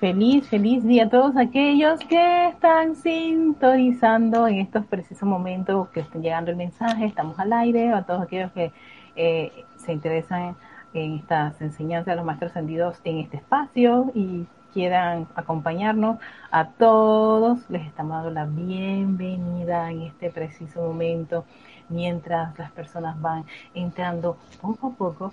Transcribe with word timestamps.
Feliz, 0.00 0.48
feliz 0.48 0.82
día 0.82 1.04
a 1.04 1.08
todos 1.10 1.36
aquellos 1.36 2.00
que 2.00 2.48
están 2.48 2.96
sintonizando 2.96 4.48
en 4.48 4.60
estos 4.60 4.86
precisos 4.86 5.28
momentos 5.28 5.90
que 5.90 6.00
están 6.00 6.22
llegando 6.22 6.50
el 6.50 6.56
mensaje, 6.56 7.04
estamos 7.04 7.38
al 7.38 7.52
aire, 7.52 7.92
a 7.92 8.04
todos 8.04 8.22
aquellos 8.22 8.50
que 8.52 8.72
eh, 9.14 9.66
se 9.76 9.92
interesan 9.92 10.56
en, 10.94 11.16
estas 11.16 11.60
enseñanzas 11.60 12.12
de 12.12 12.16
los 12.16 12.24
maestros 12.24 12.52
ascendidos 12.52 12.98
en 13.04 13.18
este 13.18 13.36
espacio 13.36 14.10
y 14.14 14.46
quieran 14.72 15.28
acompañarnos, 15.34 16.16
a 16.50 16.68
todos 16.68 17.68
les 17.68 17.86
estamos 17.86 18.16
dando 18.16 18.30
la 18.30 18.46
bienvenida 18.46 19.90
en 19.90 20.00
este 20.00 20.30
preciso 20.30 20.80
momento 20.80 21.44
mientras 21.90 22.58
las 22.58 22.72
personas 22.72 23.20
van 23.20 23.44
entrando 23.74 24.38
poco 24.62 24.86
a 24.86 24.90
poco 24.92 25.32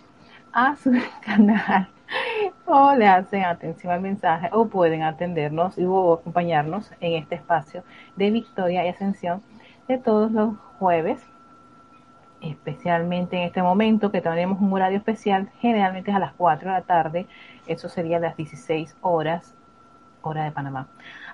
a 0.52 0.76
su 0.76 0.92
canal 1.26 1.88
o 2.66 2.94
le 2.94 3.08
hacen 3.08 3.44
atención 3.44 3.94
al 3.94 4.02
mensaje 4.02 4.50
o 4.52 4.68
pueden 4.68 5.04
atendernos 5.04 5.78
y 5.78 5.84
acompañarnos 5.84 6.92
en 7.00 7.14
este 7.14 7.36
espacio 7.36 7.84
de 8.16 8.32
victoria 8.32 8.86
y 8.86 8.90
ascensión 8.90 9.42
de 9.88 9.98
todos 9.98 10.32
los 10.32 10.56
jueves, 10.80 11.22
especialmente 12.42 13.38
en 13.38 13.44
este 13.44 13.64
momento 13.64 14.12
que 14.12 14.22
tenemos 14.22 14.60
un 14.60 14.72
horario 14.74 14.98
especial, 14.98 15.50
generalmente 15.60 16.12
es 16.12 16.18
a 16.18 16.20
las 16.20 16.34
4 16.34 16.70
de 16.70 16.76
la 16.76 16.82
tarde, 16.82 17.28
eso 17.68 17.90
sería 17.90 18.20
las 18.20 18.36
16 18.38 18.96
horas, 19.02 19.54
hora 20.22 20.44
de 20.44 20.52
Panamá. 20.52 20.88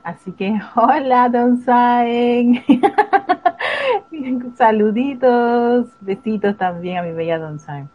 Así 0.04 0.32
que, 0.34 0.60
hola, 0.76 1.30
Don 1.30 1.58
Saen. 1.58 2.64
Saluditos, 4.56 5.88
besitos 6.02 6.58
también 6.58 6.98
a 6.98 7.02
mi 7.02 7.12
bella 7.12 7.40
Don 7.40 7.60
Saen. 7.60 7.90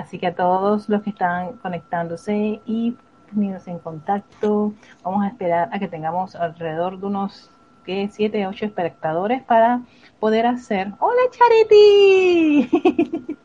Así 0.00 0.18
que 0.18 0.28
a 0.28 0.34
todos 0.34 0.88
los 0.88 1.02
que 1.02 1.10
están 1.10 1.58
conectándose 1.58 2.62
y 2.64 2.96
poniéndose 3.30 3.70
en 3.70 3.78
contacto, 3.78 4.72
vamos 5.04 5.24
a 5.24 5.28
esperar 5.28 5.68
a 5.72 5.78
que 5.78 5.88
tengamos 5.88 6.34
alrededor 6.34 6.98
de 6.98 7.06
unos 7.06 7.50
¿qué? 7.84 8.08
7, 8.10 8.46
8 8.46 8.64
espectadores 8.64 9.42
para 9.42 9.82
poder 10.18 10.46
hacer. 10.46 10.92
¡Hola, 11.00 11.20
Charity! 11.30 13.26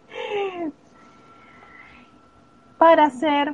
para 2.77 3.05
hacer, 3.05 3.53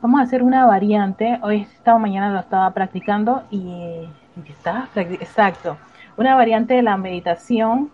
vamos 0.00 0.20
a 0.20 0.22
hacer 0.22 0.44
una 0.44 0.66
variante. 0.66 1.40
Hoy, 1.42 1.62
esta 1.62 1.98
mañana 1.98 2.30
lo 2.30 2.38
estaba 2.38 2.72
practicando 2.72 3.42
y, 3.50 4.08
estaba 4.48 4.88
exacto, 4.94 5.76
una 6.16 6.36
variante 6.36 6.74
de 6.74 6.82
la 6.82 6.96
meditación 6.96 7.90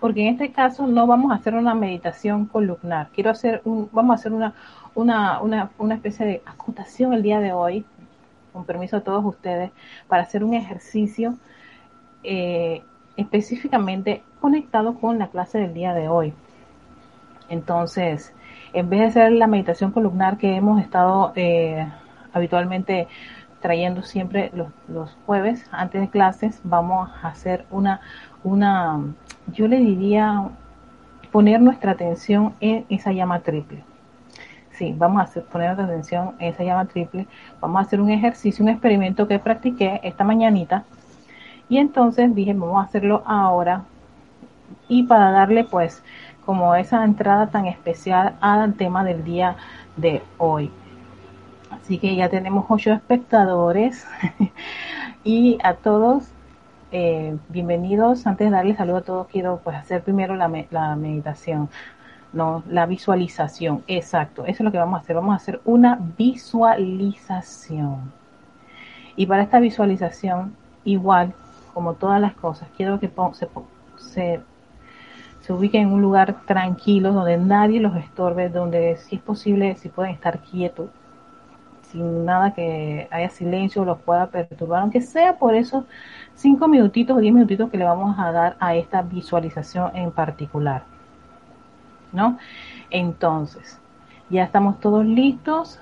porque 0.00 0.26
en 0.26 0.34
este 0.34 0.52
caso 0.52 0.86
no 0.86 1.06
vamos 1.06 1.32
a 1.32 1.36
hacer 1.36 1.54
una 1.54 1.74
meditación 1.74 2.46
columnar. 2.46 3.08
Quiero 3.14 3.30
hacer 3.30 3.62
un, 3.64 3.88
vamos 3.92 4.12
a 4.12 4.14
hacer 4.20 4.32
una, 4.32 4.54
una, 4.94 5.40
una, 5.40 5.70
una 5.78 5.94
especie 5.94 6.26
de 6.26 6.42
acotación 6.46 7.12
el 7.12 7.22
día 7.22 7.40
de 7.40 7.52
hoy, 7.52 7.84
con 8.52 8.64
permiso 8.64 8.96
a 8.96 9.00
todos 9.00 9.24
ustedes, 9.24 9.70
para 10.06 10.22
hacer 10.22 10.44
un 10.44 10.54
ejercicio 10.54 11.36
eh, 12.22 12.82
específicamente 13.16 14.22
conectado 14.40 14.94
con 14.94 15.18
la 15.18 15.28
clase 15.28 15.58
del 15.58 15.74
día 15.74 15.94
de 15.94 16.08
hoy. 16.08 16.32
Entonces, 17.48 18.32
en 18.72 18.88
vez 18.90 19.00
de 19.00 19.06
hacer 19.06 19.32
la 19.32 19.46
meditación 19.46 19.90
columnar 19.90 20.38
que 20.38 20.54
hemos 20.54 20.80
estado 20.80 21.32
eh, 21.34 21.86
habitualmente 22.32 23.08
trayendo 23.60 24.02
siempre 24.02 24.50
los, 24.54 24.68
los, 24.86 25.16
jueves 25.26 25.66
antes 25.72 26.00
de 26.00 26.08
clases, 26.08 26.60
vamos 26.62 27.10
a 27.22 27.28
hacer 27.28 27.66
una, 27.70 28.00
una 28.44 29.00
yo 29.52 29.68
le 29.68 29.78
diría 29.78 30.48
poner 31.32 31.60
nuestra 31.60 31.92
atención 31.92 32.54
en 32.60 32.84
esa 32.88 33.12
llama 33.12 33.40
triple. 33.40 33.82
Sí, 34.72 34.94
vamos 34.96 35.20
a 35.20 35.24
hacer, 35.24 35.44
poner 35.44 35.68
nuestra 35.68 35.86
atención 35.86 36.34
en 36.38 36.52
esa 36.52 36.64
llama 36.64 36.86
triple. 36.86 37.26
Vamos 37.60 37.78
a 37.78 37.82
hacer 37.82 38.00
un 38.00 38.10
ejercicio, 38.10 38.62
un 38.62 38.70
experimento 38.70 39.26
que 39.26 39.38
practiqué 39.38 40.00
esta 40.02 40.24
mañanita. 40.24 40.84
Y 41.68 41.78
entonces 41.78 42.34
dije, 42.34 42.54
vamos 42.54 42.82
a 42.82 42.88
hacerlo 42.88 43.22
ahora. 43.26 43.84
Y 44.88 45.04
para 45.04 45.30
darle 45.30 45.64
pues 45.64 46.02
como 46.44 46.74
esa 46.74 47.04
entrada 47.04 47.48
tan 47.48 47.66
especial 47.66 48.36
al 48.40 48.74
tema 48.74 49.04
del 49.04 49.24
día 49.24 49.56
de 49.96 50.22
hoy. 50.38 50.70
Así 51.70 51.98
que 51.98 52.16
ya 52.16 52.28
tenemos 52.28 52.64
ocho 52.68 52.92
espectadores 52.92 54.06
y 55.24 55.58
a 55.62 55.74
todos 55.74 56.30
eh, 56.90 57.36
bienvenidos. 57.48 58.26
Antes 58.26 58.46
de 58.46 58.50
darle 58.50 58.74
saludo 58.76 58.96
a 58.98 59.02
todos, 59.02 59.26
quiero 59.28 59.60
pues 59.62 59.76
hacer 59.76 60.02
primero 60.02 60.34
la, 60.36 60.50
la, 60.70 60.96
meditación, 60.96 61.68
no, 62.32 62.62
la 62.68 62.86
visualización. 62.86 63.84
Exacto, 63.86 64.42
eso 64.46 64.62
es 64.62 64.64
lo 64.64 64.72
que 64.72 64.78
vamos 64.78 64.98
a 64.98 65.02
hacer. 65.02 65.16
Vamos 65.16 65.32
a 65.34 65.36
hacer 65.36 65.60
una 65.64 65.98
visualización. 66.16 68.12
Y 69.16 69.26
para 69.26 69.42
esta 69.42 69.60
visualización, 69.60 70.56
igual 70.84 71.34
como 71.74 71.94
todas 71.94 72.20
las 72.20 72.34
cosas, 72.34 72.68
quiero 72.76 72.98
que 73.00 73.10
se, 73.32 73.48
se, 73.96 74.40
se 75.40 75.52
ubiquen 75.52 75.88
en 75.88 75.92
un 75.92 76.02
lugar 76.02 76.42
tranquilo, 76.46 77.12
donde 77.12 77.36
nadie 77.36 77.80
los 77.80 77.96
estorbe, 77.96 78.48
donde 78.48 78.96
si 78.96 79.16
es 79.16 79.22
posible, 79.22 79.76
si 79.76 79.88
pueden 79.88 80.12
estar 80.12 80.38
quietos 80.40 80.90
sin 81.90 82.24
nada 82.24 82.52
que 82.52 83.08
haya 83.10 83.30
silencio 83.30 83.84
los 83.84 83.98
pueda 83.98 84.26
perturbar, 84.26 84.82
aunque 84.82 85.00
sea 85.00 85.36
por 85.38 85.54
esos 85.54 85.84
cinco 86.34 86.68
minutitos 86.68 87.16
o 87.16 87.20
diez 87.20 87.32
minutitos 87.32 87.70
que 87.70 87.78
le 87.78 87.84
vamos 87.84 88.18
a 88.18 88.32
dar 88.32 88.56
a 88.60 88.74
esta 88.74 89.02
visualización 89.02 89.96
en 89.96 90.10
particular. 90.10 90.84
¿No? 92.12 92.38
Entonces, 92.90 93.78
ya 94.30 94.44
estamos 94.44 94.80
todos 94.80 95.04
listos. 95.04 95.78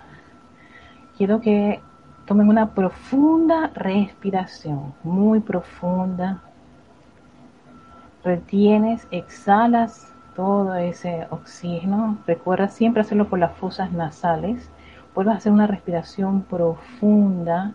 Quiero 1.17 1.41
que 1.41 1.81
tomen 2.27 2.49
una 2.49 2.71
profunda 2.71 3.71
respiración, 3.75 4.94
muy 5.03 5.41
profunda. 5.41 6.43
Retienes, 8.25 9.06
exhalas 9.11 10.12
todo 10.34 10.75
ese 10.75 11.27
oxígeno. 11.31 12.19
Recuerda 12.27 12.69
siempre 12.69 13.03
hacerlo 13.03 13.28
por 13.28 13.38
las 13.38 13.56
fosas 13.56 13.93
nasales 13.93 14.69
vuelvas 15.16 15.37
a 15.37 15.38
hacer 15.38 15.53
una 15.53 15.66
respiración 15.66 16.43
profunda, 16.43 17.72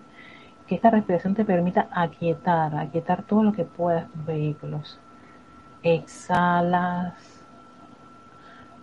que 0.67 0.75
esta 0.75 0.91
respiración 0.91 1.33
te 1.33 1.43
permita 1.43 1.89
aquietar, 1.91 2.75
aquietar 2.75 3.23
todo 3.23 3.41
lo 3.43 3.51
que 3.51 3.65
puedas 3.65 4.09
tus 4.11 4.25
vehículos. 4.25 4.99
Exhalas. 5.81 7.15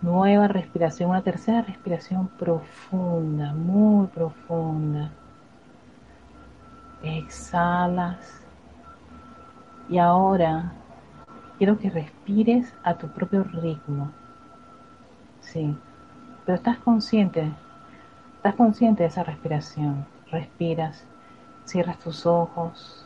Nueva 0.01 0.49
respiración, 0.49 1.09
una 1.09 1.21
tercera 1.21 1.61
respiración 1.61 2.27
profunda, 2.27 3.53
muy 3.53 4.07
profunda. 4.07 5.09
Exhalas. 7.01 8.43
Y 9.87 9.99
ahora 9.99 10.73
quiero 11.57 11.79
que 11.79 11.89
respires 11.89 12.73
a 12.83 12.93
tu 12.95 13.07
propio 13.07 13.43
ritmo. 13.43 14.11
Sí, 15.39 15.73
pero 16.45 16.57
estás 16.57 16.77
consciente 16.79 17.53
Estás 18.39 18.55
consciente 18.55 19.03
de 19.03 19.09
esa 19.09 19.23
respiración. 19.25 20.05
Respiras, 20.31 21.03
cierras 21.65 21.99
tus 21.99 22.25
ojos, 22.25 23.05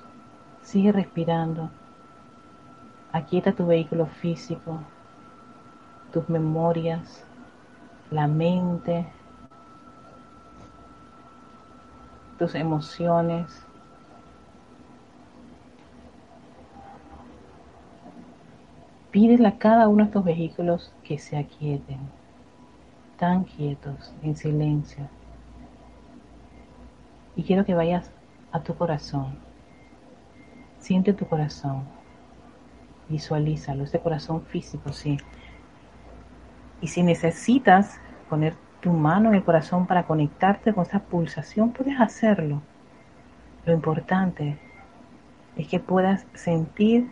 sigue 0.62 0.92
respirando. 0.92 1.72
Aquieta 3.12 3.52
tu 3.52 3.66
vehículo 3.66 4.06
físico, 4.06 4.78
tus 6.12 6.30
memorias, 6.30 7.26
la 8.12 8.28
mente, 8.28 9.08
tus 12.38 12.54
emociones. 12.54 13.66
Pídele 19.10 19.48
a 19.48 19.58
cada 19.58 19.88
uno 19.88 20.04
de 20.04 20.10
estos 20.10 20.24
vehículos 20.24 20.94
que 21.04 21.18
se 21.18 21.38
aquieten, 21.38 22.02
tan 23.18 23.46
quietos, 23.46 24.14
en 24.22 24.36
silencio. 24.36 25.10
Y 27.36 27.44
quiero 27.44 27.66
que 27.66 27.74
vayas 27.74 28.12
a 28.52 28.62
tu 28.62 28.76
corazón. 28.76 29.38
Siente 30.80 31.14
tu 31.14 31.28
corazón. 31.28 31.84
Visualízalo, 33.10 33.84
ese 33.84 34.00
corazón 34.00 34.42
físico, 34.44 34.92
sí. 34.92 35.18
Y 36.82 36.88
si 36.88 37.04
necesitas 37.04 38.00
poner 38.30 38.56
tu 38.82 38.92
mano 38.92 39.30
en 39.30 39.36
el 39.36 39.44
corazón 39.44 39.88
para 39.88 40.04
conectarte 40.04 40.74
con 40.74 40.86
esa 40.86 41.00
pulsación, 41.00 41.72
puedes 41.72 42.00
hacerlo. 42.00 42.62
Lo 43.66 43.74
importante 43.74 44.60
es 45.56 45.68
que 45.68 45.80
puedas 45.80 46.26
sentir 46.34 47.10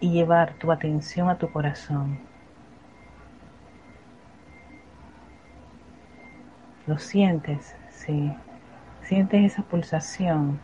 y 0.00 0.10
llevar 0.12 0.54
tu 0.54 0.72
atención 0.72 1.28
a 1.28 1.38
tu 1.38 1.50
corazón. 1.50 2.18
¿Lo 6.86 6.98
sientes? 6.98 7.74
Sí. 7.90 8.32
Sientes 9.06 9.52
esa 9.52 9.62
pulsación, 9.62 10.58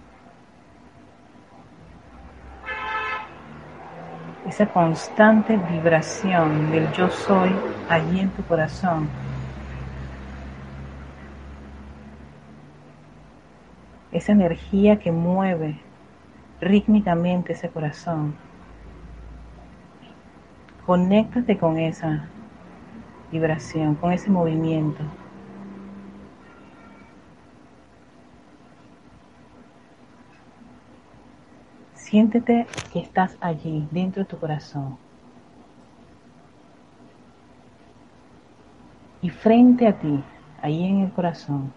esa 4.48 4.66
constante 4.66 5.56
vibración 5.56 6.70
del 6.70 6.90
yo 6.92 7.08
soy 7.08 7.50
allí 7.88 8.20
en 8.20 8.30
tu 8.30 8.42
corazón. 8.44 9.08
esa 14.12 14.32
energía 14.32 14.98
que 14.98 15.10
mueve 15.10 15.80
rítmicamente 16.60 17.54
ese 17.54 17.70
corazón. 17.70 18.34
Conéctate 20.84 21.56
con 21.58 21.78
esa 21.78 22.28
vibración, 23.30 23.94
con 23.94 24.12
ese 24.12 24.30
movimiento. 24.30 25.02
Siéntete 32.12 32.66
que 32.92 32.98
estás 32.98 33.38
allí, 33.40 33.88
dentro 33.90 34.22
de 34.22 34.28
tu 34.28 34.36
corazón. 34.36 34.98
Y 39.22 39.30
frente 39.30 39.86
a 39.86 39.98
ti, 39.98 40.22
ahí 40.60 40.84
en 40.84 41.00
el 41.00 41.12
corazón, 41.12 41.72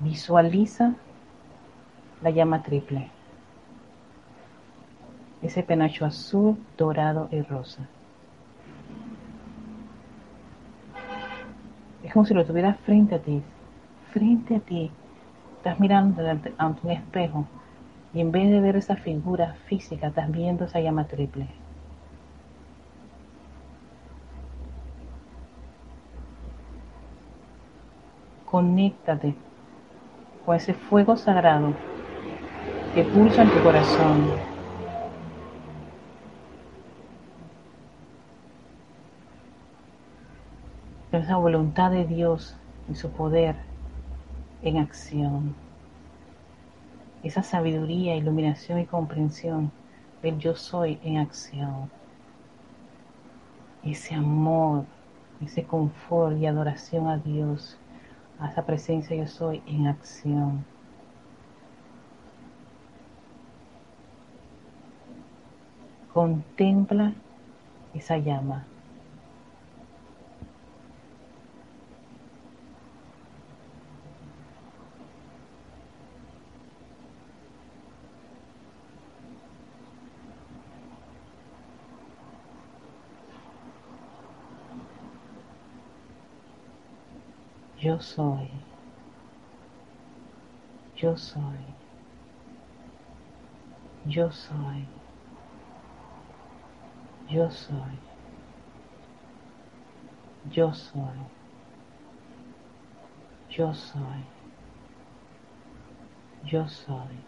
visualiza 0.00 0.94
la 2.20 2.28
llama 2.28 2.62
triple. 2.62 3.10
Ese 5.40 5.62
penacho 5.62 6.04
azul, 6.04 6.58
dorado 6.76 7.30
y 7.32 7.40
rosa. 7.40 7.88
Es 12.02 12.12
como 12.12 12.26
si 12.26 12.34
lo 12.34 12.44
tuvieras 12.44 12.78
frente 12.80 13.14
a 13.14 13.22
ti, 13.22 13.42
frente 14.12 14.56
a 14.56 14.60
ti. 14.60 14.90
Estás 15.56 15.80
mirando 15.80 16.22
ante, 16.28 16.52
un 16.84 16.90
espejo 16.90 17.46
y 18.16 18.22
en 18.22 18.32
vez 18.32 18.48
de 18.48 18.62
ver 18.62 18.76
esa 18.76 18.96
figura 18.96 19.56
física, 19.66 20.06
estás 20.06 20.32
viendo 20.32 20.64
esa 20.64 20.80
llama 20.80 21.04
triple. 21.06 21.46
Conéctate 28.46 29.34
con 30.46 30.56
ese 30.56 30.72
fuego 30.72 31.18
sagrado 31.18 31.74
que 32.94 33.04
pulsa 33.04 33.42
en 33.42 33.50
tu 33.50 33.62
corazón. 33.62 34.30
Esa 41.12 41.36
voluntad 41.36 41.90
de 41.90 42.06
Dios 42.06 42.56
y 42.90 42.94
su 42.94 43.10
poder 43.10 43.56
en 44.62 44.78
acción. 44.78 45.65
Esa 47.26 47.42
sabiduría, 47.42 48.14
iluminación 48.14 48.78
y 48.78 48.86
comprensión 48.86 49.72
del 50.22 50.38
yo 50.38 50.54
soy 50.54 51.00
en 51.02 51.16
acción. 51.16 51.90
Ese 53.82 54.14
amor, 54.14 54.84
ese 55.44 55.64
confort 55.64 56.38
y 56.38 56.46
adoración 56.46 57.08
a 57.08 57.16
Dios 57.16 57.76
a 58.38 58.48
esa 58.48 58.64
presencia 58.64 59.16
yo 59.16 59.26
soy 59.26 59.60
en 59.66 59.88
acción. 59.88 60.64
Contempla 66.12 67.12
esa 67.92 68.18
llama. 68.18 68.68
Yo 87.86 88.00
soy. 88.00 88.50
Yo 90.96 91.16
soy. 91.16 91.64
Yo 94.04 94.28
soy. 94.32 94.88
Yo 97.30 97.48
soy. 97.48 97.98
Yo 100.50 100.74
soy. 100.74 101.20
Yo 103.56 103.72
soy. 103.72 104.24
Yo 106.42 106.68
soy. 106.68 107.26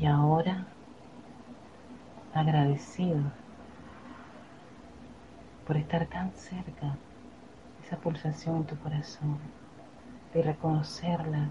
Y 0.00 0.06
ahora, 0.06 0.66
agradecido 2.32 3.20
por 5.66 5.76
estar 5.76 6.06
tan 6.08 6.29
cerca 6.40 6.96
esa 7.84 7.96
pulsación 7.96 8.56
en 8.56 8.64
tu 8.64 8.76
corazón, 8.78 9.38
de 10.34 10.42
reconocerla, 10.42 11.50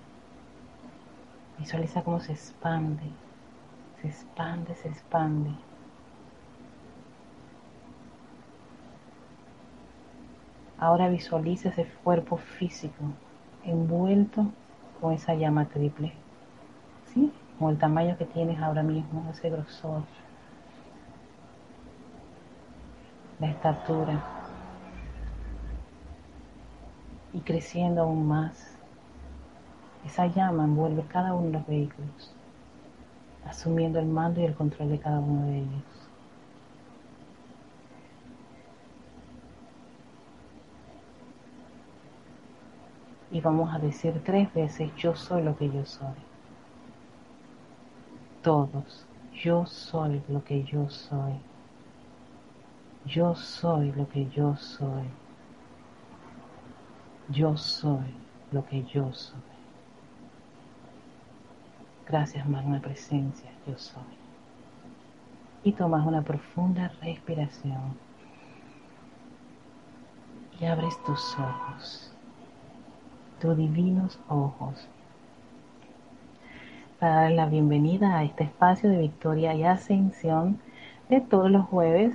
visualiza 1.58 2.04
cómo 2.04 2.20
se 2.20 2.34
expande, 2.34 3.04
se 4.02 4.08
expande, 4.08 4.76
se 4.76 4.88
expande. 4.88 5.52
Ahora 10.78 11.10
visualiza 11.10 11.70
ese 11.70 11.86
cuerpo 12.04 12.38
físico 12.38 13.04
envuelto 13.66 14.48
con 15.02 15.14
esa 15.14 15.34
llama 15.34 15.66
triple. 15.66 16.14
¿Sí? 17.14 17.34
con 17.60 17.72
el 17.72 17.78
tamaño 17.78 18.18
que 18.18 18.26
tienes 18.26 18.60
ahora 18.62 18.82
mismo, 18.82 19.28
ese 19.32 19.50
grosor, 19.50 20.04
la 23.40 23.48
estatura, 23.48 24.39
y 27.34 27.40
creciendo 27.40 28.04
aún 28.04 28.28
más. 28.28 28.76
Esa 30.06 30.28
llama 30.28 30.64
envuelve 30.64 31.04
cada 31.08 31.34
uno 31.34 31.48
de 31.48 31.54
los 31.54 31.68
vehículos, 31.68 32.34
asumiendo 33.46 34.00
el 34.00 34.08
mando 34.08 34.42
y 34.42 34.46
el 34.46 34.56
control 34.56 34.90
de 34.90 35.00
cada 35.00 35.20
uno 35.20 35.46
de 35.48 35.58
ellos. 35.60 35.84
Y 43.32 43.42
vamos 43.42 43.74
a 43.74 43.80
decir 43.80 44.22
tres 44.26 44.52
veces, 44.54 44.92
yo 44.96 45.16
soy 45.16 45.44
lo 45.44 45.56
que 45.56 45.70
yo 45.70 45.86
soy 45.86 46.16
todos. 48.42 49.06
Yo 49.34 49.66
soy 49.66 50.22
lo 50.28 50.44
que 50.44 50.64
yo 50.64 50.90
soy. 50.90 51.34
Yo 53.06 53.36
soy 53.36 53.92
lo 53.92 54.08
que 54.10 54.28
yo 54.30 54.56
soy. 54.58 55.08
Yo 57.30 57.56
soy 57.58 58.14
lo 58.52 58.66
que 58.66 58.84
yo 58.86 59.14
soy. 59.14 59.40
Gracias, 62.08 62.48
magna 62.48 62.80
presencia, 62.80 63.50
yo 63.68 63.78
soy. 63.78 64.04
Y 65.64 65.74
tomas 65.74 66.06
una 66.06 66.24
profunda 66.24 66.92
respiración. 67.02 67.98
Y 70.60 70.66
abres 70.66 71.02
tus 71.06 71.38
ojos, 71.38 72.12
tus 73.40 73.56
divinos 73.56 74.20
ojos 74.28 74.90
para 77.00 77.22
dar 77.22 77.32
la 77.32 77.46
bienvenida 77.46 78.18
a 78.18 78.26
este 78.26 78.44
espacio 78.44 78.90
de 78.90 78.98
victoria 78.98 79.56
y 79.56 79.64
ascensión 79.64 80.60
de 81.08 81.22
todos 81.22 81.50
los 81.50 81.66
jueves 81.66 82.14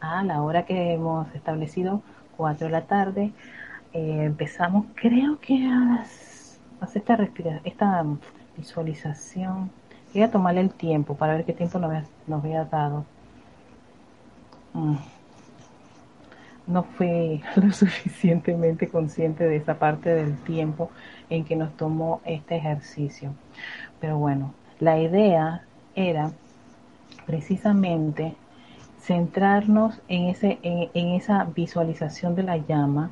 a 0.00 0.22
la 0.24 0.42
hora 0.42 0.66
que 0.66 0.92
hemos 0.92 1.34
establecido, 1.34 2.02
4 2.36 2.66
de 2.66 2.72
la 2.72 2.82
tarde. 2.82 3.32
Eh, 3.96 4.24
empezamos, 4.24 4.84
creo 4.94 5.40
que 5.40 5.66
a 5.66 6.04
hacer 6.82 7.02
esta, 7.02 7.60
esta 7.64 8.04
visualización. 8.54 9.70
Voy 10.12 10.22
a 10.22 10.30
tomarle 10.30 10.60
el 10.60 10.70
tiempo 10.70 11.16
para 11.16 11.34
ver 11.34 11.46
qué 11.46 11.54
tiempo 11.54 11.78
nos 11.78 12.04
nos 12.26 12.44
había 12.44 12.66
dado. 12.66 13.06
Mm. 14.74 14.96
No 16.66 16.82
fui 16.82 17.42
lo 17.56 17.72
suficientemente 17.72 18.88
consciente 18.88 19.44
de 19.44 19.56
esa 19.56 19.78
parte 19.78 20.10
del 20.14 20.36
tiempo 20.42 20.90
en 21.30 21.46
que 21.46 21.56
nos 21.56 21.74
tomó 21.74 22.20
este 22.26 22.56
ejercicio. 22.56 23.32
Pero 23.98 24.18
bueno, 24.18 24.52
la 24.78 25.00
idea 25.00 25.62
era 25.94 26.32
precisamente 27.24 28.36
centrarnos 29.00 30.02
en, 30.08 30.26
ese, 30.26 30.58
en, 30.62 31.08
esa 31.14 31.44
visualización 31.44 32.34
de 32.34 32.42
la 32.42 32.58
llama, 32.58 33.10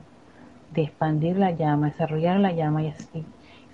de 0.75 0.83
expandir 0.83 1.39
la 1.39 1.53
llama, 1.53 1.89
desarrollar 1.91 2.39
la 2.41 2.53
llama 2.53 2.83
y 2.83 2.89
así 2.89 3.25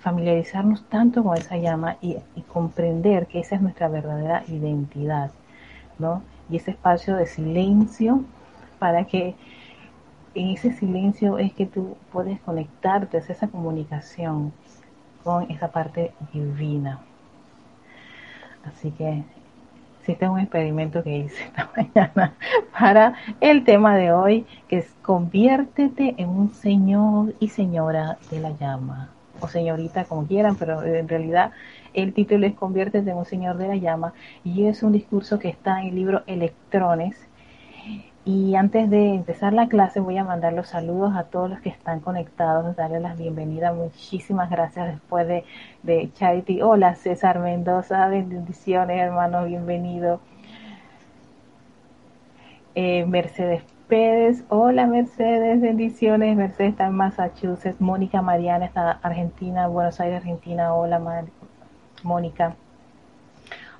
familiarizarnos 0.01 0.83
tanto 0.89 1.23
con 1.23 1.37
esa 1.37 1.57
llama 1.57 1.97
y, 2.01 2.17
comprender 2.51 3.27
que 3.27 3.39
esa 3.39 3.55
es 3.55 3.61
nuestra 3.61 3.87
verdadera 3.87 4.43
identidad, 4.47 5.31
¿no? 5.99 6.23
Y 6.49 6.57
ese 6.57 6.71
espacio 6.71 7.15
de 7.15 7.27
silencio 7.27 8.23
para 8.79 9.05
que 9.05 9.35
en 10.33 10.49
ese 10.49 10.73
silencio 10.73 11.37
es 11.37 11.53
que 11.53 11.65
tú 11.65 11.97
puedes 12.11 12.39
conectarte, 12.41 13.17
hacer 13.17 13.35
esa 13.35 13.47
comunicación 13.47 14.51
con 15.23 15.49
esa 15.51 15.71
parte 15.71 16.13
divina. 16.33 16.99
Así 18.65 18.91
que 18.91 19.23
este 20.07 20.25
es 20.25 20.31
un 20.31 20.39
experimento 20.39 21.03
que 21.03 21.17
hice 21.17 21.43
esta 21.43 21.69
mañana 21.77 22.33
para 22.77 23.15
el 23.39 23.63
tema 23.63 23.95
de 23.95 24.11
hoy, 24.11 24.45
que 24.67 24.79
es 24.79 24.93
conviértete 25.01 26.15
en 26.17 26.29
un 26.29 26.53
señor 26.53 27.33
y 27.39 27.49
señora 27.49 28.17
de 28.29 28.39
la 28.39 28.51
llama, 28.51 29.09
o 29.39 29.47
señorita 29.47 30.05
como 30.05 30.25
quieran, 30.25 30.55
pero 30.55 30.83
en 30.83 31.07
realidad 31.07 31.51
el 31.93 32.13
título 32.13 32.47
es 32.47 32.53
Conviértete 32.53 33.09
en 33.11 33.17
un 33.17 33.25
señor 33.25 33.57
de 33.57 33.67
la 33.67 33.75
llama, 33.75 34.13
y 34.43 34.65
es 34.65 34.83
un 34.83 34.91
discurso 34.91 35.39
que 35.39 35.49
está 35.49 35.81
en 35.81 35.89
el 35.89 35.95
libro 35.95 36.23
Electrones, 36.27 37.15
y 38.23 38.55
antes 38.55 38.89
de 38.89 39.15
empezar 39.15 39.51
la 39.53 39.67
clase 39.67 39.99
voy 39.99 40.17
a 40.17 40.23
mandar 40.23 40.53
los 40.53 40.67
saludos 40.67 41.15
a 41.15 41.23
todos 41.23 41.49
los 41.49 41.59
que 41.61 41.69
están 41.69 42.01
conectados, 42.01 42.75
darle 42.75 42.99
las 42.99 43.17
bienvenidas. 43.17 43.75
Muchísimas 43.75 44.49
gracias 44.51 44.91
después 44.93 45.27
de, 45.27 45.43
de 45.81 46.11
Charity. 46.13 46.61
Hola 46.61 46.93
César 46.95 47.39
Mendoza, 47.39 48.07
bendiciones 48.09 48.99
hermano, 48.99 49.45
bienvenido. 49.45 50.19
Eh, 52.75 53.05
Mercedes 53.07 53.63
Pérez, 53.87 54.43
hola 54.49 54.85
Mercedes, 54.85 55.59
bendiciones. 55.59 56.37
Mercedes 56.37 56.71
está 56.71 56.85
en 56.87 56.93
Massachusetts. 56.93 57.81
Mónica 57.81 58.21
Mariana 58.21 58.65
está 58.65 58.91
en 58.91 58.97
Argentina, 59.01 59.67
Buenos 59.67 59.99
Aires, 59.99 60.17
Argentina. 60.17 60.75
Hola 60.75 61.25
Mónica. 62.03 62.55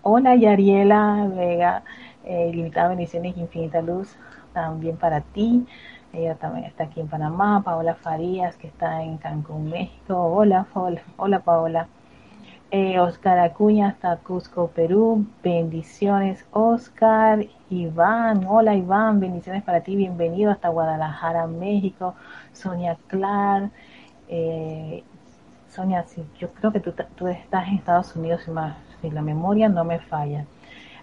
Hola 0.02 0.36
Yariela 0.36 1.28
Vega, 1.30 1.84
eh, 2.26 2.50
limitada 2.52 2.90
bendiciones, 2.90 3.38
infinita 3.38 3.84
luz 3.84 4.18
también 4.54 4.98
para 4.98 5.22
ti. 5.22 5.66
Ella 6.14 6.36
también 6.36 6.66
está 6.66 6.86
aquí 6.86 7.00
en 7.00 7.08
Panamá. 7.08 7.62
Paola 7.64 7.96
Farías, 7.96 8.56
que 8.58 8.68
está 8.68 9.04
en 9.04 9.18
Cancún, 9.18 9.70
México. 9.70 10.16
Hola, 10.16 10.68
hola, 10.74 11.02
hola 11.18 11.40
Paola. 11.40 11.88
Eh, 12.74 13.00
Oscar 13.00 13.40
Acuña 13.40 13.90
hasta 13.90 14.16
Cusco, 14.18 14.68
Perú. 14.68 15.26
Bendiciones, 15.44 16.46
Oscar. 16.52 17.46
Iván, 17.70 18.46
hola 18.48 18.76
Iván, 18.76 19.20
bendiciones 19.20 19.64
para 19.64 19.82
ti. 19.82 19.96
Bienvenido 19.96 20.52
hasta 20.52 20.70
Guadalajara, 20.70 21.48
México. 21.48 22.16
Sonia 22.54 22.98
Clar. 23.08 23.70
Eh, 24.30 25.04
Sonia, 25.70 26.04
sí, 26.04 26.24
yo 26.40 26.50
creo 26.54 26.72
que 26.72 26.80
tú, 26.80 26.94
tú, 27.16 27.28
estás 27.28 27.68
en 27.68 27.76
Estados 27.76 28.16
Unidos, 28.16 28.42
si, 28.44 28.52
más, 28.52 28.76
si 29.02 29.10
la 29.10 29.22
memoria 29.22 29.70
no 29.70 29.84
me 29.86 30.00
falla. 30.00 30.46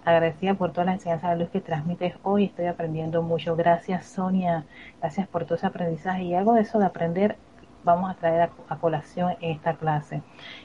Agradecida 0.08 0.54
por 0.54 0.72
toda 0.72 0.86
la 0.86 0.92
enseñanza 0.94 1.28
de 1.28 1.36
luz 1.36 1.50
que 1.50 1.60
transmites 1.60 2.14
hoy. 2.22 2.44
Estoy 2.44 2.64
aprendiendo 2.64 3.20
mucho. 3.20 3.54
Gracias, 3.56 4.06
Sonia. 4.06 4.64
Gracias 5.02 5.28
por 5.28 5.44
todo 5.44 5.56
ese 5.56 5.66
aprendizaje. 5.66 6.22
Y 6.22 6.34
algo 6.34 6.54
de 6.54 6.62
eso 6.62 6.78
de 6.78 6.86
aprender 6.86 7.36
vamos 7.84 8.10
a 8.10 8.14
traer 8.14 8.48
a, 8.70 8.76
colación 8.76 9.34
en 9.42 9.50
esta 9.50 9.74
clase. 9.74 10.22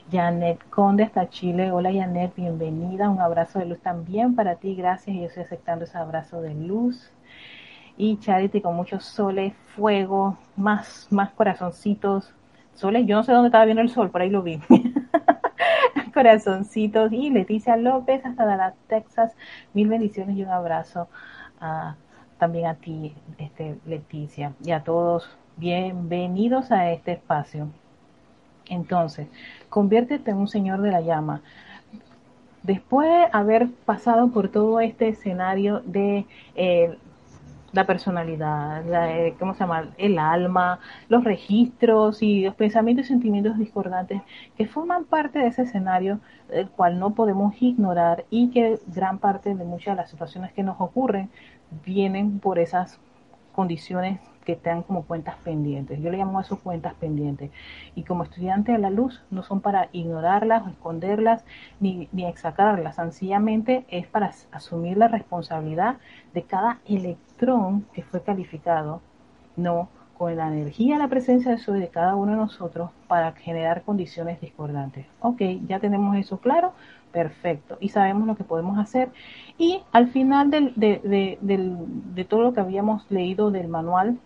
Janet 0.09 0.63
Conde 0.69 1.03
hasta 1.03 1.27
Chile. 1.27 1.73
Hola, 1.73 1.91
Janet. 1.91 2.33
Bienvenida. 2.37 3.09
Un 3.09 3.19
abrazo 3.19 3.59
de 3.59 3.65
luz 3.65 3.81
también 3.81 4.33
para 4.33 4.55
ti. 4.55 4.75
Gracias. 4.75 5.13
Yo 5.13 5.23
estoy 5.23 5.43
aceptando 5.43 5.83
ese 5.83 5.97
abrazo 5.97 6.41
de 6.41 6.53
luz. 6.53 7.11
Y 7.97 8.19
Charity 8.19 8.61
con 8.61 8.77
muchos 8.77 9.03
soles, 9.03 9.53
fuego, 9.75 10.37
más, 10.55 11.09
más 11.09 11.31
corazoncitos. 11.31 12.33
Soles, 12.75 13.05
yo 13.05 13.17
no 13.17 13.23
sé 13.23 13.33
dónde 13.33 13.49
estaba 13.49 13.65
viendo 13.65 13.81
el 13.81 13.89
sol, 13.89 14.09
por 14.09 14.21
ahí 14.21 14.29
lo 14.29 14.41
vi. 14.41 14.61
corazoncitos. 16.13 17.11
Y 17.11 17.29
Leticia 17.29 17.75
López, 17.75 18.25
hasta 18.25 18.45
Dallas, 18.45 18.75
Texas. 18.87 19.33
Mil 19.73 19.89
bendiciones 19.89 20.37
y 20.37 20.43
un 20.43 20.49
abrazo 20.49 21.07
también 22.37 22.65
a 22.67 22.75
ti, 22.75 23.15
este, 23.37 23.77
Leticia, 23.85 24.53
y 24.63 24.71
a 24.71 24.83
todos. 24.83 25.29
Bienvenidos 25.55 26.71
a 26.71 26.91
este 26.91 27.13
espacio. 27.13 27.69
Entonces, 28.67 29.27
conviértete 29.69 30.31
en 30.31 30.37
un 30.37 30.47
señor 30.47 30.81
de 30.81 30.91
la 30.91 31.01
llama. 31.01 31.41
Después 32.63 33.09
de 33.09 33.27
haber 33.31 33.69
pasado 33.85 34.29
por 34.29 34.49
todo 34.49 34.79
este 34.79 35.09
escenario 35.09 35.81
de 35.85 36.25
eh, 36.55 36.97
la 37.73 37.85
personalidad, 37.85 38.83
eh, 38.87 39.35
¿cómo 39.39 39.53
se 39.53 39.61
llama? 39.61 39.89
El 39.97 40.19
alma, 40.19 40.79
los 41.09 41.23
registros 41.23 42.21
y 42.21 42.43
los 42.43 42.55
pensamientos 42.55 43.07
y 43.07 43.09
sentimientos 43.09 43.57
discordantes 43.57 44.21
que 44.55 44.67
forman 44.67 45.05
parte 45.05 45.39
de 45.39 45.47
ese 45.47 45.63
escenario, 45.63 46.19
el 46.49 46.69
cual 46.69 46.99
no 46.99 47.15
podemos 47.15 47.59
ignorar 47.61 48.25
y 48.29 48.51
que 48.51 48.79
gran 48.87 49.17
parte 49.17 49.55
de 49.55 49.65
muchas 49.65 49.95
de 49.95 50.03
las 50.03 50.11
situaciones 50.11 50.53
que 50.53 50.63
nos 50.63 50.79
ocurren 50.79 51.29
vienen 51.83 52.39
por 52.39 52.59
esas 52.59 52.99
condiciones 53.53 54.19
que 54.43 54.53
están 54.53 54.83
como 54.83 55.03
cuentas 55.03 55.35
pendientes. 55.43 56.01
Yo 56.01 56.11
le 56.11 56.17
llamo 56.17 56.39
a 56.39 56.41
eso 56.41 56.59
cuentas 56.59 56.93
pendientes. 56.95 57.49
Y 57.95 58.03
como 58.03 58.23
estudiante 58.23 58.73
de 58.73 58.77
la 58.77 58.89
luz 58.89 59.23
no 59.31 59.41
son 59.43 59.61
para 59.61 59.89
ignorarlas 59.93 60.63
o 60.65 60.69
esconderlas 60.69 61.45
ni, 61.79 62.09
ni 62.11 62.25
exacarlas, 62.25 62.97
sencillamente 62.97 63.85
es 63.89 64.05
para 64.07 64.31
asumir 64.51 64.97
la 64.97 65.07
responsabilidad 65.07 65.97
de 66.33 66.43
cada 66.43 66.79
que 67.93 68.03
fue 68.03 68.21
calificado, 68.21 69.01
no 69.55 69.89
con 70.17 70.35
la 70.35 70.47
energía, 70.47 70.97
la 70.97 71.07
presencia 71.07 71.51
de 71.51 71.57
soy 71.57 71.79
de 71.79 71.89
cada 71.89 72.15
uno 72.15 72.31
de 72.33 72.37
nosotros 72.37 72.91
para 73.07 73.31
generar 73.33 73.81
condiciones 73.83 74.39
discordantes. 74.41 75.05
Ok, 75.19 75.41
ya 75.67 75.79
tenemos 75.79 76.15
eso 76.17 76.37
claro, 76.37 76.73
perfecto, 77.11 77.77
y 77.79 77.89
sabemos 77.89 78.27
lo 78.27 78.35
que 78.35 78.43
podemos 78.43 78.77
hacer. 78.77 79.09
Y 79.57 79.81
al 79.91 80.07
final 80.09 80.49
del, 80.51 80.73
de, 80.75 81.01
de, 81.03 81.37
de 82.15 82.25
todo 82.25 82.41
lo 82.43 82.53
que 82.53 82.61
habíamos 82.61 83.09
leído 83.09 83.51
del 83.51 83.67
manual 83.67 84.17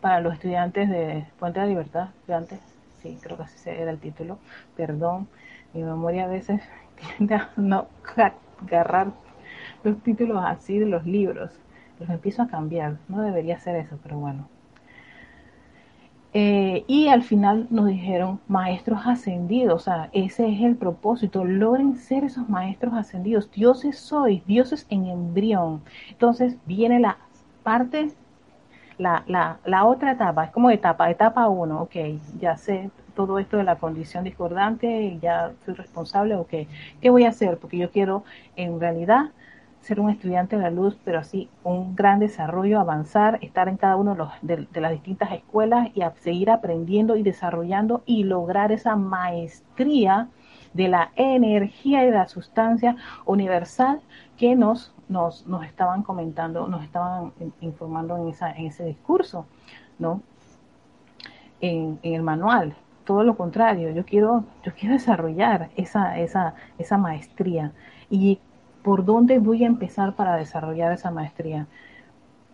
para 0.00 0.20
los 0.20 0.34
estudiantes 0.34 0.88
de 0.88 1.26
Puente 1.38 1.60
de 1.60 1.66
la 1.66 1.70
Libertad, 1.70 2.08
estudiantes, 2.20 2.60
sí, 3.02 3.18
creo 3.20 3.36
que 3.36 3.42
así 3.44 3.68
era 3.70 3.90
el 3.90 3.98
título, 3.98 4.38
perdón, 4.76 5.28
mi 5.74 5.82
memoria 5.82 6.24
a 6.24 6.28
veces 6.28 6.62
tiende 7.16 7.40
no 7.56 7.88
agarrar 8.66 9.08
los 9.84 10.02
títulos 10.02 10.42
así 10.44 10.78
de 10.78 10.86
los 10.86 11.04
libros, 11.06 11.50
los 12.00 12.08
empiezo 12.10 12.42
a 12.42 12.48
cambiar, 12.48 12.98
no 13.08 13.22
debería 13.22 13.56
hacer 13.56 13.76
eso, 13.76 13.98
pero 14.02 14.18
bueno. 14.18 14.48
Eh, 16.34 16.84
y 16.86 17.08
al 17.08 17.22
final 17.22 17.66
nos 17.70 17.86
dijeron 17.86 18.38
maestros 18.48 19.00
ascendidos, 19.06 19.82
o 19.82 19.84
sea, 19.84 20.10
ese 20.12 20.48
es 20.52 20.60
el 20.60 20.76
propósito, 20.76 21.44
logren 21.44 21.96
ser 21.96 22.24
esos 22.24 22.48
maestros 22.48 22.94
ascendidos, 22.94 23.50
dioses 23.50 23.98
sois, 23.98 24.44
dioses 24.46 24.86
en 24.90 25.06
embrión. 25.06 25.82
Entonces 26.10 26.56
viene 26.66 27.00
la 27.00 27.16
parte 27.62 28.10
la, 28.98 29.24
la, 29.26 29.58
la 29.64 29.84
otra 29.86 30.12
etapa, 30.12 30.44
es 30.44 30.50
como 30.50 30.70
etapa, 30.70 31.10
etapa 31.10 31.48
uno, 31.48 31.82
ok, 31.82 31.96
ya 32.38 32.56
sé 32.56 32.90
todo 33.14 33.38
esto 33.38 33.56
de 33.56 33.64
la 33.64 33.76
condición 33.76 34.24
discordante, 34.24 35.18
ya 35.20 35.52
soy 35.64 35.74
responsable, 35.74 36.34
ok, 36.36 36.50
¿qué 37.00 37.10
voy 37.10 37.24
a 37.24 37.30
hacer? 37.30 37.58
Porque 37.58 37.78
yo 37.78 37.90
quiero 37.90 38.24
en 38.56 38.80
realidad 38.80 39.30
ser 39.80 40.00
un 40.00 40.10
estudiante 40.10 40.56
de 40.56 40.62
la 40.62 40.70
luz, 40.70 40.98
pero 41.04 41.18
así 41.18 41.48
un 41.64 41.94
gran 41.96 42.18
desarrollo, 42.18 42.80
avanzar, 42.80 43.38
estar 43.42 43.68
en 43.68 43.76
cada 43.76 43.96
uno 43.96 44.12
de, 44.12 44.18
los, 44.18 44.68
de, 44.72 44.80
las 44.80 44.92
distintas 44.92 45.32
escuelas 45.32 45.88
y 45.94 46.02
seguir 46.20 46.50
aprendiendo 46.50 47.16
y 47.16 47.22
desarrollando 47.22 48.02
y 48.06 48.24
lograr 48.24 48.72
esa 48.72 48.96
maestría 48.96 50.28
de 50.74 50.88
la 50.88 51.12
energía 51.16 52.02
y 52.02 52.06
de 52.06 52.12
la 52.12 52.28
sustancia 52.28 52.96
universal 53.24 54.00
que 54.36 54.54
nos 54.54 54.94
nos, 55.08 55.46
nos 55.46 55.64
estaban 55.64 56.02
comentando, 56.02 56.68
nos 56.68 56.84
estaban 56.84 57.32
informando 57.60 58.16
en, 58.18 58.28
esa, 58.28 58.50
en 58.50 58.66
ese 58.66 58.84
discurso, 58.84 59.46
¿no? 59.98 60.22
En, 61.60 61.98
en, 62.02 62.14
el 62.14 62.22
manual. 62.22 62.76
Todo 63.04 63.24
lo 63.24 63.36
contrario, 63.36 63.90
yo 63.90 64.04
quiero, 64.04 64.44
yo 64.62 64.72
quiero 64.74 64.94
desarrollar 64.94 65.70
esa, 65.76 66.18
esa, 66.18 66.54
esa 66.76 66.98
maestría. 66.98 67.72
¿Y 68.10 68.38
por 68.82 69.04
dónde 69.04 69.38
voy 69.38 69.64
a 69.64 69.66
empezar 69.66 70.14
para 70.14 70.36
desarrollar 70.36 70.92
esa 70.92 71.10
maestría? 71.10 71.66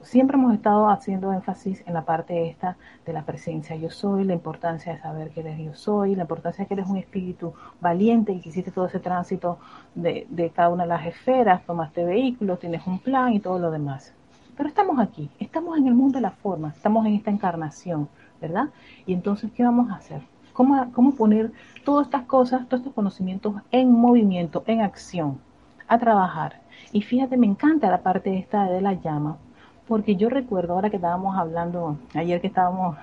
siempre 0.04 0.36
hemos 0.36 0.52
estado 0.54 0.88
haciendo 0.88 1.32
énfasis 1.32 1.82
en 1.86 1.94
la 1.94 2.04
parte 2.04 2.48
esta 2.48 2.76
de 3.06 3.12
la 3.12 3.24
presencia 3.24 3.74
yo 3.76 3.90
soy, 3.90 4.24
la 4.24 4.34
importancia 4.34 4.92
de 4.92 5.00
saber 5.00 5.30
que 5.30 5.40
eres 5.40 5.58
yo 5.58 5.74
soy, 5.74 6.14
la 6.14 6.22
importancia 6.22 6.64
de 6.64 6.68
que 6.68 6.74
eres 6.74 6.86
un 6.86 6.98
espíritu 6.98 7.54
valiente 7.80 8.32
y 8.32 8.40
que 8.40 8.50
hiciste 8.50 8.70
todo 8.70 8.86
ese 8.86 9.00
tránsito 9.00 9.58
de, 9.94 10.26
de 10.28 10.50
cada 10.50 10.68
una 10.68 10.84
de 10.84 10.90
las 10.90 11.06
esferas, 11.06 11.64
tomaste 11.64 12.04
vehículos, 12.04 12.60
tienes 12.60 12.86
un 12.86 12.98
plan 12.98 13.32
y 13.32 13.40
todo 13.40 13.58
lo 13.58 13.70
demás. 13.70 14.14
Pero 14.56 14.68
estamos 14.68 14.98
aquí, 15.00 15.30
estamos 15.40 15.76
en 15.78 15.88
el 15.88 15.94
mundo 15.94 16.18
de 16.18 16.22
la 16.22 16.30
forma, 16.30 16.68
estamos 16.68 17.06
en 17.06 17.14
esta 17.14 17.30
encarnación, 17.30 18.08
¿verdad? 18.40 18.68
Y 19.06 19.14
entonces, 19.14 19.50
¿qué 19.52 19.64
vamos 19.64 19.90
a 19.90 19.96
hacer? 19.96 20.22
¿Cómo, 20.52 20.92
cómo 20.92 21.14
poner 21.14 21.50
todas 21.84 22.06
estas 22.06 22.22
cosas, 22.24 22.68
todos 22.68 22.82
estos 22.82 22.94
conocimientos 22.94 23.54
en 23.72 23.90
movimiento, 23.90 24.62
en 24.66 24.82
acción, 24.82 25.40
a 25.88 25.98
trabajar? 25.98 26.60
Y 26.92 27.02
fíjate, 27.02 27.36
me 27.36 27.46
encanta 27.46 27.90
la 27.90 28.02
parte 28.02 28.38
esta 28.38 28.64
de 28.64 28.80
la 28.80 28.94
llama, 28.94 29.38
porque 29.88 30.16
yo 30.16 30.28
recuerdo 30.28 30.74
ahora 30.74 30.90
que 30.90 30.96
estábamos 30.96 31.36
hablando, 31.36 31.98
ayer 32.14 32.40
que 32.40 32.46
estábamos 32.46 32.96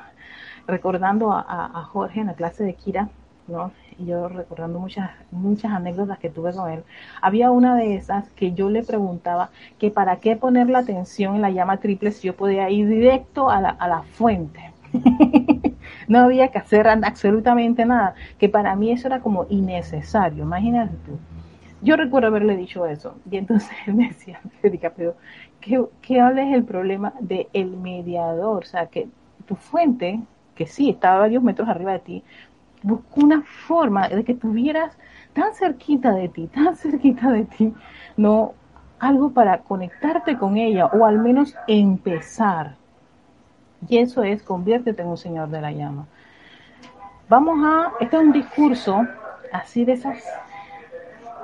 recordando 0.68 1.32
a, 1.34 1.84
Jorge 1.92 2.22
en 2.22 2.28
la 2.28 2.34
clase 2.34 2.64
de 2.64 2.74
Kira, 2.74 3.10
¿no? 3.48 3.72
Y 4.00 4.06
yo 4.06 4.30
recordando 4.30 4.80
muchas, 4.80 5.12
muchas 5.32 5.72
anécdotas 5.72 6.20
que 6.20 6.30
tuve 6.30 6.54
con 6.54 6.72
él. 6.72 6.84
Había 7.22 7.52
una 7.52 7.76
de 7.76 7.96
esas 7.96 8.30
que 8.32 8.54
yo 8.54 8.70
le 8.70 8.84
preguntaba 8.84 9.50
que 9.80 9.92
para 9.92 10.18
qué 10.18 10.36
poner 10.36 10.70
la 10.70 10.80
atención 10.80 11.36
en 11.36 11.42
la 11.42 11.50
llama 11.50 11.78
triple 11.78 12.12
si 12.12 12.28
yo 12.28 12.36
podía 12.36 12.70
ir 12.70 12.88
directo 12.88 13.50
a 13.50 13.60
la, 13.62 13.70
a 13.70 13.88
la 13.88 14.04
fuente. 14.04 14.72
no 16.08 16.20
había 16.20 16.50
que 16.50 16.58
hacer 16.58 16.88
absolutamente 16.88 17.86
nada, 17.86 18.16
que 18.38 18.50
para 18.50 18.76
mí 18.76 18.92
eso 18.92 19.08
era 19.08 19.20
como 19.20 19.46
innecesario, 19.50 20.44
imagínate 20.44 20.96
tú. 21.06 21.18
Yo 21.82 21.96
recuerdo 21.96 22.28
haberle 22.28 22.56
dicho 22.58 22.86
eso, 22.86 23.16
y 23.30 23.38
entonces 23.38 23.76
me 23.88 24.10
decía, 24.10 24.40
pero 24.96 25.16
¿qué, 25.60 25.84
qué 26.02 26.18
es 26.20 26.54
el 26.54 26.64
problema 26.64 27.14
del 27.20 27.48
el 27.54 27.78
mediador? 27.78 28.64
O 28.64 28.68
sea, 28.68 28.86
que 28.88 29.08
tu 29.48 29.56
fuente, 29.56 30.20
que 30.56 30.68
sí, 30.68 30.90
estaba 30.90 31.20
varios 31.20 31.44
metros 31.44 31.68
arriba 31.68 31.94
de 31.94 32.00
ti, 32.00 32.24
buscó 32.84 33.22
una 33.22 33.42
forma 33.42 34.10
de 34.10 34.24
que 34.24 34.34
tuvieras 34.34 34.98
tan 35.34 35.54
cerquita 35.54 36.12
de 36.14 36.30
ti, 36.30 36.48
tan 36.48 36.76
cerquita 36.76 37.32
de 37.32 37.46
ti, 37.46 37.74
no 38.18 38.54
algo 39.00 39.32
para 39.32 39.60
conectarte 39.60 40.38
con 40.38 40.58
ella 40.58 40.86
o 40.86 41.06
al 41.06 41.20
menos 41.20 41.56
empezar. 41.68 42.76
Y 43.88 43.98
eso 43.98 44.22
es 44.22 44.44
conviértete 44.44 45.02
en 45.02 45.08
un 45.08 45.18
señor 45.18 45.50
de 45.50 45.62
la 45.62 45.72
llama. 45.72 46.06
Vamos 47.28 47.60
a, 47.64 47.94
este 48.00 48.18
es 48.18 48.22
un 48.22 48.32
discurso 48.32 49.08
así 49.52 49.86
de 49.86 49.94
esas 49.94 50.24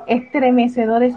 estremecedores 0.07 1.15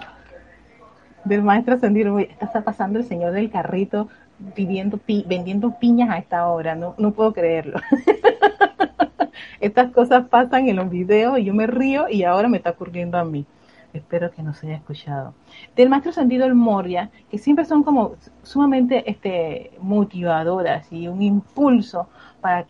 del 1.25 1.43
maestro 1.43 1.75
ascendido. 1.75 2.19
Está 2.19 2.63
pasando 2.63 2.99
el 2.99 3.05
señor 3.05 3.33
del 3.33 3.51
carrito 3.51 4.09
vendiendo 4.57 5.79
piñas 5.79 6.11
a 6.11 6.19
esta 6.19 6.49
hora, 6.49 6.75
no, 6.75 6.95
puedo 7.13 7.33
creerlo. 7.33 7.79
Estas 9.61 9.93
cosas 9.93 10.27
pasan 10.29 10.69
en 10.69 10.77
los 10.77 10.89
videos 10.89 11.39
y 11.39 11.45
yo 11.45 11.55
me 11.55 11.67
río 11.67 12.09
y 12.09 12.25
ahora 12.25 12.49
me 12.49 12.57
está 12.57 12.71
ocurriendo 12.71 13.19
a 13.19 13.25
mí. 13.25 13.45
Espero 13.93 14.31
que 14.31 14.43
no 14.43 14.55
se 14.55 14.69
haya 14.69 14.77
escuchado. 14.77 15.35
Del 15.77 15.89
maestro 15.89 16.13
Sentido 16.13 16.47
el 16.47 16.55
Moria, 16.55 17.11
que 17.31 17.39
siempre 17.39 17.65
son 17.65 17.83
como 17.83 18.15
sumamente 18.43 19.11
este, 19.11 19.73
motivadoras 19.81 20.91
y 20.93 21.09
un 21.09 21.21
impulso 21.21 22.09
para 22.41 22.67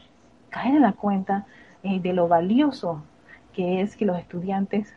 caer 0.49 0.77
en 0.77 0.83
la 0.83 0.93
cuenta 0.93 1.47
eh, 1.83 2.01
de 2.01 2.13
lo 2.13 2.27
valioso 2.27 3.03
que 3.53 3.81
es 3.81 3.97
que 3.97 4.07
los 4.07 4.19
estudiantes. 4.19 4.95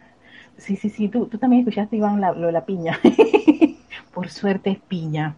Sí, 0.57 0.75
sí, 0.75 0.89
sí, 0.89 1.09
tú, 1.09 1.25
tú 1.25 1.37
también 1.37 1.61
escuchaste, 1.61 1.97
Iván, 1.97 2.21
lo 2.21 2.47
de 2.47 2.51
la 2.51 2.65
piña. 2.65 2.99
Por 4.13 4.29
suerte 4.29 4.71
es 4.71 4.79
piña. 4.79 5.35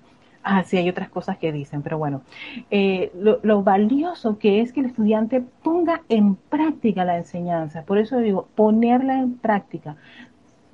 Ah, 0.47 0.63
sí, 0.63 0.77
hay 0.77 0.87
otras 0.89 1.09
cosas 1.09 1.39
que 1.39 1.51
dicen, 1.51 1.81
pero 1.81 1.97
bueno, 1.97 2.21
eh, 2.69 3.11
lo, 3.15 3.63
valioso 3.63 4.37
que 4.37 4.61
es 4.61 4.71
que 4.71 4.81
el 4.81 4.85
estudiante 4.85 5.41
ponga 5.63 6.03
en 6.07 6.35
práctica 6.35 7.03
la 7.03 7.17
enseñanza. 7.17 7.83
Por 7.83 7.97
eso 7.97 8.19
digo, 8.19 8.47
ponerla 8.53 9.19
en 9.19 9.39
práctica. 9.39 9.95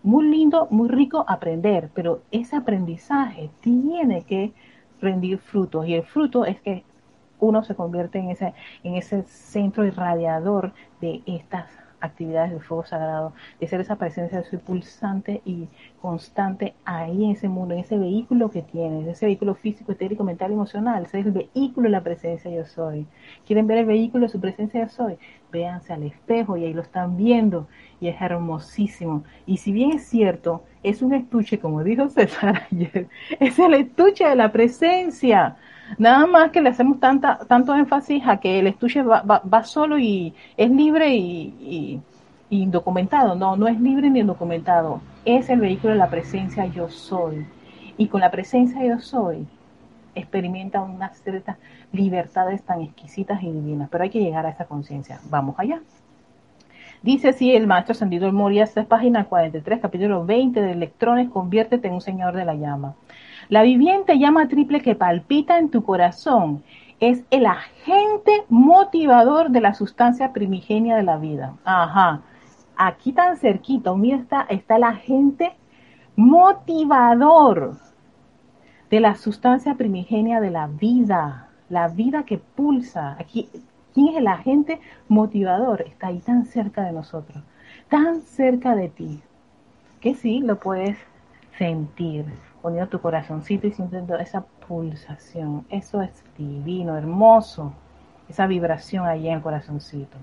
Muy 0.03 0.27
lindo, 0.27 0.67
muy 0.71 0.89
rico 0.89 1.24
aprender, 1.25 1.89
pero 1.93 2.21
ese 2.31 2.57
aprendizaje 2.57 3.50
tiene 3.62 4.24
que 4.24 4.51
rendir 5.00 5.38
frutos 5.38 5.88
y 5.88 5.93
el 5.93 6.03
fruto 6.03 6.43
es 6.45 6.60
que 6.60 6.83
uno 7.39 7.63
se 7.63 7.74
convierte 7.74 8.19
en 8.19 8.29
ese, 8.29 8.53
en 8.83 8.95
ese 8.95 9.24
centro 9.24 9.86
irradiador 9.86 10.74
de 11.00 11.21
estas 11.25 11.69
actividades 12.01 12.51
del 12.51 12.62
fuego 12.62 12.84
sagrado, 12.84 13.34
de 13.60 13.67
ser 13.67 13.79
esa 13.81 13.96
presencia 13.96 14.39
de 14.39 14.43
su 14.43 14.60
pulsante 14.60 15.41
y 15.46 15.67
constante 16.01 16.74
ahí 16.84 17.25
en 17.25 17.31
ese 17.31 17.48
mundo, 17.48 17.74
en 17.74 17.81
ese 17.81 17.98
vehículo 17.98 18.50
que 18.50 18.62
tienes, 18.62 19.08
ese 19.08 19.27
vehículo 19.27 19.55
físico, 19.55 19.91
etérico, 19.91 20.24
mental, 20.24 20.51
emocional, 20.51 21.05
ese 21.05 21.20
es 21.20 21.25
el 21.27 21.31
vehículo 21.31 21.86
de 21.86 21.91
la 21.91 22.03
presencia 22.03 22.51
yo 22.51 22.65
soy. 22.65 23.05
¿Quieren 23.46 23.67
ver 23.67 23.79
el 23.79 23.86
vehículo 23.86 24.25
de 24.25 24.31
su 24.31 24.39
presencia 24.39 24.84
yo 24.84 24.89
soy? 24.89 25.17
Véanse 25.51 25.93
al 25.93 26.03
espejo 26.03 26.58
y 26.58 26.65
ahí 26.65 26.74
lo 26.74 26.81
están 26.81 27.17
viendo 27.17 27.67
y 28.00 28.08
es 28.08 28.22
hermosísimo. 28.22 29.23
Y 29.45 29.58
si 29.58 29.71
bien 29.71 29.91
es 29.91 30.08
cierto, 30.08 30.63
es 30.84 31.02
un 31.02 31.13
estuche, 31.13 31.60
como 31.60 31.84
dijo 31.84 32.10
César 32.10 32.67
ayer, 32.71 33.08
es 33.39 33.60
el 33.60 33.73
estuche 33.76 34.28
de 34.28 34.36
la 34.36 34.52
presencia. 34.52 35.58
Nada 35.97 36.25
más 36.25 36.51
que 36.51 36.62
le 36.62 36.69
hacemos 36.69 36.99
tanta, 36.99 37.39
tanto 37.47 37.75
énfasis 37.75 38.23
a 38.25 38.38
que 38.38 38.60
el 38.60 38.67
estuche 38.67 39.04
va, 39.04 39.63
solo 39.63 39.97
y 39.97 40.34
es 40.58 40.71
libre 40.71 41.15
y, 41.15 42.01
indocumentado. 42.49 43.36
No, 43.36 43.56
no 43.56 43.67
es 43.67 43.80
libre 43.80 44.10
ni 44.10 44.19
indocumentado. 44.19 45.01
Es 45.25 45.49
el 45.49 45.60
vehículo 45.60 45.93
de 45.93 45.99
la 45.99 46.10
presencia 46.10 46.65
yo 46.65 46.89
soy. 46.89 47.45
Y 47.97 48.08
con 48.08 48.21
la 48.21 48.32
presencia 48.32 48.84
yo 48.86 48.99
soy, 48.99 49.45
experimenta 50.15 50.82
unas 50.82 51.19
ciertas 51.21 51.58
libertades 51.91 52.63
tan 52.63 52.82
exquisitas 52.82 53.41
y 53.43 53.51
divinas. 53.51 53.89
Pero 53.89 54.04
hay 54.04 54.10
que 54.10 54.19
llegar 54.19 54.45
a 54.45 54.49
esa 54.49 54.65
conciencia. 54.65 55.19
Vamos 55.30 55.56
allá. 55.58 55.82
Dice 57.04 57.30
así 57.30 57.56
el 57.56 57.65
maestro 57.65 57.93
ascendido 57.93 58.27
el 58.27 58.34
Moria, 58.34 58.63
esta 58.63 58.82
es 58.82 58.86
página 58.86 59.25
43, 59.25 59.80
capítulo 59.82 60.23
20 60.23 60.62
de 60.62 60.71
Electrones, 60.73 61.32
conviértete 61.32 61.88
en 61.88 61.95
un 61.95 62.01
señor 62.01 62.36
de 62.36 62.45
la 62.45 62.54
llama. 62.54 62.93
La 63.52 63.64
viviente 63.64 64.18
llama 64.18 64.48
triple 64.48 64.80
que 64.80 64.96
palpita 64.96 65.60
en 65.60 65.70
tu 65.70 65.84
corazón 65.84 66.64
es 67.02 67.26
el 67.32 67.46
agente 67.46 68.46
motivador 68.48 69.50
de 69.50 69.60
la 69.60 69.74
sustancia 69.74 70.32
primigenia 70.32 70.96
de 70.96 71.04
la 71.04 71.18
vida. 71.18 71.58
Ajá. 71.66 72.22
Aquí 72.78 73.12
tan 73.12 73.36
cerquita, 73.36 73.94
mira, 73.94 74.20
está, 74.20 74.44
está 74.44 74.78
el 74.78 74.86
agente 74.86 75.52
motivador 76.16 77.76
de 78.90 79.02
la 79.02 79.16
sustancia 79.16 79.76
primigenia 79.76 80.40
de 80.40 80.52
la 80.52 80.68
vida, 80.68 81.50
la 81.68 81.90
vida 81.90 82.24
que 82.24 82.38
pulsa. 82.38 83.18
Aquí, 83.20 83.50
¿quién 83.94 84.08
es 84.08 84.16
el 84.16 84.28
agente 84.28 84.80
motivador? 85.10 85.82
Está 85.82 86.08
ahí 86.08 86.20
tan 86.20 86.46
cerca 86.46 86.84
de 86.84 86.94
nosotros, 86.94 87.44
tan 87.90 88.22
cerca 88.22 88.78
de 88.78 88.88
ti, 88.88 89.20
que 90.00 90.16
sí 90.16 90.40
lo 90.40 90.58
puedes 90.58 90.98
sentir 91.58 92.24
poniendo 92.62 92.89
tu 92.89 93.02
corazoncito 93.02 93.67
y 93.67 93.71
sintiendo 93.71 94.17
esa 94.17 94.45
pulsación. 94.67 95.65
Eso 95.69 96.02
es 96.02 96.24
divino, 96.38 96.97
hermoso, 96.97 97.74
esa 98.30 98.47
vibración 98.47 99.06
ahí 99.06 99.28
en 99.28 99.36
el 99.36 99.41
corazoncito. 99.41 100.17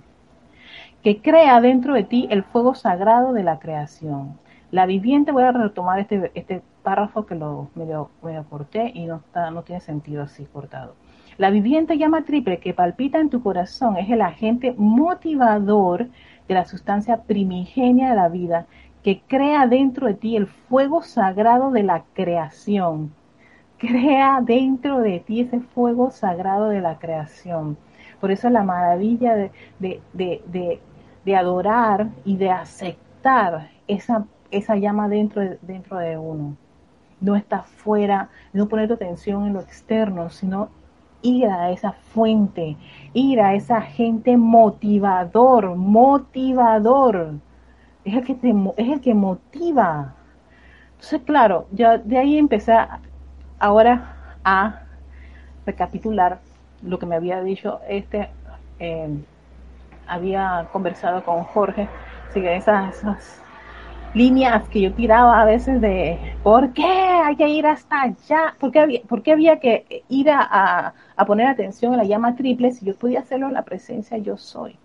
Que 1.02 1.20
crea 1.20 1.60
dentro 1.60 1.94
de 1.94 2.04
ti 2.04 2.28
el 2.30 2.42
fuego 2.42 2.74
sagrado 2.74 3.32
de 3.32 3.42
la 3.42 3.58
creación. 3.58 4.38
La 4.70 4.86
viviente, 4.86 5.32
voy 5.32 5.44
a 5.44 5.52
retomar 5.52 5.98
este, 5.98 6.30
este 6.34 6.62
párrafo 6.82 7.26
que 7.26 7.34
lo 7.34 7.70
medio, 7.74 8.10
medio 8.22 8.44
corté 8.44 8.90
y 8.94 9.06
no, 9.06 9.16
está, 9.16 9.50
no 9.50 9.62
tiene 9.62 9.80
sentido 9.80 10.22
así 10.22 10.44
cortado. 10.44 10.94
La 11.38 11.50
viviente 11.50 11.96
llama 11.96 12.24
triple 12.24 12.58
que 12.58 12.74
palpita 12.74 13.20
en 13.20 13.30
tu 13.30 13.42
corazón 13.42 13.96
es 13.96 14.10
el 14.10 14.22
agente 14.22 14.74
motivador 14.76 16.08
de 16.48 16.54
la 16.54 16.64
sustancia 16.64 17.22
primigenia 17.22 18.10
de 18.10 18.16
la 18.16 18.28
vida 18.28 18.66
que 19.08 19.22
crea 19.26 19.66
dentro 19.66 20.06
de 20.06 20.12
ti 20.12 20.36
el 20.36 20.46
fuego 20.46 21.02
sagrado 21.02 21.70
de 21.70 21.82
la 21.82 22.04
creación. 22.12 23.14
Crea 23.78 24.42
dentro 24.42 25.00
de 25.00 25.18
ti 25.20 25.40
ese 25.40 25.60
fuego 25.60 26.10
sagrado 26.10 26.68
de 26.68 26.82
la 26.82 26.98
creación. 26.98 27.78
Por 28.20 28.30
eso 28.30 28.50
la 28.50 28.64
maravilla 28.64 29.34
de, 29.34 29.50
de, 29.78 30.78
de, 31.24 31.36
adorar 31.36 32.10
y 32.26 32.36
de 32.36 32.50
aceptar 32.50 33.70
esa, 33.86 34.26
esa 34.50 34.76
llama 34.76 35.08
dentro 35.08 35.40
de, 35.40 35.58
dentro 35.62 35.96
de 35.96 36.18
uno. 36.18 36.58
No 37.18 37.34
está 37.34 37.62
fuera, 37.62 38.28
no 38.52 38.68
poner 38.68 38.88
tu 38.88 38.94
atención 38.94 39.46
en 39.46 39.54
lo 39.54 39.60
externo, 39.60 40.28
sino 40.28 40.68
ir 41.22 41.46
a 41.46 41.70
esa 41.70 41.92
fuente, 41.92 42.76
ir 43.14 43.40
a 43.40 43.54
esa 43.54 43.80
gente 43.80 44.36
motivador, 44.36 45.76
motivador 45.76 47.40
es 48.08 48.14
el 48.14 48.24
que, 48.24 48.34
te, 48.34 48.54
es 48.76 48.88
el 48.88 49.00
que 49.00 49.14
motiva. 49.14 50.14
Entonces, 50.92 51.20
claro, 51.24 51.66
yo 51.72 51.98
de 51.98 52.18
ahí 52.18 52.38
empecé 52.38 52.74
ahora 53.58 54.14
a 54.44 54.82
recapitular 55.66 56.40
lo 56.82 56.98
que 56.98 57.06
me 57.06 57.16
había 57.16 57.42
dicho 57.42 57.80
este, 57.88 58.28
em, 58.78 59.22
había 60.06 60.68
conversado 60.72 61.22
con 61.24 61.44
Jorge, 61.44 61.88
así 62.28 62.40
esas, 62.46 62.96
esas 62.96 63.42
líneas 64.14 64.66
que 64.68 64.80
yo 64.80 64.92
tiraba 64.94 65.40
a 65.40 65.44
veces 65.44 65.80
de 65.80 66.18
¿por 66.42 66.72
qué 66.72 66.84
hay 66.84 67.36
que 67.36 67.48
ir 67.48 67.66
hasta 67.66 68.02
allá? 68.02 68.54
¿Por 68.58 68.72
qué 68.72 68.80
había, 68.80 69.02
por 69.02 69.22
qué 69.22 69.32
había 69.32 69.60
que 69.60 70.02
ir 70.08 70.30
a, 70.30 70.94
a, 71.16 71.26
poner 71.26 71.46
atención 71.46 71.94
a 71.94 71.98
la 71.98 72.04
llama 72.04 72.34
triple 72.34 72.72
si 72.72 72.86
yo 72.86 72.96
podía 72.96 73.20
hacerlo 73.20 73.48
en 73.48 73.54
la 73.54 73.62
presencia 73.62 74.16
yo 74.18 74.36
soy? 74.36 74.76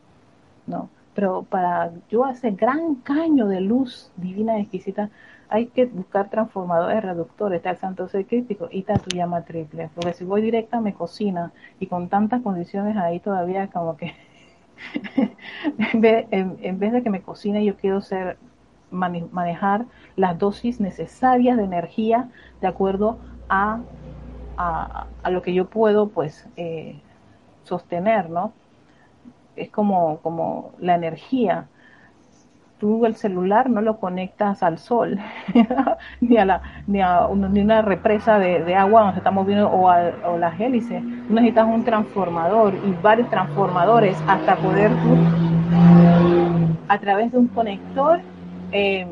¿No? 0.67 0.89
Pero 1.13 1.43
para 1.43 1.91
yo 2.09 2.25
hacer 2.25 2.55
gran 2.55 2.95
caño 2.95 3.47
de 3.47 3.61
luz 3.61 4.11
divina 4.17 4.57
y 4.57 4.63
exquisita, 4.63 5.09
hay 5.49 5.67
que 5.67 5.85
buscar 5.85 6.29
transformadores 6.29 7.03
reductores, 7.03 7.57
está 7.57 7.71
el 7.71 7.77
santo 7.77 8.07
ser 8.07 8.25
crítico 8.25 8.69
y 8.71 8.79
está 8.79 8.95
tu 8.95 9.15
llama 9.15 9.43
triple, 9.43 9.89
porque 9.93 10.13
si 10.13 10.25
voy 10.25 10.41
directa 10.41 10.81
me 10.81 10.93
cocina 10.93 11.51
y 11.79 11.87
con 11.87 12.09
tantas 12.09 12.41
condiciones 12.41 12.97
ahí 12.97 13.19
todavía 13.19 13.67
como 13.67 13.95
que 13.95 14.13
en, 15.93 16.79
vez, 16.79 16.91
de 16.91 17.03
que 17.03 17.09
me 17.09 17.21
cocine 17.21 17.63
yo 17.63 17.75
quiero 17.75 18.01
ser 18.01 18.37
manejar 18.89 19.85
las 20.15 20.37
dosis 20.37 20.79
necesarias 20.79 21.57
de 21.57 21.63
energía 21.63 22.29
de 22.61 22.67
acuerdo 22.67 23.17
a, 23.49 23.81
a, 24.57 25.29
lo 25.29 25.41
que 25.41 25.53
yo 25.53 25.67
puedo 25.67 26.09
pues 26.09 26.47
eh, 26.57 26.99
sostener, 27.63 28.29
¿no? 28.29 28.53
Es 29.55 29.69
como, 29.69 30.17
como 30.19 30.71
la 30.79 30.95
energía. 30.95 31.67
Tú 32.79 33.05
el 33.05 33.15
celular 33.15 33.69
no 33.69 33.81
lo 33.81 33.97
conectas 33.97 34.61
al 34.61 34.77
sol, 34.77 35.17
ni 36.21 36.37
a 36.37 36.45
la 36.45 36.61
ni 36.85 37.01
a 37.01 37.27
ni 37.31 37.61
una 37.61 37.81
represa 37.81 38.39
de, 38.39 38.75
agua 38.75 39.01
donde 39.01 39.13
se 39.13 39.19
está 39.19 39.31
moviendo 39.31 39.69
o, 39.69 39.89
a, 39.89 40.11
o 40.25 40.37
las 40.37 40.59
hélices. 40.59 41.01
Tú 41.01 41.33
necesitas 41.33 41.65
un 41.65 41.85
transformador 41.85 42.73
y 42.73 42.91
varios 43.01 43.29
transformadores 43.29 44.21
hasta 44.27 44.57
poder 44.57 44.91
tú, 44.91 45.15
a 46.89 46.97
través 46.99 47.31
de 47.31 47.37
un 47.37 47.47
conector, 47.47 48.19
eh, 48.73 49.07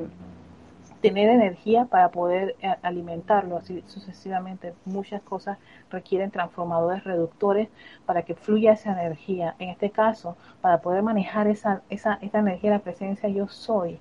tener 1.02 1.30
energía 1.30 1.86
para 1.86 2.10
poder 2.10 2.56
eh, 2.62 2.76
alimentarlo, 2.84 3.58
así 3.58 3.84
sucesivamente. 3.88 4.74
Muchas 4.86 5.22
cosas 5.22 5.58
requieren 5.90 6.32
transformadores 6.32 7.04
reductores 7.04 7.70
para 8.06 8.24
que 8.24 8.36
fluya 8.36 8.74
esa 8.74 8.92
energía. 8.92 9.56
En 9.60 9.70
este 9.70 9.90
caso, 9.90 10.38
para 10.62 10.82
poder 10.82 11.04
manejar 11.04 11.48
esa, 11.48 11.82
esa, 11.90 12.20
esa 12.22 12.40
energía, 12.40 12.72
la 12.72 12.80
presencia 12.80 13.30
yo 13.30 13.48
soy, 13.48 14.00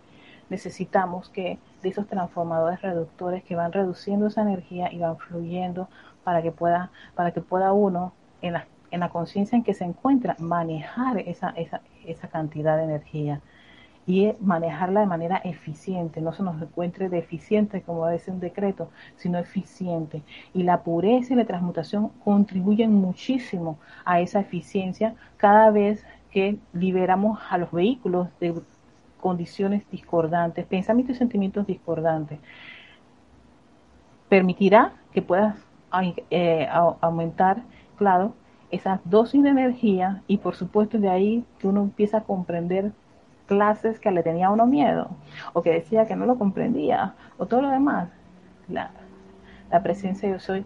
necesitamos 0.51 1.29
que 1.31 1.59
de 1.83 1.89
esos 1.89 2.07
transformadores 2.07 2.83
reductores 2.83 3.43
que 3.45 3.57
van 3.57 3.73
reduciendo 3.73 4.27
esa 4.27 4.43
energía 4.43 4.93
y 4.93 4.99
van 4.99 5.17
fluyendo 5.17 5.89
para 6.25 6.43
que 6.43 6.53
pueda, 6.53 6.91
para 7.15 7.33
que 7.33 7.41
pueda 7.41 7.73
uno 7.73 8.13
en 8.43 8.55
la, 8.55 8.67
en 8.91 9.01
la 9.01 9.09
conciencia 9.09 9.57
en 9.57 9.65
que 9.65 9.75
se 9.75 9.85
encuentra 9.85 10.37
manejar 10.39 11.19
esa, 11.19 11.51
esa, 11.51 11.81
esa 12.05 12.29
cantidad 12.29 12.77
de 12.77 12.85
energía 12.85 13.41
y 14.11 14.35
manejarla 14.41 15.01
de 15.01 15.07
manera 15.07 15.37
eficiente, 15.45 16.21
no 16.21 16.33
se 16.33 16.43
nos 16.43 16.61
encuentre 16.61 17.09
deficiente 17.09 17.83
como 17.83 18.09
dice 18.09 18.33
un 18.33 18.41
decreto, 18.41 18.91
sino 19.15 19.39
eficiente. 19.39 20.23
Y 20.53 20.65
la 20.65 20.83
pureza 20.83 21.33
y 21.33 21.37
la 21.37 21.45
transmutación 21.45 22.09
contribuyen 22.25 22.93
muchísimo 22.93 23.79
a 24.05 24.21
esa 24.21 24.41
eficiencia 24.41 25.15
cada 25.37 25.71
vez 25.71 26.05
que 26.33 26.59
liberamos 26.73 27.39
a 27.51 27.59
los 27.59 27.71
vehículos 27.71 28.29
de 28.41 28.61
condiciones 29.21 29.89
discordantes, 29.93 30.67
pensamientos 30.67 31.15
y 31.15 31.19
sentimientos 31.19 31.67
discordantes. 31.69 32.41
Permitirá 34.29 34.93
que 35.13 35.23
puedas 35.23 35.57
eh, 36.31 36.67
aumentar, 37.01 37.63
claro, 37.97 38.35
esas 38.73 39.01
dosis 39.05 39.43
de 39.43 39.51
energía 39.51 40.23
y 40.27 40.39
por 40.39 40.57
supuesto 40.57 40.99
de 40.99 41.09
ahí 41.09 41.45
que 41.59 41.69
uno 41.69 41.83
empieza 41.83 42.19
a 42.19 42.25
comprender 42.25 42.93
clases 43.51 43.99
que 43.99 44.13
le 44.13 44.23
tenía 44.23 44.49
uno 44.51 44.65
miedo, 44.65 45.11
o 45.55 45.61
que 45.61 45.73
decía 45.73 46.07
que 46.07 46.15
no 46.15 46.25
lo 46.25 46.39
comprendía, 46.39 47.15
o 47.37 47.47
todo 47.47 47.63
lo 47.63 47.71
demás. 47.71 48.09
La, 48.69 48.93
la 49.73 49.83
presencia 49.83 50.29
yo 50.31 50.39
soy 50.39 50.65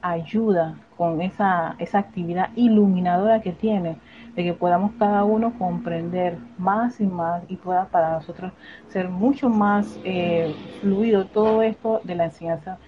ayuda 0.00 0.74
con 0.96 1.20
esa, 1.20 1.76
esa 1.78 1.98
actividad 1.98 2.48
iluminadora 2.56 3.42
que 3.42 3.52
tiene, 3.52 3.98
de 4.34 4.42
que 4.42 4.54
podamos 4.54 4.92
cada 4.98 5.22
uno 5.24 5.52
comprender 5.58 6.38
más 6.56 6.98
y 6.98 7.06
más 7.06 7.42
y 7.48 7.56
pueda 7.56 7.84
para 7.86 8.12
nosotros 8.12 8.52
ser 8.88 9.10
mucho 9.10 9.50
más 9.50 9.98
eh, 10.04 10.54
fluido 10.80 11.26
todo 11.26 11.60
esto 11.62 12.00
de 12.04 12.14
la 12.14 12.24
enseñanza 12.24 12.78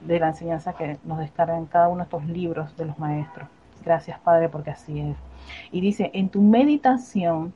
de 0.00 0.20
la 0.20 0.28
enseñanza 0.28 0.72
que 0.74 0.98
nos 1.04 1.18
descargan 1.18 1.66
cada 1.66 1.88
uno 1.88 1.98
de 1.98 2.04
estos 2.04 2.24
libros 2.26 2.76
de 2.76 2.84
los 2.84 2.98
maestros. 2.98 3.48
Gracias 3.84 4.18
Padre 4.20 4.48
porque 4.48 4.70
así 4.70 5.00
es. 5.00 5.16
Y 5.70 5.80
dice, 5.80 6.10
en 6.14 6.28
tu 6.28 6.42
meditación 6.42 7.52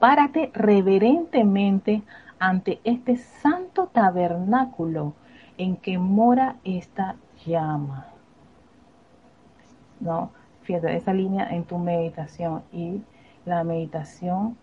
párate 0.00 0.50
reverentemente 0.54 2.02
ante 2.40 2.80
este 2.84 3.16
santo 3.18 3.86
tabernáculo 3.86 5.12
en 5.58 5.76
que 5.76 5.98
mora 5.98 6.56
esta 6.64 7.16
llama. 7.46 8.06
¿No? 10.00 10.30
Fíjate, 10.62 10.96
esa 10.96 11.12
línea 11.12 11.48
en 11.50 11.64
tu 11.64 11.76
meditación 11.78 12.62
y 12.72 13.02
la 13.44 13.62
meditación 13.62 14.56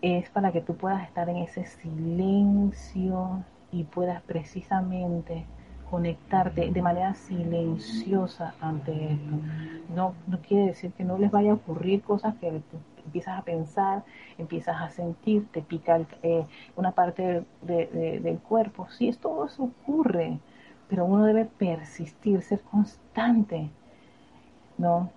es 0.00 0.30
para 0.30 0.52
que 0.52 0.60
tú 0.60 0.76
puedas 0.76 1.02
estar 1.02 1.28
en 1.28 1.38
ese 1.38 1.64
silencio 1.66 3.42
y 3.72 3.82
puedas 3.84 4.22
precisamente 4.22 5.44
conectarte 5.90 6.70
de 6.70 6.82
manera 6.82 7.14
silenciosa 7.14 8.54
ante 8.60 9.12
esto. 9.12 9.36
No, 9.94 10.14
no 10.28 10.38
quiere 10.38 10.68
decir 10.68 10.92
que 10.92 11.04
no 11.04 11.18
les 11.18 11.30
vaya 11.30 11.50
a 11.50 11.54
ocurrir 11.54 12.02
cosas 12.02 12.36
que 12.36 12.62
empiezas 13.04 13.38
a 13.38 13.42
pensar, 13.42 14.04
empiezas 14.38 14.80
a 14.80 14.90
sentir, 14.90 15.48
te 15.52 15.62
pica 15.62 16.00
eh, 16.22 16.46
una 16.76 16.92
parte 16.92 17.44
del 17.62 18.38
cuerpo. 18.40 18.88
Sí, 18.90 19.08
es, 19.08 19.18
todo 19.18 19.46
eso 19.46 19.64
ocurre, 19.64 20.38
pero 20.88 21.04
uno 21.04 21.24
debe 21.24 21.44
persistir, 21.44 22.42
ser 22.42 22.60
constante, 22.62 23.70
¿no? 24.78 25.10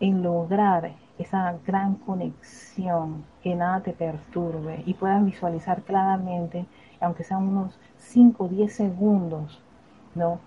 En 0.00 0.22
lograr 0.22 0.92
esa 1.18 1.58
gran 1.66 1.96
conexión, 1.96 3.24
que 3.42 3.54
nada 3.54 3.80
te 3.80 3.92
perturbe 3.92 4.82
y 4.86 4.94
puedas 4.94 5.24
visualizar 5.24 5.82
claramente, 5.82 6.66
aunque 7.00 7.24
sean 7.24 7.42
unos 7.48 7.78
5 7.96 8.44
o 8.44 8.48
10 8.48 8.72
segundos, 8.72 9.60
¿no? 10.14 10.40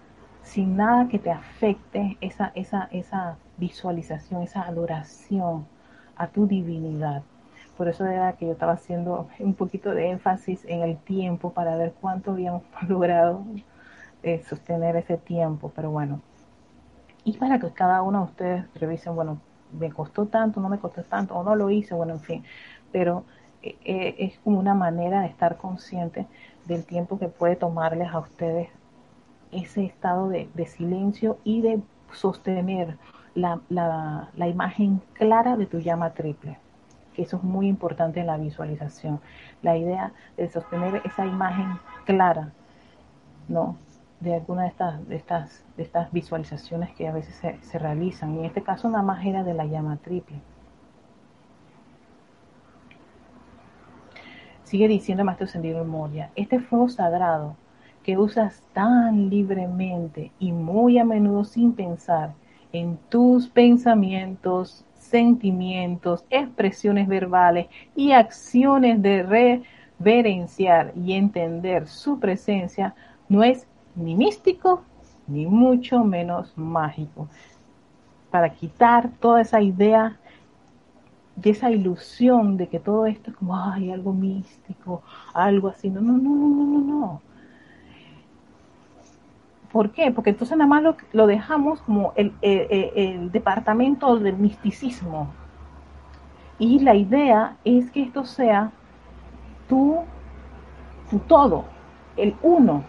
Sin 0.44 0.78
nada 0.78 1.08
que 1.08 1.20
te 1.20 1.32
afecte 1.32 2.18
esa, 2.22 2.52
esa, 2.56 2.88
esa 2.92 3.38
visualización, 3.58 4.42
esa 4.42 4.64
adoración 4.64 5.68
a 6.22 6.28
tu 6.28 6.48
divinidad. 6.48 7.24
Por 7.78 7.88
eso 7.88 8.06
era 8.06 8.34
que 8.34 8.46
yo 8.46 8.52
estaba 8.52 8.74
haciendo 8.74 9.28
un 9.40 9.56
poquito 9.56 9.90
de 9.92 10.12
énfasis 10.12 10.64
en 10.66 10.82
el 10.82 10.98
tiempo 10.98 11.52
para 11.52 11.76
ver 11.76 11.94
cuánto 12.00 12.32
habíamos 12.32 12.64
logrado 12.88 13.44
eh, 14.22 14.44
sostener 14.48 14.96
ese 14.98 15.18
tiempo. 15.18 15.72
Pero 15.76 15.90
bueno, 15.90 16.22
y 17.24 17.38
para 17.38 17.60
que 17.60 17.72
cada 17.72 18.04
uno 18.04 18.20
de 18.20 18.26
ustedes 18.26 18.66
revisen, 18.76 19.16
bueno, 19.16 19.42
me 19.72 19.92
costó 19.92 20.28
tanto, 20.28 20.60
no 20.62 20.70
me 20.70 20.78
costó 20.80 21.04
tanto, 21.04 21.36
o 21.36 21.44
no 21.44 21.56
lo 21.56 21.72
hice, 21.72 21.96
bueno, 21.96 22.14
en 22.14 22.22
fin. 22.22 22.44
Pero 22.92 23.26
eh, 23.64 23.78
eh, 23.84 24.16
es 24.20 24.38
como 24.40 24.60
una 24.60 24.76
manera 24.76 25.22
de 25.22 25.28
estar 25.28 25.58
consciente 25.58 26.28
del 26.66 26.86
tiempo 26.86 27.18
que 27.18 27.30
puede 27.30 27.56
tomarles 27.56 28.10
a 28.10 28.20
ustedes 28.20 28.70
ese 29.52 29.86
estado 29.86 30.30
de, 30.30 30.50
de 30.54 30.68
silencio 30.68 31.40
y 31.44 31.62
de 31.62 31.82
sostener 32.12 32.98
la, 33.36 33.60
la, 33.70 34.48
imagen 34.48 35.02
clara 35.14 35.58
de 35.58 35.66
tu 35.66 35.80
llama 35.80 36.12
triple, 36.12 36.58
que 37.14 37.24
eso 37.24 37.38
es 37.38 37.44
muy 37.44 37.68
importante 37.68 38.20
en 38.20 38.28
la 38.28 38.38
visualización. 38.38 39.20
La 39.62 39.78
idea 39.78 40.14
de 40.38 40.50
sostener 40.50 41.02
esa 41.06 41.26
imagen 41.26 41.68
clara, 42.06 42.52
¿no? 43.48 43.76
De 44.20 44.36
alguna 44.36 44.64
de 44.64 44.68
estas, 44.68 45.08
de 45.08 45.16
estas, 45.16 45.66
de 45.78 45.84
estas 45.84 46.12
visualizaciones 46.12 46.92
que 46.92 47.08
a 47.08 47.12
veces 47.12 47.36
se, 47.36 47.60
se 47.62 47.80
realizan. 47.80 48.36
Y 48.36 48.40
en 48.40 48.46
este 48.46 48.62
caso 48.62 48.90
nada 48.90 49.04
más 49.04 49.26
era 49.26 49.44
de 49.44 49.54
la 49.54 49.66
llama 49.66 49.98
triple. 49.98 50.40
Sigue 54.64 54.88
diciendo 54.88 55.26
Maestro 55.26 55.48
Sendido 55.48 55.84
Moria, 55.84 56.32
este 56.36 56.60
fuego 56.60 56.88
sagrado 56.88 57.58
que 58.04 58.18
usas 58.18 58.64
tan 58.74 59.30
libremente 59.30 60.32
y 60.40 60.52
muy 60.52 60.98
a 60.98 61.06
menudo 61.06 61.44
sin 61.44 61.74
pensar, 61.74 62.34
en 62.74 62.98
tus 63.10 63.48
pensamientos, 63.48 64.86
sentimientos, 64.96 66.26
expresiones 66.30 67.08
verbales 67.08 67.68
y 67.96 68.12
acciones 68.12 69.02
de 69.02 69.24
reverenciar 70.00 70.94
y 70.96 71.14
entender 71.14 71.88
su 71.88 72.20
presencia 72.20 72.96
no 73.28 73.44
es 73.44 73.68
ni 73.96 74.16
místico 74.16 74.84
ni 75.28 75.46
mucho 75.46 76.04
menos 76.04 76.58
mágico. 76.58 77.28
Para 78.30 78.50
quitar 78.50 79.10
toda 79.20 79.42
esa 79.42 79.62
idea 79.62 80.18
de 81.36 81.50
esa 81.50 81.72
ilusión 81.72 82.58
de 82.58 82.68
que 82.68 82.80
todo 82.80 83.06
esto 83.06 83.32
es 83.32 83.38
como 83.38 83.56
ay, 83.56 83.92
algo 83.92 84.14
místico, 84.14 85.02
algo 85.34 85.70
así. 85.70 85.90
No, 85.90 86.02
no, 86.02 86.14
no, 86.14 86.30
no, 86.30 86.66
no, 86.66 86.82
no. 86.82 87.22
¿Por 89.72 89.92
qué? 89.92 90.12
Porque 90.12 90.32
entonces 90.32 90.58
nada 90.58 90.68
más 90.68 90.84
lo, 91.14 91.28
dejamos 91.28 91.82
como 91.82 92.14
el, 92.16 92.34
departamento 93.32 94.18
del 94.18 94.38
misticismo. 94.38 95.30
Y 96.60 96.80
la 96.80 96.94
idea 96.94 97.56
es 97.64 97.90
que 97.92 98.04
esto 98.04 98.26
sea 98.26 98.72
tu, 99.70 100.00
tu 101.10 101.20
todo, 101.20 101.66
el 102.18 102.36
uno. 102.44 102.84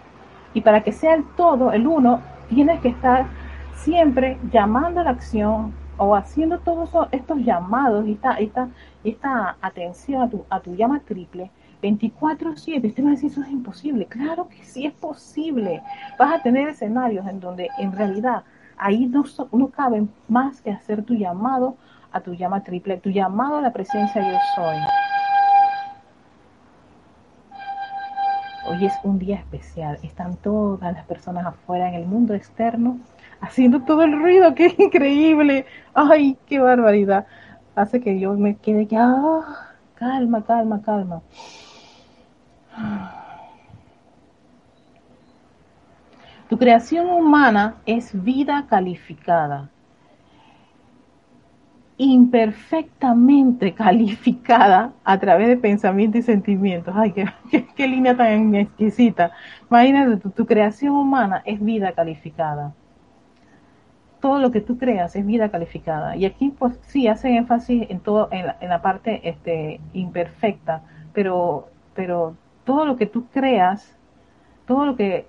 Y 0.54 0.60
para 0.60 0.82
que 0.82 0.92
sea 0.92 1.14
el 1.14 1.24
todo, 1.36 1.72
el 1.72 1.86
uno, 1.86 2.20
tienes 2.48 2.80
que 2.80 2.88
estar 2.88 3.26
siempre 3.74 4.38
llamando 4.50 5.00
a 5.00 5.04
la 5.04 5.10
acción 5.10 5.72
o 5.96 6.16
haciendo 6.16 6.58
todos 6.58 6.90
estos 7.12 7.38
llamados 7.38 8.06
y 8.06 8.12
esta, 8.12 8.34
esta, 8.38 8.68
esta 9.04 9.56
atención 9.62 10.22
a 10.22 10.28
tu, 10.28 10.44
a 10.50 10.60
tu 10.60 10.74
llama 10.74 11.00
triple 11.00 11.50
24/7. 11.82 12.88
Usted 12.88 13.04
va 13.04 13.08
a 13.08 13.10
decir, 13.10 13.30
eso 13.30 13.42
es 13.42 13.50
imposible. 13.50 14.06
Claro 14.06 14.48
que 14.48 14.62
sí 14.64 14.86
es 14.86 14.92
posible. 14.92 15.82
Vas 16.18 16.34
a 16.34 16.42
tener 16.42 16.68
escenarios 16.68 17.26
en 17.26 17.40
donde 17.40 17.68
en 17.78 17.92
realidad 17.92 18.44
ahí 18.78 19.06
no, 19.06 19.24
no 19.52 19.68
cabe 19.68 20.06
más 20.28 20.62
que 20.62 20.70
hacer 20.70 21.02
tu 21.02 21.14
llamado 21.14 21.76
a 22.12 22.20
tu 22.20 22.34
llama 22.34 22.62
triple, 22.62 22.98
tu 22.98 23.10
llamado 23.10 23.56
a 23.56 23.60
la 23.60 23.72
presencia 23.72 24.22
yo 24.22 24.38
soy. 24.54 24.76
Hoy 28.68 28.86
es 28.86 28.94
un 29.02 29.18
día 29.18 29.36
especial. 29.36 29.98
Están 30.02 30.36
todas 30.36 30.92
las 30.92 31.04
personas 31.04 31.44
afuera 31.44 31.88
en 31.88 31.94
el 31.94 32.06
mundo 32.06 32.32
externo 32.34 32.98
haciendo 33.40 33.82
todo 33.82 34.04
el 34.04 34.12
ruido. 34.12 34.54
¡Qué 34.54 34.74
increíble! 34.78 35.66
¡Ay, 35.94 36.38
qué 36.46 36.60
barbaridad! 36.60 37.26
hace 37.74 38.00
que 38.00 38.18
yo 38.18 38.34
me 38.34 38.56
quede 38.56 38.86
que, 38.86 38.96
ah, 38.96 39.72
calma, 39.94 40.44
calma, 40.44 40.82
calma. 40.82 41.22
Tu 46.52 46.58
creación 46.58 47.08
humana 47.08 47.76
es 47.86 48.10
vida 48.12 48.66
calificada, 48.68 49.70
imperfectamente 51.96 53.72
calificada 53.74 54.92
a 55.02 55.18
través 55.18 55.48
de 55.48 55.56
pensamientos 55.56 56.18
y 56.18 56.22
sentimientos. 56.22 56.94
Ay, 56.94 57.14
qué, 57.74 57.88
línea 57.88 58.14
tan 58.14 58.54
exquisita. 58.54 59.32
Imagínate, 59.70 60.28
tu, 60.28 60.44
creación 60.44 60.94
humana 60.94 61.42
es 61.46 61.58
vida 61.58 61.92
calificada. 61.92 62.74
Todo 64.20 64.38
lo 64.38 64.50
que 64.50 64.60
tú 64.60 64.76
creas 64.76 65.16
es 65.16 65.24
vida 65.24 65.50
calificada. 65.50 66.16
Y 66.16 66.26
aquí, 66.26 66.50
pues 66.50 66.78
sí, 66.82 67.08
hace 67.08 67.34
énfasis 67.34 67.86
en 67.88 68.00
todo, 68.00 68.28
en 68.30 68.48
la, 68.48 68.58
en 68.60 68.68
la 68.68 68.82
parte 68.82 69.26
este, 69.26 69.80
imperfecta, 69.94 70.82
pero, 71.14 71.70
pero 71.94 72.36
todo 72.64 72.84
lo 72.84 72.96
que 72.96 73.06
tú 73.06 73.26
creas 73.32 73.96
todo 74.66 74.86
lo 74.86 74.96
que 74.96 75.26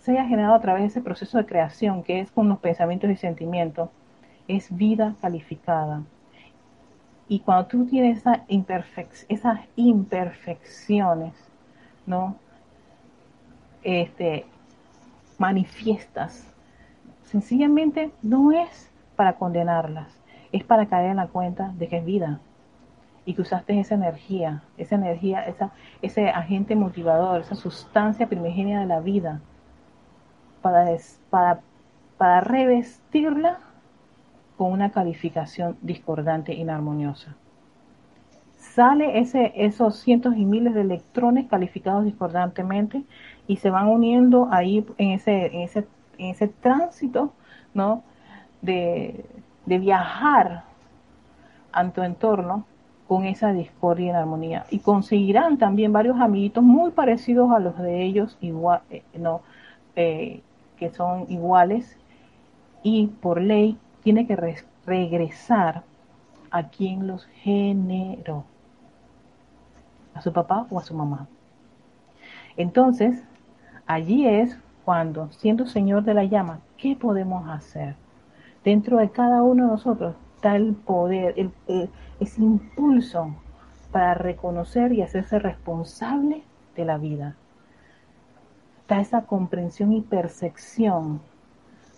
se 0.00 0.12
haya 0.12 0.26
generado 0.26 0.54
a 0.54 0.60
través 0.60 0.82
de 0.82 0.88
ese 0.88 1.00
proceso 1.00 1.38
de 1.38 1.46
creación, 1.46 2.02
que 2.02 2.20
es 2.20 2.30
con 2.30 2.48
los 2.48 2.58
pensamientos 2.58 3.10
y 3.10 3.16
sentimientos, 3.16 3.90
es 4.48 4.74
vida 4.74 5.14
calificada. 5.20 6.02
Y 7.28 7.40
cuando 7.40 7.66
tú 7.66 7.86
tienes 7.86 8.18
esa 8.18 8.44
esas 9.28 9.60
imperfecciones, 9.74 11.34
¿no? 12.06 12.36
Este, 13.82 14.46
manifiestas, 15.38 16.46
sencillamente 17.24 18.12
no 18.22 18.52
es 18.52 18.90
para 19.16 19.34
condenarlas, 19.34 20.16
es 20.52 20.62
para 20.64 20.86
caer 20.86 21.10
en 21.10 21.16
la 21.16 21.26
cuenta 21.26 21.72
de 21.76 21.88
que 21.88 21.98
es 21.98 22.04
vida 22.04 22.40
y 23.26 23.34
que 23.34 23.42
usaste 23.42 23.78
esa 23.78 23.96
energía, 23.96 24.62
esa 24.78 24.94
energía, 24.94 25.44
esa, 25.46 25.72
ese 26.00 26.30
agente 26.30 26.76
motivador, 26.76 27.40
esa 27.40 27.56
sustancia 27.56 28.28
primigenia 28.28 28.80
de 28.80 28.86
la 28.86 29.00
vida, 29.00 29.40
para, 30.62 30.96
para, 31.28 31.60
para 32.16 32.40
revestirla 32.40 33.58
con 34.56 34.72
una 34.72 34.90
calificación 34.90 35.76
discordante 35.82 36.54
inarmoniosa. 36.54 37.34
Sale 38.58 39.18
ese, 39.18 39.52
esos 39.56 39.98
cientos 39.98 40.36
y 40.36 40.44
miles 40.44 40.74
de 40.74 40.82
electrones 40.82 41.48
calificados 41.48 42.04
discordantemente 42.04 43.02
y 43.48 43.56
se 43.56 43.70
van 43.70 43.88
uniendo 43.88 44.48
ahí 44.52 44.86
en 44.98 45.10
ese, 45.10 45.46
en 45.46 45.62
ese, 45.62 45.86
en 46.18 46.30
ese 46.30 46.46
tránsito 46.48 47.32
¿no? 47.74 48.04
de, 48.62 49.24
de 49.66 49.78
viajar 49.78 50.62
a 51.72 51.90
tu 51.90 52.02
entorno 52.02 52.64
con 53.08 53.24
esa 53.24 53.52
discordia 53.52 54.10
en 54.10 54.16
armonía. 54.16 54.66
Y 54.70 54.80
conseguirán 54.80 55.58
también 55.58 55.92
varios 55.92 56.18
amiguitos 56.20 56.64
muy 56.64 56.90
parecidos 56.90 57.50
a 57.52 57.58
los 57.58 57.78
de 57.78 58.02
ellos, 58.02 58.36
igual, 58.40 58.82
eh, 58.90 59.02
no, 59.14 59.42
eh, 59.94 60.42
que 60.76 60.90
son 60.90 61.26
iguales, 61.28 61.96
y 62.82 63.06
por 63.06 63.40
ley 63.40 63.78
tiene 64.02 64.26
que 64.26 64.36
regresar 64.86 65.82
a 66.50 66.68
quien 66.68 67.06
los 67.06 67.26
generó, 67.42 68.44
a 70.14 70.22
su 70.22 70.32
papá 70.32 70.66
o 70.70 70.78
a 70.78 70.82
su 70.82 70.94
mamá. 70.94 71.26
Entonces, 72.56 73.22
allí 73.86 74.26
es 74.26 74.58
cuando, 74.84 75.30
siendo 75.32 75.66
Señor 75.66 76.04
de 76.04 76.14
la 76.14 76.24
llama, 76.24 76.60
¿qué 76.76 76.96
podemos 76.96 77.48
hacer? 77.48 77.96
Dentro 78.64 78.98
de 78.98 79.10
cada 79.10 79.42
uno 79.42 79.64
de 79.64 79.70
nosotros 79.70 80.14
el 80.42 80.74
poder, 80.74 81.34
el 81.36 81.90
ese 82.20 82.42
impulso 82.42 83.34
para 83.92 84.14
reconocer 84.14 84.92
y 84.92 85.02
hacerse 85.02 85.38
responsable 85.38 86.42
de 86.74 86.84
la 86.84 86.98
vida. 86.98 87.36
Está 88.80 89.00
esa 89.00 89.22
comprensión 89.22 89.92
y 89.92 90.00
percepción 90.00 91.20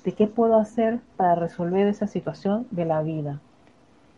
de 0.05 0.13
qué 0.13 0.27
puedo 0.27 0.59
hacer 0.59 1.01
para 1.17 1.35
resolver 1.35 1.87
esa 1.87 2.07
situación 2.07 2.67
de 2.71 2.85
la 2.85 3.03
vida. 3.03 3.41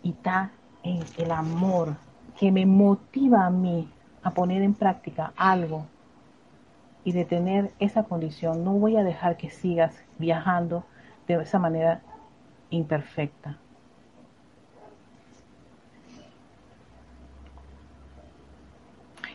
Y 0.02 0.11
está 0.11 0.52
en 0.83 1.00
el 1.18 1.30
amor 1.30 1.96
que 2.38 2.52
me 2.52 2.64
motiva 2.64 3.46
a 3.46 3.50
mí 3.50 3.90
a 4.22 4.30
poner 4.30 4.62
en 4.62 4.74
práctica 4.74 5.33
algo 5.37 5.87
y 7.04 7.12
de 7.12 7.24
tener 7.24 7.72
esa 7.78 8.04
condición. 8.04 8.64
No 8.64 8.74
voy 8.74 8.96
a 8.96 9.04
dejar 9.04 9.37
que 9.37 9.50
sigas 9.50 9.96
viajando 10.18 10.85
de 11.26 11.42
esa 11.42 11.59
manera 11.59 12.02
imperfecta. 12.70 13.59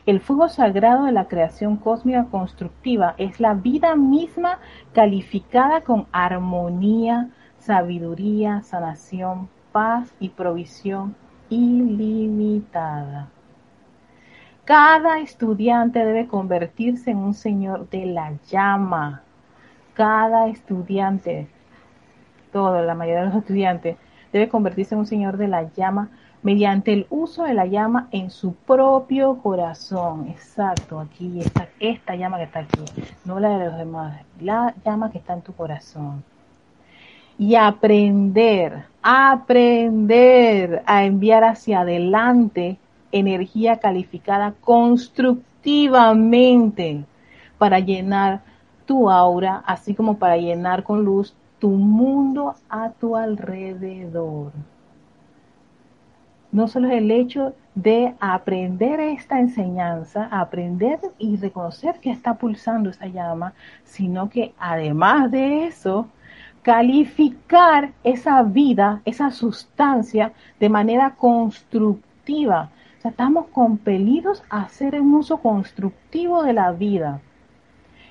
El 0.06 0.20
fuego 0.20 0.48
sagrado 0.48 1.06
de 1.06 1.10
la 1.10 1.26
creación 1.26 1.76
cósmica 1.76 2.26
constructiva 2.26 3.16
es 3.18 3.40
la 3.40 3.54
vida 3.54 3.96
misma 3.96 4.60
calificada 4.92 5.80
con 5.80 6.06
armonía, 6.12 7.30
sabiduría, 7.58 8.62
sanación, 8.62 9.48
paz 9.72 10.14
y 10.20 10.28
provisión 10.28 11.16
ilimitada. 11.50 13.30
Cada 14.64 15.18
estudiante 15.18 16.04
debe 16.04 16.28
convertirse 16.28 17.10
en 17.10 17.18
un 17.18 17.34
señor 17.34 17.90
de 17.90 18.06
la 18.06 18.34
llama. 18.48 19.22
Cada 19.94 20.46
estudiante, 20.46 21.48
todo, 22.52 22.80
la 22.80 22.94
mayoría 22.94 23.22
de 23.22 23.26
los 23.26 23.38
estudiantes, 23.38 23.96
debe 24.32 24.48
convertirse 24.48 24.94
en 24.94 25.00
un 25.00 25.06
señor 25.06 25.36
de 25.36 25.48
la 25.48 25.64
llama 25.72 26.10
mediante 26.46 26.92
el 26.92 27.06
uso 27.10 27.42
de 27.42 27.54
la 27.54 27.66
llama 27.66 28.06
en 28.12 28.30
su 28.30 28.54
propio 28.54 29.38
corazón. 29.42 30.28
Exacto, 30.28 31.00
aquí 31.00 31.40
está 31.40 31.68
esta 31.80 32.14
llama 32.14 32.36
que 32.36 32.44
está 32.44 32.60
aquí, 32.60 32.84
no 33.24 33.40
la 33.40 33.58
de 33.58 33.66
los 33.66 33.76
demás, 33.76 34.22
la 34.38 34.72
llama 34.84 35.10
que 35.10 35.18
está 35.18 35.32
en 35.32 35.42
tu 35.42 35.52
corazón. 35.54 36.22
Y 37.36 37.56
aprender, 37.56 38.84
aprender 39.02 40.84
a 40.86 41.04
enviar 41.04 41.42
hacia 41.42 41.80
adelante 41.80 42.76
energía 43.10 43.80
calificada 43.80 44.54
constructivamente 44.60 47.04
para 47.58 47.80
llenar 47.80 48.42
tu 48.86 49.10
aura, 49.10 49.64
así 49.66 49.96
como 49.96 50.16
para 50.16 50.36
llenar 50.36 50.84
con 50.84 51.04
luz 51.04 51.34
tu 51.58 51.70
mundo 51.70 52.54
a 52.70 52.90
tu 52.90 53.16
alrededor 53.16 54.52
no 56.56 56.68
solo 56.68 56.88
es 56.88 56.94
el 56.94 57.10
hecho 57.10 57.52
de 57.74 58.14
aprender 58.18 58.98
esta 58.98 59.38
enseñanza, 59.38 60.26
aprender 60.30 60.98
y 61.18 61.36
reconocer 61.36 61.96
que 62.00 62.10
está 62.10 62.38
pulsando 62.38 62.88
esa 62.88 63.08
llama, 63.08 63.52
sino 63.84 64.30
que 64.30 64.54
además 64.58 65.30
de 65.30 65.66
eso, 65.66 66.08
calificar 66.62 67.92
esa 68.04 68.42
vida, 68.42 69.02
esa 69.04 69.32
sustancia 69.32 70.32
de 70.58 70.70
manera 70.70 71.16
constructiva. 71.16 72.70
O 72.98 73.02
sea, 73.02 73.10
estamos 73.10 73.48
compelidos 73.48 74.42
a 74.48 74.62
hacer 74.62 74.98
un 74.98 75.14
uso 75.14 75.36
constructivo 75.36 76.42
de 76.42 76.54
la 76.54 76.72
vida. 76.72 77.20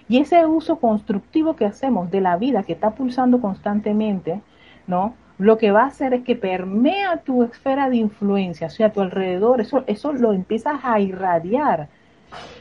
Y 0.08 0.20
ese 0.20 0.46
uso 0.46 0.76
constructivo 0.76 1.56
que 1.56 1.66
hacemos 1.66 2.12
de 2.12 2.22
la 2.22 2.38
vida 2.38 2.62
que 2.62 2.74
está 2.74 2.92
pulsando 2.92 3.42
constantemente, 3.42 4.40
¿no? 4.86 5.16
Lo 5.38 5.58
que 5.58 5.72
va 5.72 5.84
a 5.84 5.88
hacer 5.88 6.14
es 6.14 6.24
que 6.24 6.36
permea 6.36 7.18
tu 7.18 7.44
esfera 7.44 7.90
de 7.90 7.98
influencia, 7.98 8.68
o 8.68 8.70
sea, 8.70 8.88
a 8.88 8.92
tu 8.92 9.02
alrededor, 9.02 9.62
eso, 9.62 9.84
eso 9.88 10.14
lo 10.14 10.34
empiezas 10.34 10.80
a 10.84 11.00
irradiar, 11.00 11.90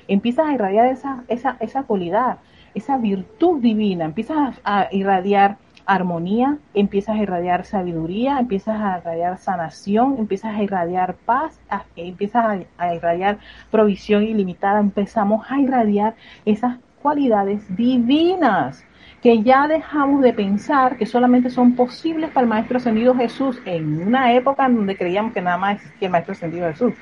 empiezas 0.09 0.47
a 0.47 0.53
irradiar 0.53 0.87
esa, 0.87 1.25
esa, 1.29 1.57
esa 1.61 1.85
cualidad, 1.85 2.39
esa 2.75 2.99
virtud 2.99 3.61
divina, 3.61 4.05
empiezas 4.05 4.61
a, 4.65 4.89
irradiar 4.91 5.59
armonía, 5.87 6.59
empiezas 6.73 7.17
a 7.17 7.23
irradiar 7.23 7.65
sabiduría, 7.67 8.39
empiezas 8.39 8.81
a 8.81 8.99
irradiar 8.99 9.39
sanación, 9.39 10.17
empiezas 10.19 10.55
a 10.57 10.63
irradiar 10.63 11.15
paz, 11.15 11.61
empiezas 11.95 12.65
a 12.79 12.95
irradiar 12.95 13.39
provisión 13.71 14.23
ilimitada, 14.23 14.81
empezamos 14.81 15.45
a 15.51 15.61
irradiar 15.61 16.15
esas 16.47 16.79
cualidades 17.03 17.77
divinas 17.77 18.83
que 19.25 19.43
ya 19.43 19.67
dejamos 19.67 20.21
de 20.21 20.35
pensar 20.35 20.99
que 20.99 21.07
solamente 21.07 21.49
son 21.49 21.75
posibles 21.75 22.29
para 22.29 22.43
el 22.43 22.51
Maestro 22.51 22.77
Ascendido 22.77 23.15
Jesús 23.15 23.59
en 23.65 24.07
una 24.07 24.35
época 24.35 24.67
en 24.67 24.77
donde 24.77 24.99
creíamos 24.99 25.33
que 25.33 25.41
nada 25.41 25.57
más 25.57 25.77
existía 25.77 26.09
el 26.09 26.13
Maestro 26.13 26.33
Ascendido 26.33 26.69
Jesús. 26.69 26.93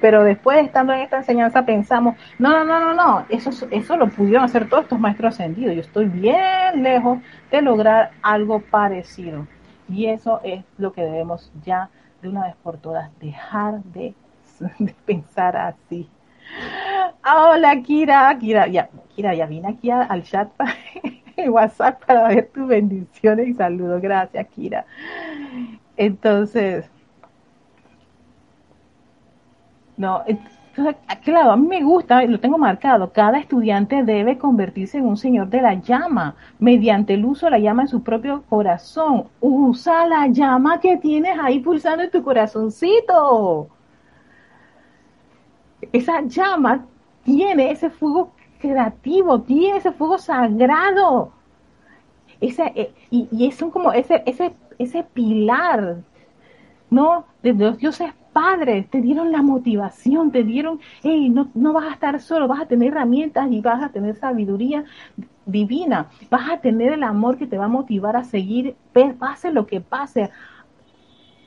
Pero 0.00 0.24
después, 0.24 0.64
estando 0.64 0.94
en 0.94 1.00
esta 1.00 1.18
enseñanza, 1.18 1.66
pensamos, 1.66 2.16
no, 2.38 2.48
no, 2.48 2.64
no, 2.64 2.80
no, 2.80 2.94
no, 2.94 3.26
eso, 3.28 3.50
eso 3.70 3.96
lo 3.98 4.08
pudieron 4.08 4.44
hacer 4.44 4.70
todos 4.70 4.84
estos 4.84 4.98
Maestros 4.98 5.34
Ascendidos. 5.34 5.74
Yo 5.74 5.82
estoy 5.82 6.06
bien 6.06 6.82
lejos 6.82 7.18
de 7.50 7.60
lograr 7.60 8.12
algo 8.22 8.60
parecido. 8.60 9.46
Y 9.86 10.06
eso 10.06 10.40
es 10.44 10.64
lo 10.78 10.94
que 10.94 11.02
debemos 11.02 11.52
ya, 11.62 11.90
de 12.22 12.30
una 12.30 12.44
vez 12.44 12.56
por 12.62 12.78
todas, 12.78 13.10
dejar 13.18 13.82
de, 13.82 14.14
pensar 15.04 15.58
así. 15.58 16.08
Hola, 17.22 17.82
Kira. 17.82 18.34
Kira, 18.38 18.66
ya, 18.66 18.88
Kira, 19.14 19.34
ya 19.34 19.44
vine 19.44 19.68
aquí 19.68 19.90
al 19.90 20.22
chat 20.22 20.48
para 20.52 20.72
WhatsApp 21.48 22.04
para 22.06 22.28
ver 22.28 22.50
tus 22.52 22.66
bendiciones 22.66 23.48
y 23.48 23.54
saludos. 23.54 24.00
Gracias, 24.02 24.46
Kira. 24.48 24.86
Entonces, 25.96 26.90
No, 29.96 30.22
entonces, 30.26 30.96
claro, 31.24 31.52
a 31.52 31.56
mí 31.56 31.66
me 31.66 31.82
gusta, 31.82 32.22
lo 32.24 32.38
tengo 32.40 32.58
marcado, 32.58 33.12
cada 33.12 33.38
estudiante 33.38 34.02
debe 34.04 34.38
convertirse 34.38 34.98
en 34.98 35.06
un 35.06 35.16
señor 35.16 35.48
de 35.48 35.62
la 35.62 35.74
llama, 35.74 36.36
mediante 36.58 37.14
el 37.14 37.24
uso 37.24 37.46
de 37.46 37.52
la 37.52 37.58
llama 37.58 37.82
en 37.82 37.88
su 37.88 38.02
propio 38.02 38.42
corazón. 38.48 39.28
Usa 39.40 40.06
la 40.06 40.26
llama 40.28 40.80
que 40.80 40.96
tienes 40.98 41.38
ahí 41.42 41.60
pulsando 41.60 42.02
en 42.04 42.10
tu 42.10 42.22
corazoncito. 42.22 43.70
Esa 45.92 46.20
llama 46.22 46.86
tiene 47.24 47.70
ese 47.70 47.90
fuego 47.90 48.35
creativo, 48.56 49.40
tiene 49.42 49.78
ese 49.78 49.92
fuego 49.92 50.18
sagrado. 50.18 51.32
Ese, 52.40 52.72
eh, 52.74 52.94
y, 53.10 53.28
y 53.30 53.46
es 53.46 53.62
como 53.72 53.92
ese, 53.92 54.22
ese, 54.26 54.54
ese 54.78 55.02
pilar, 55.04 55.98
¿no? 56.90 57.24
De 57.42 57.54
los 57.54 57.78
dioses 57.78 58.12
padres, 58.36 58.90
te 58.90 59.00
dieron 59.00 59.32
la 59.32 59.40
motivación, 59.40 60.30
te 60.30 60.44
dieron, 60.44 60.78
hey, 61.02 61.30
no, 61.30 61.48
no 61.54 61.72
vas 61.72 61.86
a 61.86 61.92
estar 61.94 62.20
solo, 62.20 62.46
vas 62.46 62.60
a 62.60 62.66
tener 62.66 62.88
herramientas 62.92 63.50
y 63.50 63.62
vas 63.62 63.82
a 63.82 63.88
tener 63.88 64.16
sabiduría 64.16 64.84
divina, 65.46 66.10
vas 66.30 66.50
a 66.50 66.60
tener 66.60 66.92
el 66.92 67.02
amor 67.02 67.38
que 67.38 67.46
te 67.46 67.56
va 67.56 67.64
a 67.64 67.68
motivar 67.68 68.14
a 68.14 68.24
seguir, 68.24 68.76
pase 69.18 69.50
lo 69.50 69.66
que 69.66 69.80
pase, 69.80 70.30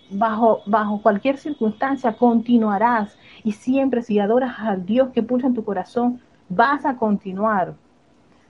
bajo, 0.10 0.62
bajo 0.66 1.02
cualquier 1.02 1.38
circunstancia 1.38 2.14
continuarás 2.14 3.16
y 3.44 3.52
siempre 3.52 4.02
si 4.02 4.18
adoras 4.18 4.56
al 4.58 4.86
Dios 4.86 5.10
que 5.10 5.22
pulsa 5.22 5.46
en 5.46 5.54
tu 5.54 5.64
corazón, 5.64 6.22
vas 6.50 6.86
a 6.86 6.98
continuar, 6.98 7.76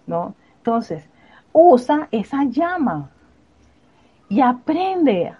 ¿no? 0.07 0.33
Entonces, 0.57 1.07
usa 1.53 2.07
esa 2.12 2.43
llama 2.45 3.09
y 4.29 4.41
aprende 4.41 5.33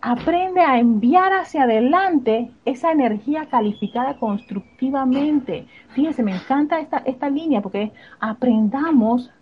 aprende 0.00 0.60
a 0.60 0.78
enviar 0.78 1.32
hacia 1.32 1.64
adelante 1.64 2.50
esa 2.64 2.92
energía 2.92 3.46
calificada 3.46 4.16
constructivamente. 4.16 5.66
Fíjense, 5.88 6.22
me 6.22 6.36
encanta 6.36 6.78
esta, 6.78 6.98
esta 6.98 7.28
línea 7.28 7.60
porque 7.60 7.90
aprendamos 8.20 9.32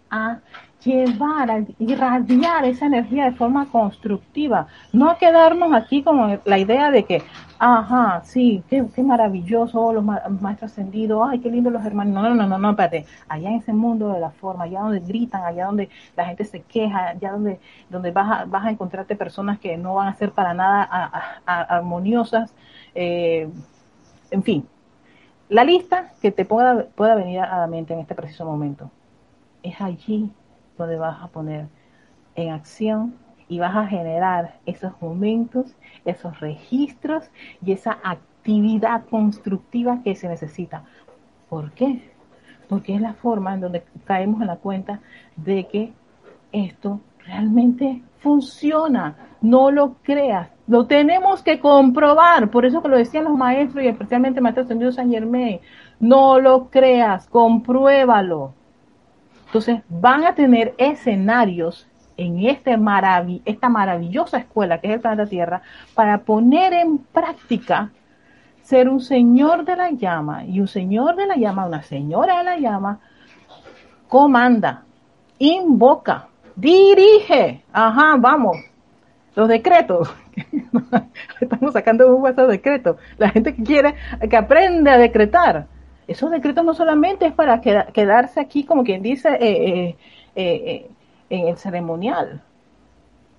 llevar, 0.87 1.51
a 1.51 1.65
irradiar 1.79 2.65
esa 2.65 2.87
energía 2.87 3.25
de 3.25 3.33
forma 3.33 3.67
constructiva, 3.67 4.69
no 4.93 5.17
quedarnos 5.19 5.73
aquí 5.75 6.03
con 6.03 6.41
la 6.45 6.59
idea 6.59 6.91
de 6.91 7.05
que, 7.05 7.23
ajá, 7.59 8.23
sí, 8.25 8.63
qué, 8.69 8.85
maravilloso 9.03 9.93
los 9.93 10.05
maestros 10.05 10.73
ascendidos, 10.73 11.29
ay, 11.29 11.41
qué 11.41 11.51
lindo 11.51 11.71
los 11.71 11.85
hermanos, 11.85 12.15
no, 12.15 12.23
no, 12.23 12.35
no, 12.35 12.47
no, 12.47 12.59
no, 12.59 12.71
espérate, 12.71 13.07
allá 13.29 13.51
en 13.51 13.57
ese 13.57 13.73
mundo 13.73 14.13
de 14.13 14.21
la 14.21 14.31
forma, 14.31 14.65
allá 14.65 14.81
donde 14.81 15.01
gritan, 15.01 15.45
allá 15.45 15.67
donde 15.67 15.89
la 16.17 16.27
gente 16.27 16.45
se 16.45 16.63
queja, 16.63 17.09
allá 17.09 17.33
donde, 17.33 17.61
donde 17.91 18.11
vas, 18.13 18.41
a, 18.41 18.45
vas 18.45 18.65
a 18.67 18.71
encontrarte 18.71 19.17
personas 19.17 19.59
que 19.59 19.77
no 19.77 19.95
van 19.95 20.09
a 20.09 20.15
ser 20.15 20.33
para 20.33 20.55
nada 20.55 20.89
armoniosas, 21.47 22.55
eh, 22.95 23.49
en 24.31 24.43
fin, 24.43 24.67
la 25.49 25.65
lista 25.65 26.13
que 26.21 26.33
te 26.33 26.45
pueda, 26.45 26.87
pueda 26.95 27.15
venir 27.15 27.41
a 27.41 27.59
la 27.61 27.67
mente 27.67 27.95
en 27.95 28.01
este 28.01 28.15
preciso 28.15 28.45
momento 28.45 28.91
es 29.69 29.81
allí 29.81 30.31
donde 30.79 30.97
vas 30.97 31.23
a 31.23 31.29
poner 31.29 31.69
en 32.35 32.51
acción 32.51 33.15
y 33.49 33.59
vas 33.59 33.75
a 33.77 33.87
generar 33.87 34.59
esos 34.67 34.93
momentos, 35.01 35.75
esos 36.05 36.39
registros 36.41 37.25
y 37.65 37.73
esa 37.73 37.99
actividad 38.03 39.05
constructiva 39.07 40.03
que 40.03 40.15
se 40.15 40.29
necesita. 40.29 40.85
¿Por 41.49 41.73
qué? 41.73 42.11
Porque 42.69 42.95
es 42.95 43.01
la 43.01 43.15
forma 43.15 43.55
en 43.55 43.61
donde 43.61 43.85
caemos 44.05 44.41
en 44.41 44.49
la 44.49 44.57
cuenta 44.57 45.01
de 45.37 45.67
que 45.69 45.93
esto 46.53 47.01
realmente 47.25 48.03
funciona. 48.19 49.17
No 49.41 49.71
lo 49.71 49.95
creas. 50.03 50.51
Lo 50.67 50.87
tenemos 50.87 51.43
que 51.43 51.61
comprobar. 51.61 52.51
Por 52.51 52.67
eso 52.67 52.83
que 52.83 52.89
lo 52.89 52.97
decían 52.97 53.25
los 53.25 53.37
maestros 53.37 53.85
y 53.85 53.89
especialmente 53.89 54.41
el 54.41 54.43
maestro 54.43 54.65
ascendido 54.65 54.91
San 54.91 55.11
Germain. 55.11 55.61
No 56.01 56.41
lo 56.41 56.69
creas, 56.71 57.29
compruébalo. 57.29 58.56
Entonces 59.47 59.81
van 59.89 60.25
a 60.25 60.35
tener 60.35 60.75
escenarios 60.79 61.87
en 62.17 62.47
este 62.47 62.77
esta 63.45 63.69
maravillosa 63.69 64.39
escuela 64.39 64.81
que 64.81 64.89
es 64.89 64.95
el 64.95 65.01
planeta 65.01 65.29
Tierra 65.29 65.63
para 65.95 66.19
poner 66.19 66.73
en 66.73 66.99
práctica 66.99 67.91
ser 68.63 68.89
un 68.89 69.01
señor 69.01 69.65
de 69.65 69.77
la 69.77 69.91
llama 69.91 70.45
y 70.45 70.61
un 70.61 70.67
señor 70.67 71.15
de 71.15 71.27
la 71.27 71.37
llama, 71.37 71.67
una 71.67 71.83
señora 71.83 72.39
de 72.39 72.45
la 72.45 72.57
llama, 72.57 72.99
comanda, 74.09 74.83
invoca, 75.39 76.27
dirige, 76.57 77.63
ajá, 77.73 78.17
vamos, 78.19 78.57
los 79.37 79.49
decretos. 79.49 80.13
Estamos 81.41 81.73
sacando 81.73 82.15
un 82.15 82.23
de 82.35 82.47
decretos. 82.47 82.97
La 83.19 83.29
gente 83.31 83.55
que 83.55 83.63
quiere, 83.63 83.95
que 84.29 84.37
aprende 84.37 84.91
a 84.91 84.99
decretar 84.99 85.67
esos 86.07 86.31
decretos 86.31 86.65
no 86.65 86.75
solamente 86.75 87.27
es 87.27 87.33
para 87.33 87.61
quedarse 87.61 88.41
aquí, 88.41 88.65
como 88.65 88.85
quien 88.85 89.03
dice, 89.03 89.29
eh, 89.41 89.89
eh, 89.89 89.97
eh, 90.37 90.91
en 91.31 91.49
el 91.49 91.57
ceremonial. 91.57 92.43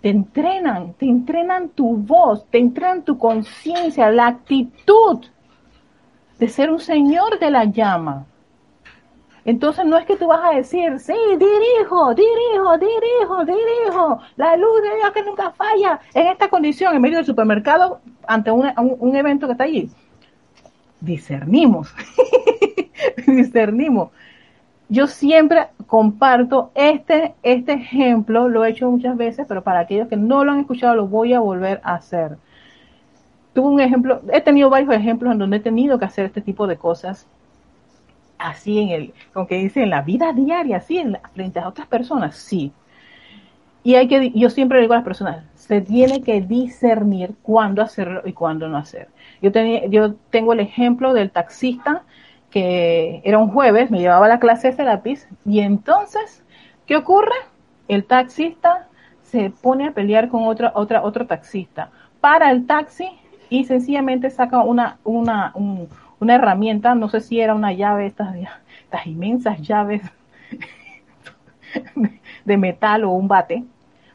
Te 0.02 0.10
entrenan, 0.10 0.94
te 0.94 1.06
entrenan 1.06 1.70
tu 1.70 1.96
voz, 1.96 2.46
te 2.50 2.58
entrenan 2.58 3.04
tu 3.04 3.18
conciencia, 3.18 4.12
la 4.12 4.28
actitud 4.28 5.26
de 6.38 6.50
ser 6.50 6.70
un 6.70 6.80
señor 6.80 7.40
de 7.40 7.50
la 7.50 7.66
llama. 7.66 8.26
Entonces 9.46 9.86
no 9.86 9.98
es 9.98 10.06
que 10.06 10.18
tú 10.18 10.28
vas 10.28 10.42
a 10.44 10.56
decir, 10.56 11.00
sí, 11.00 11.14
dirijo, 11.14 12.14
dirijo, 12.14 12.78
dirijo, 12.78 13.46
dirijo, 13.46 14.20
la 14.36 14.58
luz 14.58 14.82
de 14.82 14.96
Dios 14.98 15.12
que 15.14 15.24
nunca 15.24 15.52
falla 15.52 16.02
en 16.14 16.28
esta 16.28 16.50
condición, 16.50 16.94
en 16.94 17.02
medio 17.02 17.18
del 17.18 17.26
supermercado, 17.26 18.02
ante 18.28 18.52
un 18.52 19.16
evento 19.16 19.48
que 19.48 19.54
está 19.54 19.64
allí 19.64 19.90
discernimos, 21.02 21.94
discernimos. 23.28 24.10
Yo 24.90 25.08
siempre 25.08 25.68
comparto 25.86 26.72
este, 26.74 27.36
este 27.44 27.74
ejemplo, 27.74 28.48
lo 28.48 28.64
he 28.64 28.70
hecho 28.70 28.90
muchas 28.90 29.18
veces, 29.18 29.46
pero 29.48 29.64
para 29.64 29.80
aquellos 29.80 30.08
que 30.08 30.16
no 30.16 30.44
lo 30.44 30.52
han 30.54 30.62
escuchado 30.62 30.96
lo 30.96 31.08
voy 31.08 31.34
a 31.34 31.40
volver 31.40 31.82
a 31.84 31.96
hacer. 31.96 32.38
Tuve 33.54 33.68
un 33.68 33.82
ejemplo, 33.82 34.22
he 34.32 34.40
tenido 34.40 34.70
varios 34.70 34.94
ejemplos 34.94 35.32
en 35.32 35.40
donde 35.40 35.58
he 35.58 35.62
tenido 35.62 36.00
que 36.00 36.06
hacer 36.06 36.26
este 36.26 36.42
tipo 36.42 36.68
de 36.68 36.78
cosas, 36.78 37.28
así 38.38 38.80
en 38.80 38.90
el, 38.90 39.14
como 39.34 39.48
que 39.48 39.58
dice, 39.58 39.84
en 39.84 39.90
la 39.90 40.02
vida 40.02 40.32
diaria, 40.32 40.78
así, 40.78 41.00
en 41.00 41.18
frente 41.34 41.60
a 41.60 41.68
otras 41.68 41.88
personas, 41.88 42.36
sí. 42.36 42.72
Y 43.88 43.96
hay 43.96 44.10
que, 44.10 44.32
yo 44.32 44.50
siempre 44.50 44.82
digo 44.82 44.92
a 44.92 44.98
las 44.98 45.06
personas, 45.06 45.46
se 45.56 45.80
tiene 45.80 46.22
que 46.22 46.42
discernir 46.42 47.36
cuándo 47.42 47.82
hacerlo 47.82 48.22
y 48.26 48.34
cuándo 48.34 48.68
no 48.68 48.76
hacer. 48.76 49.08
Yo, 49.42 49.54
tenía, 49.54 49.86
yo 49.86 50.16
tengo 50.30 50.52
el 50.52 50.60
ejemplo 50.60 51.14
del 51.14 51.32
taxista 51.32 52.04
que 52.50 53.22
era 53.24 53.38
un 53.38 53.48
jueves, 53.48 53.90
me 53.90 54.00
llevaba 54.00 54.26
a 54.26 54.28
la 54.28 54.40
clase 54.42 54.74
de 54.74 54.84
lápiz 54.84 55.26
y 55.46 55.62
entonces, 55.62 56.44
¿qué 56.86 56.98
ocurre? 56.98 57.38
El 57.88 58.04
taxista 58.04 58.90
se 59.24 59.52
pone 59.52 59.88
a 59.88 59.92
pelear 59.92 60.28
con 60.28 60.44
otra, 60.44 60.74
otra, 60.76 61.02
otro 61.02 61.26
taxista. 61.26 61.90
Para 62.20 62.52
el 62.52 62.66
taxi 62.66 63.08
y 63.48 63.64
sencillamente 63.64 64.30
saca 64.32 64.64
una, 64.64 64.98
una, 65.06 65.54
una 65.56 66.36
herramienta, 66.36 66.94
no 66.94 67.08
sé 67.08 67.22
si 67.22 67.40
era 67.40 67.56
una 67.56 67.72
llave, 67.72 68.08
estas, 68.08 68.36
estas 68.36 69.08
inmensas 69.08 69.62
llaves 69.62 70.02
de 72.44 72.58
metal 72.58 73.06
o 73.06 73.12
un 73.12 73.30
bate, 73.30 73.64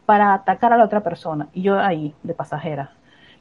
para 0.07 0.35
atacar 0.35 0.73
a 0.73 0.77
la 0.77 0.85
otra 0.85 1.01
persona. 1.01 1.49
Y 1.53 1.62
yo 1.62 1.79
ahí, 1.79 2.15
de 2.23 2.35
pasajera. 2.35 2.91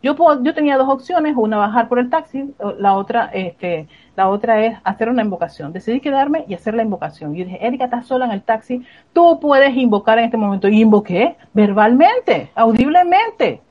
Yo, 0.03 0.15
yo 0.41 0.53
tenía 0.55 0.77
dos 0.77 0.89
opciones, 0.89 1.35
una 1.37 1.57
bajar 1.57 1.87
por 1.87 1.99
el 1.99 2.09
taxi, 2.09 2.55
la 2.79 2.95
otra, 2.95 3.29
este, 3.33 3.87
la 4.15 4.29
otra 4.29 4.65
es 4.65 4.77
hacer 4.83 5.09
una 5.09 5.21
invocación. 5.21 5.73
Decidí 5.73 5.99
quedarme 5.99 6.43
y 6.47 6.55
hacer 6.55 6.73
la 6.73 6.81
invocación. 6.81 7.35
Yo 7.35 7.45
dije, 7.45 7.65
Erika, 7.65 7.85
estás 7.85 8.07
sola 8.07 8.25
en 8.25 8.31
el 8.31 8.41
taxi, 8.41 8.83
tú 9.13 9.39
puedes 9.39 9.75
invocar 9.75 10.17
en 10.17 10.25
este 10.25 10.37
momento. 10.37 10.67
Y 10.67 10.81
invoqué 10.81 11.35
verbalmente, 11.53 12.49
audiblemente. 12.55 13.61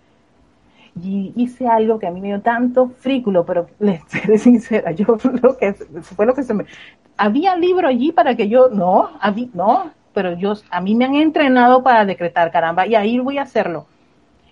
Y 1.02 1.32
hice 1.34 1.66
algo 1.66 1.98
que 1.98 2.06
a 2.06 2.10
mí 2.12 2.20
me 2.20 2.28
dio 2.28 2.40
tanto 2.40 2.90
frículo, 2.90 3.44
pero 3.44 3.66
les 3.80 4.00
seré 4.06 4.38
sincera, 4.38 4.92
yo 4.92 5.16
lo 5.42 5.56
que 5.56 5.72
fue 5.72 6.26
lo 6.26 6.34
que 6.34 6.44
se 6.44 6.54
me... 6.54 6.64
Había 7.16 7.56
libro 7.56 7.88
allí 7.88 8.12
para 8.12 8.36
que 8.36 8.48
yo, 8.48 8.68
no, 8.70 9.10
no, 9.52 9.90
pero 10.12 10.34
yo, 10.34 10.54
a 10.70 10.80
mí 10.80 10.94
me 10.94 11.04
han 11.04 11.14
entrenado 11.14 11.82
para 11.82 12.04
decretar, 12.04 12.50
caramba, 12.50 12.86
y 12.86 12.94
ahí 12.94 13.18
voy 13.18 13.38
a 13.38 13.42
hacerlo. 13.42 13.86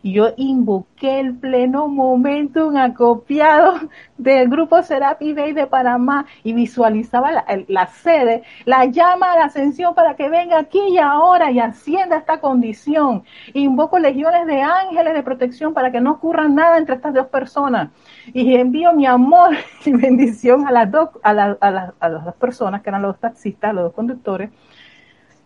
Y 0.02 0.12
yo 0.12 0.28
invoqué 0.36 1.20
el 1.20 1.34
pleno 1.34 1.88
momentum 1.88 2.76
acopiado 2.76 3.74
del 4.16 4.48
grupo 4.48 4.82
Serapi 4.82 5.32
Bay 5.32 5.52
de 5.52 5.66
Panamá 5.66 6.26
y 6.44 6.52
visualizaba 6.52 7.44
la, 7.66 7.86
sede, 7.88 8.42
la 8.64 8.84
llama 8.86 9.32
a 9.32 9.38
la 9.38 9.44
ascensión 9.46 9.94
para 9.94 10.14
que 10.14 10.28
venga 10.28 10.59
aquí 10.59 10.80
y 10.88 10.98
ahora 10.98 11.50
y 11.50 11.59
ascienda 11.59 12.16
esta 12.16 12.40
condición. 12.40 13.24
Invoco 13.54 13.98
legiones 13.98 14.46
de 14.46 14.62
ángeles 14.62 15.14
de 15.14 15.22
protección 15.22 15.74
para 15.74 15.90
que 15.90 16.00
no 16.00 16.12
ocurra 16.12 16.48
nada 16.48 16.78
entre 16.78 16.94
estas 16.94 17.14
dos 17.14 17.26
personas. 17.26 17.90
Y 18.32 18.54
envío 18.54 18.92
mi 18.92 19.06
amor 19.06 19.56
y 19.84 19.92
bendición 19.92 20.66
a 20.66 20.72
las 20.72 20.90
dos, 20.90 21.11
a, 21.22 21.30
a, 21.30 21.92
a 21.98 22.09
las 22.09 22.24
dos 22.24 22.34
personas 22.36 22.82
que 22.82 22.90
eran 22.90 23.02
los 23.02 23.18
taxistas, 23.18 23.74
los 23.74 23.84
dos 23.84 23.94
conductores, 23.94 24.50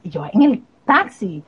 y 0.03 0.11
yo 0.11 0.25
en 0.33 0.43
el 0.43 0.63
taxi, 0.85 1.43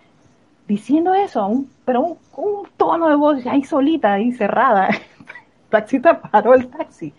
diciendo 0.66 1.14
eso, 1.14 1.64
pero 1.84 2.00
un, 2.00 2.18
un, 2.36 2.68
tono 2.76 3.08
de 3.08 3.16
voz 3.16 3.46
ahí 3.46 3.62
solita, 3.64 4.14
ahí 4.14 4.32
cerrada. 4.32 4.88
El 4.88 5.00
taxista 5.70 6.20
paró 6.20 6.54
el 6.54 6.68
taxi. 6.68 7.12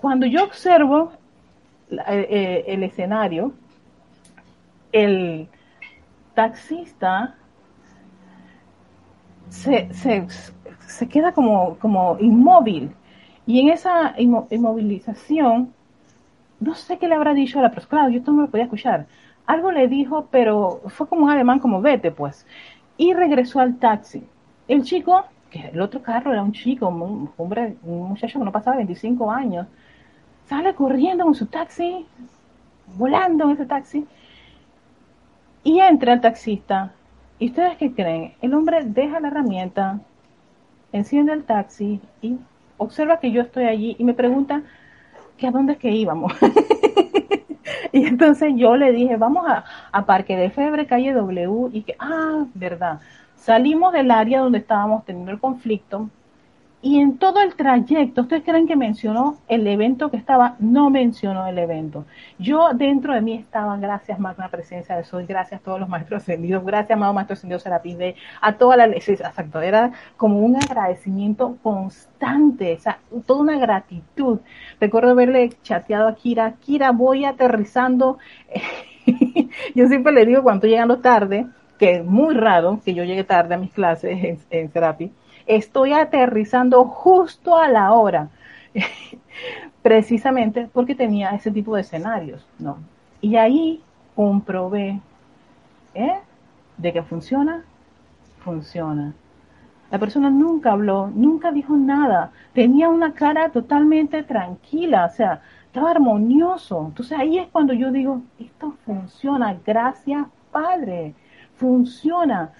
cuando 0.00 0.26
yo 0.26 0.44
observo 0.44 1.12
eh, 1.90 2.26
eh, 2.30 2.64
el 2.68 2.82
escenario, 2.82 3.52
el 4.92 5.48
taxista 6.34 7.34
se, 9.48 9.92
se, 9.92 11.08
queda 11.08 11.32
como, 11.32 11.76
como 11.78 12.16
inmóvil. 12.20 12.90
Y 13.46 13.60
en 13.60 13.68
esa 13.68 14.14
inmovilización, 14.16 15.72
no 16.60 16.74
sé 16.74 16.98
qué 16.98 17.08
le 17.08 17.14
habrá 17.14 17.34
dicho 17.34 17.58
a 17.58 17.62
la 17.62 17.70
persona, 17.70 17.90
claro, 17.90 18.08
yo 18.08 18.22
no 18.26 18.42
me 18.42 18.48
podía 18.48 18.64
escuchar. 18.64 19.06
Algo 19.46 19.72
le 19.72 19.88
dijo, 19.88 20.28
pero 20.30 20.80
fue 20.86 21.08
como 21.08 21.24
un 21.24 21.30
alemán, 21.30 21.58
como 21.58 21.80
vete, 21.80 22.10
pues. 22.10 22.46
Y 22.96 23.12
regresó 23.12 23.60
al 23.60 23.76
taxi. 23.78 24.24
El 24.68 24.82
chico, 24.82 25.24
que 25.50 25.68
el 25.68 25.80
otro 25.80 26.02
carro 26.02 26.32
era 26.32 26.42
un 26.42 26.52
chico, 26.52 26.88
un 26.88 27.30
hombre, 27.36 27.76
un 27.82 28.08
muchacho 28.08 28.38
que 28.38 28.44
no 28.44 28.52
pasaba 28.52 28.76
25 28.76 29.30
años, 29.30 29.66
sale 30.46 30.74
corriendo 30.74 31.24
con 31.24 31.34
su 31.34 31.46
taxi, 31.46 32.06
volando 32.96 33.44
en 33.44 33.50
ese 33.50 33.66
taxi, 33.66 34.06
y 35.62 35.80
entra 35.80 36.14
el 36.14 36.20
taxista. 36.20 36.92
¿Y 37.38 37.48
ustedes 37.48 37.76
qué 37.76 37.92
creen? 37.92 38.34
El 38.40 38.54
hombre 38.54 38.84
deja 38.84 39.20
la 39.20 39.28
herramienta, 39.28 40.00
enciende 40.92 41.32
el 41.32 41.44
taxi 41.44 42.00
y 42.22 42.38
observa 42.78 43.20
que 43.20 43.32
yo 43.32 43.42
estoy 43.42 43.64
allí 43.64 43.96
y 43.98 44.04
me 44.04 44.14
pregunta 44.14 44.62
a 45.42 45.50
dónde 45.50 45.74
es 45.74 45.78
que 45.78 45.90
íbamos. 45.90 46.32
y 48.00 48.06
entonces 48.06 48.52
yo 48.56 48.76
le 48.76 48.92
dije, 48.92 49.16
vamos 49.16 49.46
a, 49.48 49.64
a 49.92 50.06
Parque 50.06 50.36
de 50.36 50.50
Febre, 50.50 50.86
calle 50.86 51.12
W, 51.12 51.70
y 51.72 51.82
que, 51.82 51.94
ah, 52.00 52.44
verdad, 52.54 53.00
salimos 53.36 53.92
del 53.92 54.10
área 54.10 54.40
donde 54.40 54.58
estábamos 54.58 55.04
teniendo 55.04 55.30
el 55.30 55.38
conflicto 55.40 56.10
y 56.84 57.00
en 57.00 57.16
todo 57.16 57.40
el 57.40 57.54
trayecto, 57.54 58.20
¿ustedes 58.20 58.42
creen 58.44 58.66
que 58.66 58.76
mencionó 58.76 59.38
el 59.48 59.66
evento 59.66 60.10
que 60.10 60.18
estaba? 60.18 60.56
No 60.58 60.90
mencionó 60.90 61.46
el 61.46 61.58
evento. 61.58 62.04
Yo 62.38 62.74
dentro 62.74 63.14
de 63.14 63.22
mí 63.22 63.36
estaba, 63.36 63.78
gracias 63.78 64.18
magna 64.18 64.50
presencia 64.50 64.94
de 64.94 65.04
Soy, 65.04 65.24
gracias 65.24 65.62
a 65.62 65.64
todos 65.64 65.80
los 65.80 65.88
maestros 65.88 66.22
ascendidos, 66.22 66.62
gracias 66.62 66.94
amado 66.94 67.14
maestro 67.14 67.32
ascendido 67.32 67.58
Serapis 67.58 67.96
de, 67.96 68.16
a 68.38 68.58
toda 68.58 68.76
la 68.76 68.84
exacto, 68.84 69.62
era 69.62 69.92
como 70.18 70.40
un 70.40 70.56
agradecimiento 70.56 71.56
constante, 71.62 72.74
o 72.74 72.78
sea, 72.78 72.98
toda 73.26 73.40
una 73.40 73.58
gratitud. 73.58 74.40
Recuerdo 74.78 75.12
haberle 75.12 75.48
chateado 75.62 76.06
a 76.06 76.14
Kira, 76.14 76.56
Kira, 76.60 76.90
voy 76.90 77.24
aterrizando. 77.24 78.18
yo 79.74 79.86
siempre 79.86 80.12
le 80.12 80.26
digo 80.26 80.42
cuando 80.42 80.58
estoy 80.58 80.70
llegando 80.72 80.98
tarde, 80.98 81.46
que 81.78 81.92
es 81.96 82.04
muy 82.04 82.34
raro 82.34 82.82
que 82.84 82.92
yo 82.92 83.04
llegue 83.04 83.24
tarde 83.24 83.54
a 83.54 83.58
mis 83.58 83.72
clases 83.72 84.22
en, 84.22 84.38
en 84.50 84.68
estoy 85.46 85.92
aterrizando 85.92 86.84
justo 86.84 87.56
a 87.56 87.68
la 87.68 87.92
hora, 87.92 88.28
precisamente 89.82 90.68
porque 90.72 90.94
tenía 90.94 91.30
ese 91.30 91.50
tipo 91.50 91.74
de 91.74 91.82
escenarios, 91.82 92.46
¿no? 92.58 92.78
Y 93.20 93.36
ahí 93.36 93.82
comprobé, 94.14 95.00
¿eh? 95.94 96.18
De 96.76 96.92
que 96.92 97.02
funciona, 97.02 97.64
funciona. 98.44 99.14
La 99.90 99.98
persona 99.98 100.30
nunca 100.30 100.72
habló, 100.72 101.10
nunca 101.14 101.52
dijo 101.52 101.76
nada, 101.76 102.32
tenía 102.52 102.88
una 102.88 103.12
cara 103.12 103.50
totalmente 103.50 104.22
tranquila, 104.22 105.06
o 105.06 105.10
sea, 105.10 105.42
estaba 105.66 105.90
armonioso. 105.90 106.86
Entonces 106.88 107.18
ahí 107.18 107.38
es 107.38 107.48
cuando 107.48 107.72
yo 107.74 107.92
digo, 107.92 108.22
esto 108.38 108.74
funciona, 108.84 109.56
gracias 109.64 110.26
Padre, 110.50 111.14
funciona. 111.56 112.52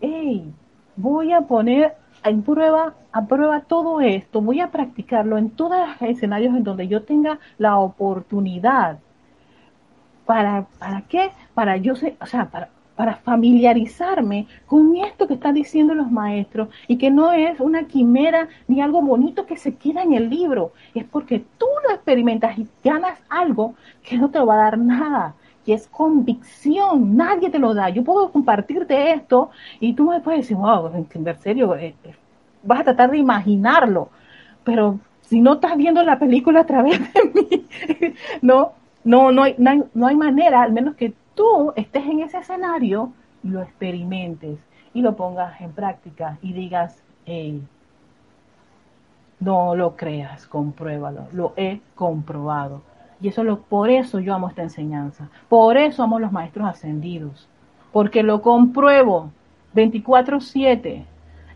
Hey, 0.00 0.52
voy 0.96 1.32
a 1.32 1.42
poner 1.42 1.96
en 2.24 2.42
prueba, 2.42 2.94
a 3.12 3.26
prueba 3.26 3.60
todo 3.62 4.00
esto, 4.00 4.40
voy 4.40 4.60
a 4.60 4.70
practicarlo 4.70 5.38
en 5.38 5.50
todos 5.50 5.78
los 5.78 6.10
escenarios 6.10 6.54
en 6.56 6.64
donde 6.64 6.88
yo 6.88 7.02
tenga 7.02 7.38
la 7.58 7.78
oportunidad. 7.78 8.98
¿Para, 10.26 10.66
para 10.78 11.02
qué? 11.02 11.32
Para 11.54 11.76
yo 11.76 11.96
sé, 11.96 12.16
o 12.20 12.26
sea, 12.26 12.50
para, 12.50 12.70
para 12.94 13.16
familiarizarme 13.16 14.46
con 14.66 14.96
esto 14.96 15.26
que 15.26 15.34
están 15.34 15.54
diciendo 15.54 15.94
los 15.94 16.10
maestros 16.10 16.68
y 16.86 16.98
que 16.98 17.10
no 17.10 17.32
es 17.32 17.58
una 17.60 17.84
quimera 17.86 18.48
ni 18.68 18.80
algo 18.80 19.02
bonito 19.02 19.46
que 19.46 19.56
se 19.56 19.76
queda 19.76 20.02
en 20.02 20.12
el 20.14 20.30
libro, 20.30 20.72
es 20.94 21.04
porque 21.04 21.44
tú 21.58 21.66
lo 21.88 21.94
experimentas 21.94 22.58
y 22.58 22.68
ganas 22.84 23.18
algo 23.28 23.74
que 24.02 24.18
no 24.18 24.30
te 24.30 24.38
va 24.38 24.54
a 24.54 24.64
dar 24.64 24.78
nada 24.78 25.34
y 25.66 25.72
es 25.72 25.88
convicción, 25.88 27.16
nadie 27.16 27.50
te 27.50 27.58
lo 27.58 27.74
da. 27.74 27.88
Yo 27.90 28.02
puedo 28.02 28.32
compartirte 28.32 29.12
esto 29.12 29.50
y 29.78 29.92
tú 29.92 30.10
me 30.10 30.20
puedes 30.20 30.42
decir, 30.42 30.56
wow, 30.56 30.90
en 30.94 31.38
serio, 31.38 31.74
eh, 31.76 31.94
eh, 32.04 32.14
vas 32.62 32.80
a 32.80 32.84
tratar 32.84 33.10
de 33.10 33.18
imaginarlo, 33.18 34.08
pero 34.64 34.98
si 35.20 35.40
no 35.40 35.54
estás 35.54 35.76
viendo 35.76 36.02
la 36.02 36.18
película 36.18 36.60
a 36.60 36.66
través 36.66 36.98
de 36.98 37.24
mí, 37.34 37.66
no, 38.42 38.72
no, 39.04 39.32
no 39.32 39.42
hay, 39.42 39.54
no 39.58 40.06
hay, 40.06 40.16
manera, 40.16 40.62
al 40.62 40.72
menos 40.72 40.96
que 40.96 41.12
tú 41.34 41.72
estés 41.76 42.04
en 42.04 42.20
ese 42.20 42.38
escenario 42.38 43.12
y 43.42 43.48
lo 43.48 43.62
experimentes 43.62 44.58
y 44.92 45.02
lo 45.02 45.14
pongas 45.16 45.60
en 45.60 45.72
práctica 45.72 46.38
y 46.42 46.52
digas, 46.52 47.02
hey, 47.26 47.62
no 49.38 49.74
lo 49.74 49.96
creas, 49.96 50.46
compruébalo, 50.46 51.28
lo 51.32 51.54
he 51.56 51.80
comprobado. 51.94 52.82
Y 53.20 53.28
eso 53.28 53.44
lo, 53.44 53.60
por 53.60 53.90
eso 53.90 54.18
yo 54.18 54.34
amo 54.34 54.48
esta 54.48 54.62
enseñanza. 54.62 55.28
Por 55.48 55.76
eso 55.76 56.02
amo 56.02 56.18
los 56.18 56.32
maestros 56.32 56.68
ascendidos. 56.68 57.48
Porque 57.92 58.22
lo 58.22 58.40
compruebo 58.40 59.30
24/7 59.74 61.04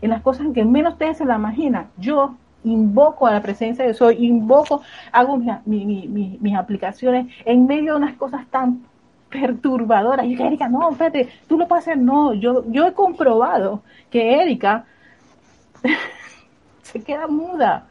en 0.01 0.09
las 0.09 0.21
cosas 0.21 0.47
que 0.53 0.63
menos 0.63 0.93
ustedes 0.93 1.17
se 1.17 1.25
la 1.25 1.35
imaginan. 1.35 1.87
Yo 1.97 2.35
invoco 2.63 3.27
a 3.27 3.31
la 3.31 3.41
presencia 3.41 3.85
de 3.85 3.93
Soy, 3.93 4.25
invoco, 4.25 4.81
hago 5.11 5.37
mis 5.37 6.55
aplicaciones 6.55 7.27
en 7.45 7.67
medio 7.67 7.93
de 7.93 7.97
unas 7.97 8.15
cosas 8.15 8.45
tan 8.47 8.83
perturbadoras. 9.29 10.25
Y 10.25 10.35
yo, 10.35 10.45
Erika, 10.45 10.67
no, 10.67 10.89
espérate, 10.89 11.29
tú 11.47 11.57
lo 11.57 11.67
puedes 11.67 11.85
hacer. 11.85 11.97
No, 11.97 12.33
yo, 12.33 12.63
yo 12.71 12.87
he 12.87 12.93
comprobado 12.93 13.81
que 14.09 14.41
Erika 14.41 14.85
se 16.81 17.03
queda 17.03 17.27
muda 17.27 17.87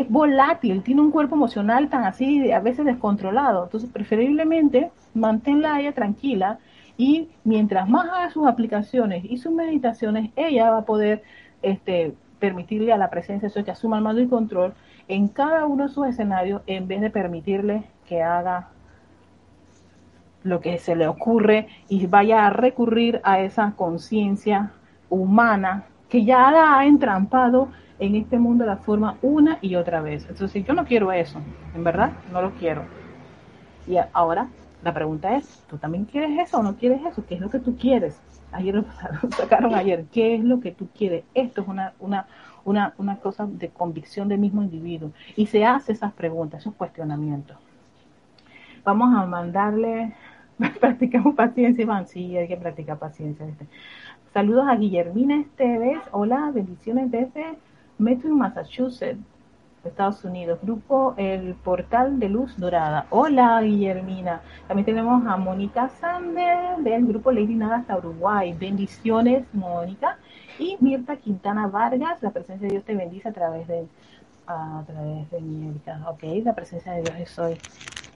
es 0.00 0.10
volátil, 0.10 0.82
tiene 0.82 1.00
un 1.00 1.10
cuerpo 1.10 1.36
emocional 1.36 1.88
tan 1.88 2.04
así, 2.04 2.52
a 2.52 2.60
veces 2.60 2.84
descontrolado. 2.84 3.64
Entonces, 3.64 3.88
preferiblemente, 3.90 4.90
manténla 5.14 5.80
ella 5.80 5.92
tranquila 5.92 6.58
y 6.98 7.28
mientras 7.44 7.88
más 7.88 8.06
haga 8.06 8.30
sus 8.30 8.46
aplicaciones 8.46 9.24
y 9.24 9.38
sus 9.38 9.52
meditaciones, 9.52 10.30
ella 10.36 10.70
va 10.70 10.78
a 10.78 10.84
poder 10.84 11.22
este, 11.62 12.14
permitirle 12.38 12.92
a 12.92 12.98
la 12.98 13.08
presencia 13.08 13.48
de 13.48 13.64
que 13.64 13.70
asuma 13.70 13.96
el 13.96 14.04
mando 14.04 14.20
y 14.20 14.28
control 14.28 14.74
en 15.08 15.28
cada 15.28 15.64
uno 15.64 15.84
de 15.84 15.94
sus 15.94 16.06
escenarios 16.06 16.60
en 16.66 16.86
vez 16.86 17.00
de 17.00 17.08
permitirle 17.08 17.84
que 18.06 18.22
haga 18.22 18.68
lo 20.42 20.60
que 20.60 20.78
se 20.78 20.94
le 20.94 21.08
ocurre 21.08 21.68
y 21.88 22.06
vaya 22.06 22.46
a 22.46 22.50
recurrir 22.50 23.22
a 23.24 23.40
esa 23.40 23.72
conciencia 23.74 24.72
humana 25.08 25.84
que 26.10 26.24
ya 26.24 26.50
la 26.50 26.78
ha 26.78 26.86
entrampado 26.86 27.68
en 27.98 28.14
este 28.16 28.38
mundo 28.38 28.66
la 28.66 28.76
forma 28.76 29.16
una 29.22 29.58
y 29.60 29.74
otra 29.74 30.00
vez. 30.00 30.26
Entonces, 30.28 30.64
yo 30.64 30.74
no 30.74 30.84
quiero 30.84 31.12
eso, 31.12 31.40
en 31.74 31.84
verdad, 31.84 32.12
no 32.32 32.42
lo 32.42 32.52
quiero. 32.52 32.82
Y 33.86 33.96
ahora 34.12 34.48
la 34.82 34.92
pregunta 34.92 35.36
es, 35.36 35.64
¿tú 35.68 35.78
también 35.78 36.04
quieres 36.04 36.38
eso 36.38 36.58
o 36.58 36.62
no 36.62 36.76
quieres 36.76 37.00
eso? 37.04 37.24
¿Qué 37.26 37.36
es 37.36 37.40
lo 37.40 37.50
que 37.50 37.58
tú 37.58 37.76
quieres? 37.76 38.20
Ayer 38.52 38.74
lo 38.74 38.84
sacaron 39.36 39.74
ayer, 39.74 40.04
¿qué 40.12 40.34
es 40.34 40.44
lo 40.44 40.60
que 40.60 40.72
tú 40.72 40.88
quieres? 40.96 41.24
Esto 41.34 41.62
es 41.62 41.68
una, 41.68 41.94
una, 41.98 42.26
una, 42.64 42.94
una 42.98 43.16
cosa 43.16 43.46
de 43.46 43.68
convicción 43.68 44.28
del 44.28 44.38
mismo 44.38 44.62
individuo. 44.62 45.12
Y 45.34 45.46
se 45.46 45.64
hace 45.64 45.92
esas 45.92 46.12
preguntas, 46.12 46.60
esos 46.60 46.74
cuestionamientos. 46.74 47.56
Vamos 48.84 49.14
a 49.16 49.26
mandarle, 49.26 50.14
practicamos 50.80 51.34
paciencia, 51.34 51.82
Iván, 51.82 52.06
sí, 52.06 52.36
hay 52.36 52.46
que 52.46 52.56
practicar 52.56 52.98
paciencia. 52.98 53.46
Saludos 54.32 54.66
a 54.68 54.76
Guillermina 54.76 55.40
Esteves, 55.40 55.98
hola, 56.12 56.50
bendiciones 56.54 57.10
desde 57.10 57.56
Metro 57.98 58.28
Massachusetts, 58.34 59.18
Estados 59.82 60.24
Unidos. 60.24 60.58
Grupo 60.62 61.14
El 61.16 61.54
Portal 61.54 62.18
de 62.18 62.28
Luz 62.28 62.58
Dorada. 62.58 63.06
Hola, 63.10 63.60
Guillermina. 63.62 64.42
También 64.68 64.84
tenemos 64.84 65.24
a 65.26 65.36
Mónica 65.36 65.88
Sander 65.88 66.76
del 66.78 67.06
Grupo 67.06 67.32
Lady 67.32 67.54
Nada 67.54 67.76
hasta 67.76 67.96
Uruguay. 67.96 68.52
Bendiciones, 68.52 69.46
Mónica. 69.54 70.18
Y 70.58 70.76
Mirta 70.80 71.16
Quintana 71.16 71.68
Vargas, 71.68 72.22
la 72.22 72.30
presencia 72.30 72.66
de 72.66 72.72
Dios 72.74 72.84
te 72.84 72.94
bendice 72.94 73.28
a 73.28 73.32
través 73.32 73.66
de 73.66 73.86
a 74.46 74.82
través 74.86 75.30
de 75.30 75.40
Mirta. 75.40 76.02
Ok, 76.08 76.22
la 76.44 76.54
presencia 76.54 76.92
de 76.92 77.02
Dios 77.02 77.16
es 77.18 77.38
hoy. 77.38 77.58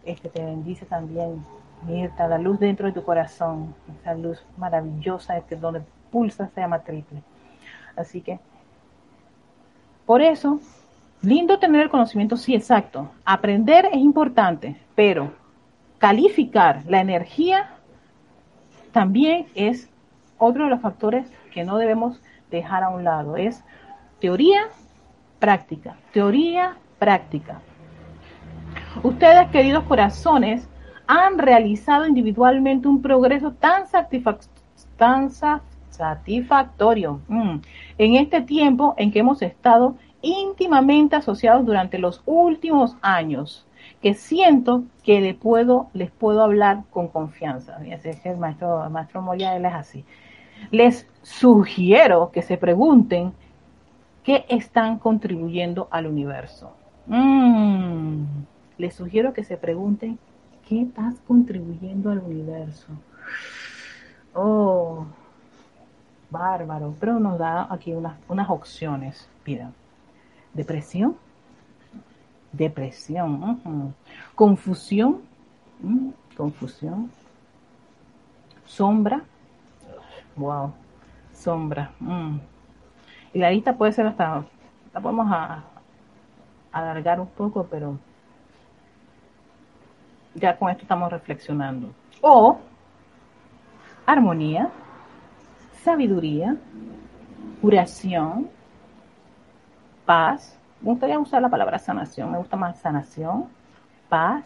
Este 0.05 0.29
te 0.29 0.45
bendice 0.45 0.87
también, 0.87 1.45
Mirta, 1.87 2.29
la 2.29 2.39
luz 2.39 2.59
dentro 2.59 2.87
de 2.87 2.93
tu 2.93 3.03
corazón, 3.03 3.75
esa 4.01 4.15
luz 4.15 4.45
maravillosa 4.57 5.37
este, 5.37 5.57
donde 5.57 5.83
pulsa 6.11 6.49
se 6.55 6.61
llama 6.61 6.81
triple. 6.81 7.23
Así 7.97 8.21
que 8.23 8.41
por 10.11 10.23
eso, 10.23 10.59
lindo 11.23 11.61
tener 11.61 11.83
el 11.83 11.89
conocimiento, 11.89 12.37
sí, 12.37 12.53
exacto. 12.53 13.13
Aprender 13.25 13.87
es 13.93 13.99
importante, 13.99 14.77
pero 14.97 15.33
calificar 15.99 16.83
la 16.89 17.01
energía 17.01 17.77
también 18.91 19.47
es 19.55 19.89
otro 20.37 20.65
de 20.65 20.71
los 20.71 20.81
factores 20.81 21.31
que 21.53 21.63
no 21.63 21.79
debemos 21.79 22.21
dejar 22.51 22.83
a 22.83 22.89
un 22.89 23.05
lado. 23.05 23.37
Es 23.37 23.63
teoría, 24.19 24.63
práctica, 25.39 25.97
teoría, 26.13 26.77
práctica. 26.99 27.61
Ustedes, 29.05 29.49
queridos 29.53 29.85
corazones, 29.85 30.69
han 31.07 31.39
realizado 31.39 32.09
individualmente 32.09 32.89
un 32.89 33.01
progreso 33.01 33.53
tan, 33.53 33.85
satisfactorio 36.01 37.21
mm, 37.29 37.57
en 37.99 38.15
este 38.15 38.41
tiempo 38.41 38.95
en 38.97 39.13
que 39.13 39.21
hemos 39.21 39.43
estado 39.43 39.97
íntimamente 40.23 41.17
asociados 41.17 41.65
durante 41.65 41.99
los 41.99 42.23
últimos 42.27 42.97
años, 43.03 43.67
que 44.03 44.15
siento 44.15 44.85
que 45.03 45.21
les 45.21 45.35
puedo, 45.35 45.89
les 45.93 46.11
puedo 46.11 46.43
hablar 46.43 46.83
con 46.91 47.09
confianza. 47.09 47.79
el 48.25 48.37
maestro, 48.39 48.85
el 48.85 48.91
maestro 48.91 49.23
Moya, 49.23 49.57
él 49.57 49.65
es 49.65 49.75
así. 49.75 50.05
Les 50.71 51.07
sugiero 51.23 52.31
que 52.33 52.43
se 52.43 52.57
pregunten 52.57 53.33
qué 54.25 54.45
están 54.49 54.99
contribuyendo 54.99 55.89
al 55.91 56.07
universo. 56.07 56.73
Mm, 57.07 58.25
les 58.79 58.95
sugiero 58.95 59.33
que 59.33 59.45
se 59.45 59.57
pregunten 59.57 60.19
qué 60.69 60.83
estás 60.83 61.15
contribuyendo 61.27 62.11
al 62.11 62.19
universo. 62.21 62.89
Oh, 64.35 65.07
bárbaro. 66.31 66.95
Pero 66.99 67.19
nos 67.19 67.39
da 67.39 67.67
aquí 67.73 67.93
unas, 67.93 68.17
unas 68.29 68.49
opciones. 68.49 69.29
Mira, 69.45 69.71
depresión, 70.55 71.17
depresión, 72.53 73.95
confusión, 74.35 75.23
confusión, 76.37 77.11
sombra, 78.65 79.23
wow, 80.37 80.73
sombra. 81.33 81.93
Y 83.33 83.39
la 83.39 83.51
lista 83.51 83.77
puede 83.77 83.93
ser 83.93 84.07
hasta, 84.07 84.45
la 84.93 85.01
podemos 85.01 85.31
a, 85.31 85.65
alargar 86.73 87.21
un 87.21 87.27
poco, 87.27 87.67
pero 87.69 87.99
ya 90.35 90.57
con 90.57 90.71
esto 90.71 90.83
estamos 90.83 91.11
reflexionando. 91.11 91.93
O 92.21 92.59
armonía, 94.07 94.71
sabiduría, 95.83 96.57
curación, 97.61 98.49
paz. 100.05 100.59
Me 100.81 100.91
gustaría 100.91 101.19
usar 101.19 101.43
la 101.43 101.51
palabra 101.51 101.79
sanación, 101.79 102.31
me 102.33 102.39
gusta 102.39 102.57
más 102.57 102.79
sanación, 102.79 103.47
paz, 104.09 104.45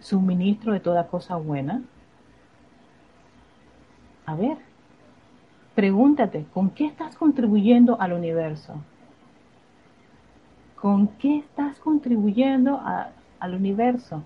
suministro 0.00 0.72
de 0.72 0.80
toda 0.80 1.06
cosa 1.06 1.36
buena. 1.36 1.82
A 4.26 4.34
ver, 4.34 4.56
pregúntate, 5.74 6.46
¿con 6.54 6.70
qué 6.70 6.86
estás 6.86 7.16
contribuyendo 7.16 8.00
al 8.00 8.12
universo? 8.12 8.74
¿Con 10.80 11.08
qué 11.08 11.38
estás 11.38 11.78
contribuyendo 11.78 12.80
al 13.38 13.54
universo? 13.54 14.22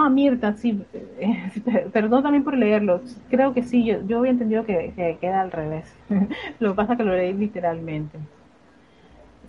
Ah, 0.00 0.08
Mirta, 0.08 0.52
sí, 0.54 0.80
perdón 1.92 2.22
también 2.22 2.44
por 2.44 2.56
leerlo. 2.56 3.00
Creo 3.28 3.52
que 3.52 3.64
sí, 3.64 3.84
yo, 3.84 4.00
yo 4.06 4.18
había 4.18 4.30
entendido 4.30 4.64
que, 4.64 4.94
queda 5.20 5.40
al 5.40 5.50
revés. 5.50 5.92
lo 6.60 6.70
que 6.70 6.76
pasa 6.76 6.92
es 6.92 6.98
que 6.98 7.04
lo 7.04 7.16
leí 7.16 7.32
literalmente. 7.32 8.16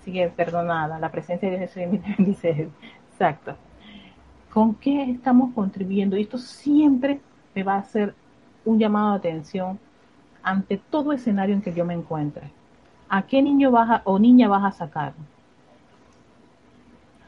Así 0.02 0.12
que 0.12 0.28
perdonada, 0.30 0.98
la 0.98 1.12
presencia 1.12 1.52
de 1.52 1.60
Jesús 1.60 1.84
dice, 2.18 2.68
exacto. 3.12 3.56
¿Con 4.52 4.74
qué 4.74 5.12
estamos 5.12 5.54
contribuyendo? 5.54 6.18
Y 6.18 6.24
esto 6.24 6.40
siempre 6.40 7.22
me 7.54 7.62
va 7.62 7.76
a 7.76 7.80
hacer 7.80 8.16
un 8.66 8.80
llamado 8.80 9.12
de 9.12 9.18
atención 9.20 9.78
ante 10.42 10.78
todo 10.78 11.14
escenario 11.14 11.54
en 11.54 11.62
que 11.62 11.76
yo 11.76 11.86
me 11.86 11.94
encuentre. 11.94 12.50
¿A 13.08 13.22
qué 13.22 13.44
niño 13.44 13.70
vas 13.70 14.02
o 14.04 14.18
niña 14.18 14.48
vas 14.48 14.64
a 14.64 14.76
sacar? 14.76 15.14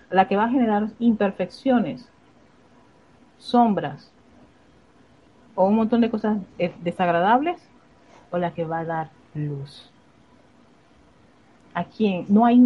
La 0.10 0.28
que 0.28 0.36
va 0.36 0.46
a 0.46 0.50
generar 0.50 0.88
imperfecciones 0.98 2.11
sombras 3.42 4.12
o 5.56 5.68
un 5.68 5.76
montón 5.76 6.02
de 6.02 6.10
cosas 6.10 6.40
eh, 6.60 6.74
desagradables 6.82 7.62
o 8.32 8.38
la 8.38 8.54
que 8.54 8.66
va 8.66 8.80
a 8.80 8.86
dar 8.86 9.12
luz. 9.34 9.92
¿A 11.74 11.86
quién? 11.86 12.26
No 12.28 12.46
hay, 12.46 12.62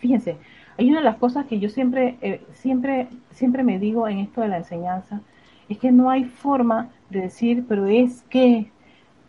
fíjense, 0.00 0.36
hay 0.76 0.88
una 0.90 0.98
de 0.98 1.04
las 1.04 1.16
cosas 1.16 1.46
que 1.46 1.58
yo 1.60 1.68
siempre, 1.68 2.18
eh, 2.20 2.42
siempre, 2.52 3.08
siempre 3.30 3.62
me 3.62 3.78
digo 3.78 4.08
en 4.08 4.18
esto 4.18 4.40
de 4.40 4.48
la 4.48 4.58
enseñanza, 4.58 5.20
es 5.68 5.78
que 5.78 5.92
no 5.92 6.10
hay 6.10 6.24
forma 6.24 6.90
de 7.10 7.22
decir, 7.22 7.64
pero 7.68 7.86
es 7.86 8.22
que, 8.24 8.72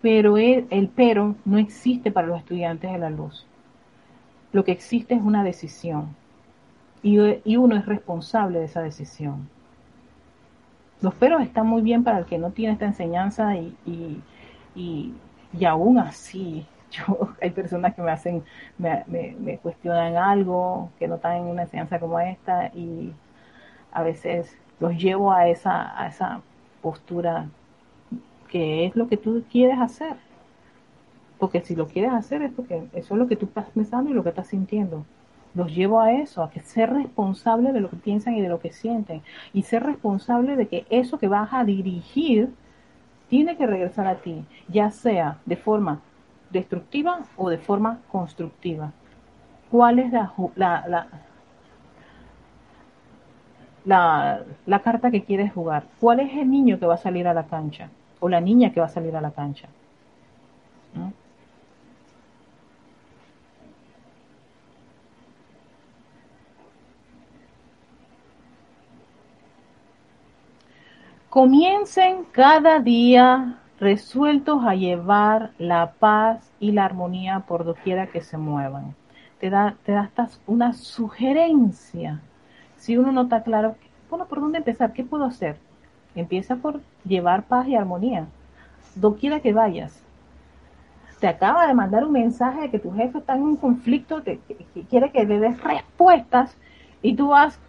pero 0.02 0.38
el, 0.38 0.68
el 0.70 0.90
pero 0.90 1.36
no 1.46 1.58
existe 1.58 2.12
para 2.12 2.28
los 2.28 2.40
estudiantes 2.40 2.92
de 2.92 2.98
la 3.00 3.10
luz. 3.10 3.48
Lo 4.52 4.64
que 4.64 4.72
existe 4.72 5.16
es 5.16 5.22
una 5.24 5.44
decisión 5.44 6.16
y, 7.04 7.18
y 7.46 7.58
uno 7.58 7.76
es 7.78 7.86
responsable 7.86 8.60
de 8.60 8.66
esa 8.66 8.82
decisión. 8.82 9.50
Los 11.02 11.16
peros 11.16 11.42
están 11.42 11.68
muy 11.68 11.82
bien 11.82 12.04
para 12.04 12.20
el 12.20 12.26
que 12.26 12.38
no 12.38 12.52
tiene 12.52 12.74
esta 12.74 12.86
enseñanza 12.86 13.56
y, 13.56 13.76
y, 14.76 15.14
y, 15.54 15.66
aún 15.66 15.98
así, 15.98 16.66
yo, 16.92 17.30
hay 17.42 17.52
personas 17.52 17.96
que 17.96 18.02
me 18.02 18.12
hacen, 18.12 18.44
me, 18.78 19.06
me, 19.08 19.58
cuestionan 19.60 20.18
algo, 20.18 20.92
que 21.00 21.08
no 21.08 21.16
están 21.16 21.38
en 21.38 21.44
una 21.44 21.64
enseñanza 21.64 22.00
como 22.00 22.20
esta 22.20 22.68
y 22.74 23.14
a 23.92 24.04
veces 24.04 24.58
los 24.80 24.94
llevo 24.98 25.32
a 25.32 25.48
esa, 25.48 26.00
a 26.02 26.08
esa 26.08 26.42
postura 26.82 27.50
que 28.50 28.86
es 28.86 28.96
lo 28.96 29.08
que 29.08 29.18
tú 29.18 29.44
quieres 29.52 29.80
hacer. 29.80 30.16
Porque 31.38 31.62
si 31.62 31.76
lo 31.76 31.88
quieres 31.88 32.12
hacer 32.12 32.42
es 32.42 32.52
porque 32.52 32.88
eso 32.94 33.14
es 33.14 33.20
lo 33.20 33.28
que 33.28 33.38
tú 33.38 33.46
estás 33.46 33.70
pensando 33.70 34.10
y 34.10 34.14
lo 34.14 34.24
que 34.24 34.30
estás 34.30 34.48
sintiendo 34.48 35.06
los 35.56 35.74
llevo 35.76 36.00
a 36.00 36.12
eso, 36.14 36.44
a 36.44 36.52
que 36.52 36.62
ser 36.62 36.94
responsable 36.94 37.74
de 37.74 37.82
lo 37.82 37.90
que 37.90 37.98
piensan 37.98 38.36
y 38.36 38.42
de 38.42 38.50
lo 38.50 38.60
que 38.60 38.72
sienten. 38.72 39.22
Y 39.54 39.64
ser 39.64 39.84
responsable 39.84 40.56
de 40.56 40.68
que 40.68 40.86
eso 40.90 41.18
que 41.18 41.28
vas 41.28 41.50
a 41.54 41.64
dirigir 41.64 42.54
tiene 43.30 43.58
que 43.58 43.68
regresar 43.68 44.08
a 44.08 44.16
ti, 44.16 44.44
ya 44.68 44.92
sea 44.92 45.38
de 45.46 45.56
forma 45.56 46.02
destructiva 46.50 47.20
o 47.38 47.50
de 47.50 47.58
forma 47.58 48.00
constructiva. 48.12 48.92
¿Cuál 49.70 50.00
es 50.00 50.12
la, 50.12 50.34
la, 50.56 51.08
la, 53.86 54.44
la, 54.66 54.80
carta 54.80 55.12
que 55.12 55.24
quieres 55.24 55.54
jugar? 55.54 55.84
¿Cuál 56.00 56.22
es 56.22 56.36
el 56.36 56.50
niño 56.50 56.80
que 56.80 56.88
va 56.88 56.96
a 56.96 56.98
salir 56.98 57.28
a 57.28 57.34
la 57.34 57.46
cancha? 57.46 57.90
O 58.20 58.30
la 58.30 58.42
niña 58.42 58.72
que 58.72 58.80
va 58.80 58.88
a 58.88 58.90
salir 58.90 59.16
a 59.16 59.22
la 59.22 59.32
cancha. 59.32 59.68
Comiencen 71.30 72.24
cada 72.32 72.80
día 72.80 73.60
resueltos 73.80 74.66
a 74.66 74.74
llevar 74.74 75.52
la 75.60 75.92
paz 75.92 76.52
y 76.60 76.72
la 76.72 76.86
armonía 76.86 77.42
por 77.42 77.66
doquiera 77.66 78.08
que 78.08 78.22
se 78.22 78.36
muevan. 78.40 78.96
Te 79.40 79.52
da, 79.52 79.76
te 79.86 79.96
una 80.48 80.74
sugerencia. 80.74 82.20
Si 82.78 82.98
uno 82.98 83.12
no 83.12 83.22
está 83.24 83.44
claro, 83.44 83.76
bueno, 84.10 84.26
¿por 84.26 84.42
dónde 84.42 84.58
empezar? 84.58 84.92
¿Qué 84.92 85.04
puedo 85.04 85.26
hacer? 85.26 85.58
Empieza 86.16 86.56
por 86.56 86.82
llevar 87.06 87.44
paz 87.44 87.68
y 87.68 87.76
armonía. 87.76 88.26
Doquiera 88.96 89.40
que 89.40 89.54
vayas. 89.54 90.04
Te 91.20 91.28
acaba 91.28 91.68
de 91.68 91.76
mandar 91.76 92.06
un 92.06 92.14
mensaje 92.14 92.62
de 92.62 92.72
que 92.72 92.80
tu 92.80 92.92
jefe 92.92 93.20
está 93.20 93.36
en 93.36 93.44
un 93.44 93.56
conflicto, 93.56 94.24
que 94.24 94.40
quiere 94.90 95.12
que 95.12 95.26
le 95.26 95.40
des 95.40 95.62
respuestas 95.62 96.58
y 97.04 97.16
tú 97.16 97.28
vas 97.28 97.60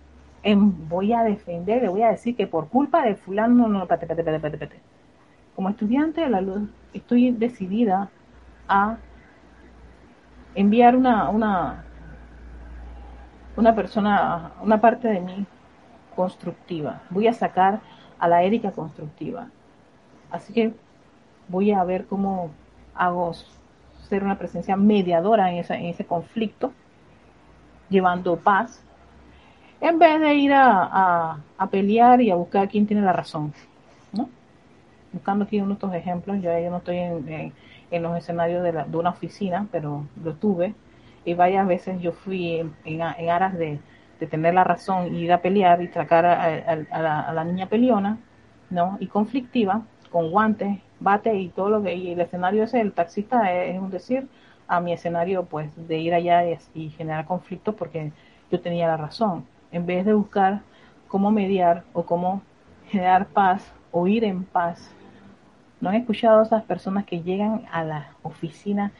voy 0.42 1.12
a 1.12 1.22
defender, 1.22 1.82
le 1.82 1.88
voy 1.88 2.02
a 2.02 2.10
decir 2.10 2.36
que 2.36 2.46
por 2.46 2.68
culpa 2.68 3.02
de 3.02 3.14
fulano, 3.14 3.68
no, 3.68 3.80
no, 3.80 3.86
pate, 3.86 4.06
pate, 4.06 4.24
pate, 4.24 4.58
pate, 4.58 4.80
Como 5.54 5.68
estudiante 5.68 6.22
de 6.22 6.30
la 6.30 6.40
luz, 6.40 6.68
estoy 6.94 7.30
decidida 7.32 8.08
a 8.68 8.96
enviar 10.54 10.96
una, 10.96 11.28
una, 11.28 11.84
una 13.56 13.74
persona, 13.74 14.52
una 14.62 14.80
parte 14.80 15.08
de 15.08 15.20
mí 15.20 15.46
constructiva. 16.16 17.02
Voy 17.10 17.28
a 17.28 17.34
sacar 17.34 17.80
a 18.18 18.28
la 18.28 18.42
Erika 18.42 18.72
constructiva. 18.72 19.48
Así 20.30 20.52
que 20.52 20.72
voy 21.48 21.72
a 21.72 21.84
ver 21.84 22.06
cómo 22.06 22.50
hago 22.94 23.32
ser 24.08 24.24
una 24.24 24.38
presencia 24.38 24.76
mediadora 24.76 25.50
en, 25.50 25.58
esa, 25.58 25.76
en 25.76 25.86
ese 25.86 26.04
conflicto, 26.04 26.72
llevando 27.88 28.36
paz 28.36 28.82
en 29.80 29.98
vez 29.98 30.20
de 30.20 30.34
ir 30.34 30.52
a, 30.54 31.38
pelear 31.70 32.20
y 32.20 32.30
a 32.30 32.34
buscar 32.34 32.68
quién 32.68 32.86
tiene 32.86 33.02
la 33.02 33.12
razón. 33.12 33.52
¿no? 34.12 34.28
Buscando 35.12 35.44
aquí 35.44 35.60
unos 35.60 35.76
otros 35.76 35.94
ejemplos, 35.94 36.40
yo, 36.42 36.56
yo 36.58 36.70
no 36.70 36.78
estoy 36.78 36.98
en, 36.98 38.02
los 38.02 38.16
escenarios 38.16 38.62
de, 38.62 38.96
una 38.96 39.10
oficina, 39.10 39.66
pero 39.72 40.04
lo 40.22 40.34
tuve, 40.34 40.74
y 41.24 41.34
varias 41.34 41.66
veces 41.66 42.00
yo 42.00 42.12
fui 42.12 42.70
en, 42.84 43.02
aras 43.02 43.56
de, 43.58 43.78
tener 44.30 44.52
la 44.52 44.64
razón 44.64 45.14
y 45.14 45.20
ir 45.20 45.32
a 45.32 45.40
pelear 45.40 45.80
y 45.80 45.88
sacar 45.88 46.26
a, 46.26 47.32
la, 47.32 47.44
niña 47.44 47.66
peleona, 47.66 48.18
¿no? 48.68 48.98
Y 49.00 49.06
conflictiva, 49.06 49.82
con 50.12 50.30
guantes, 50.30 50.78
bate 51.00 51.34
y 51.34 51.48
todo 51.48 51.70
lo 51.70 51.82
que, 51.82 51.94
y 51.94 52.12
el 52.12 52.20
escenario 52.20 52.64
ese, 52.64 52.82
el 52.82 52.92
taxista 52.92 53.50
es, 53.50 53.80
un 53.80 53.90
decir, 53.90 54.28
a 54.68 54.80
mi 54.80 54.92
escenario 54.92 55.44
pues 55.46 55.70
de 55.88 55.98
ir 55.98 56.12
allá 56.12 56.44
y, 56.44 56.58
y 56.74 56.90
generar 56.90 57.24
conflictos 57.24 57.74
porque 57.74 58.12
yo 58.50 58.60
tenía 58.60 58.86
la 58.86 58.98
razón 58.98 59.46
en 59.72 59.86
vez 59.86 60.04
de 60.04 60.12
buscar 60.12 60.60
cómo 61.08 61.30
mediar 61.30 61.84
o 61.92 62.04
cómo 62.04 62.42
generar 62.88 63.26
paz 63.26 63.70
o 63.90 64.06
ir 64.06 64.24
en 64.24 64.44
paz. 64.44 64.90
¿No 65.80 65.88
han 65.88 65.96
escuchado 65.96 66.40
a 66.40 66.42
esas 66.44 66.62
personas 66.64 67.04
que 67.04 67.22
llegan 67.22 67.62
a 67.72 67.84
la 67.84 68.08
oficina? 68.22 68.92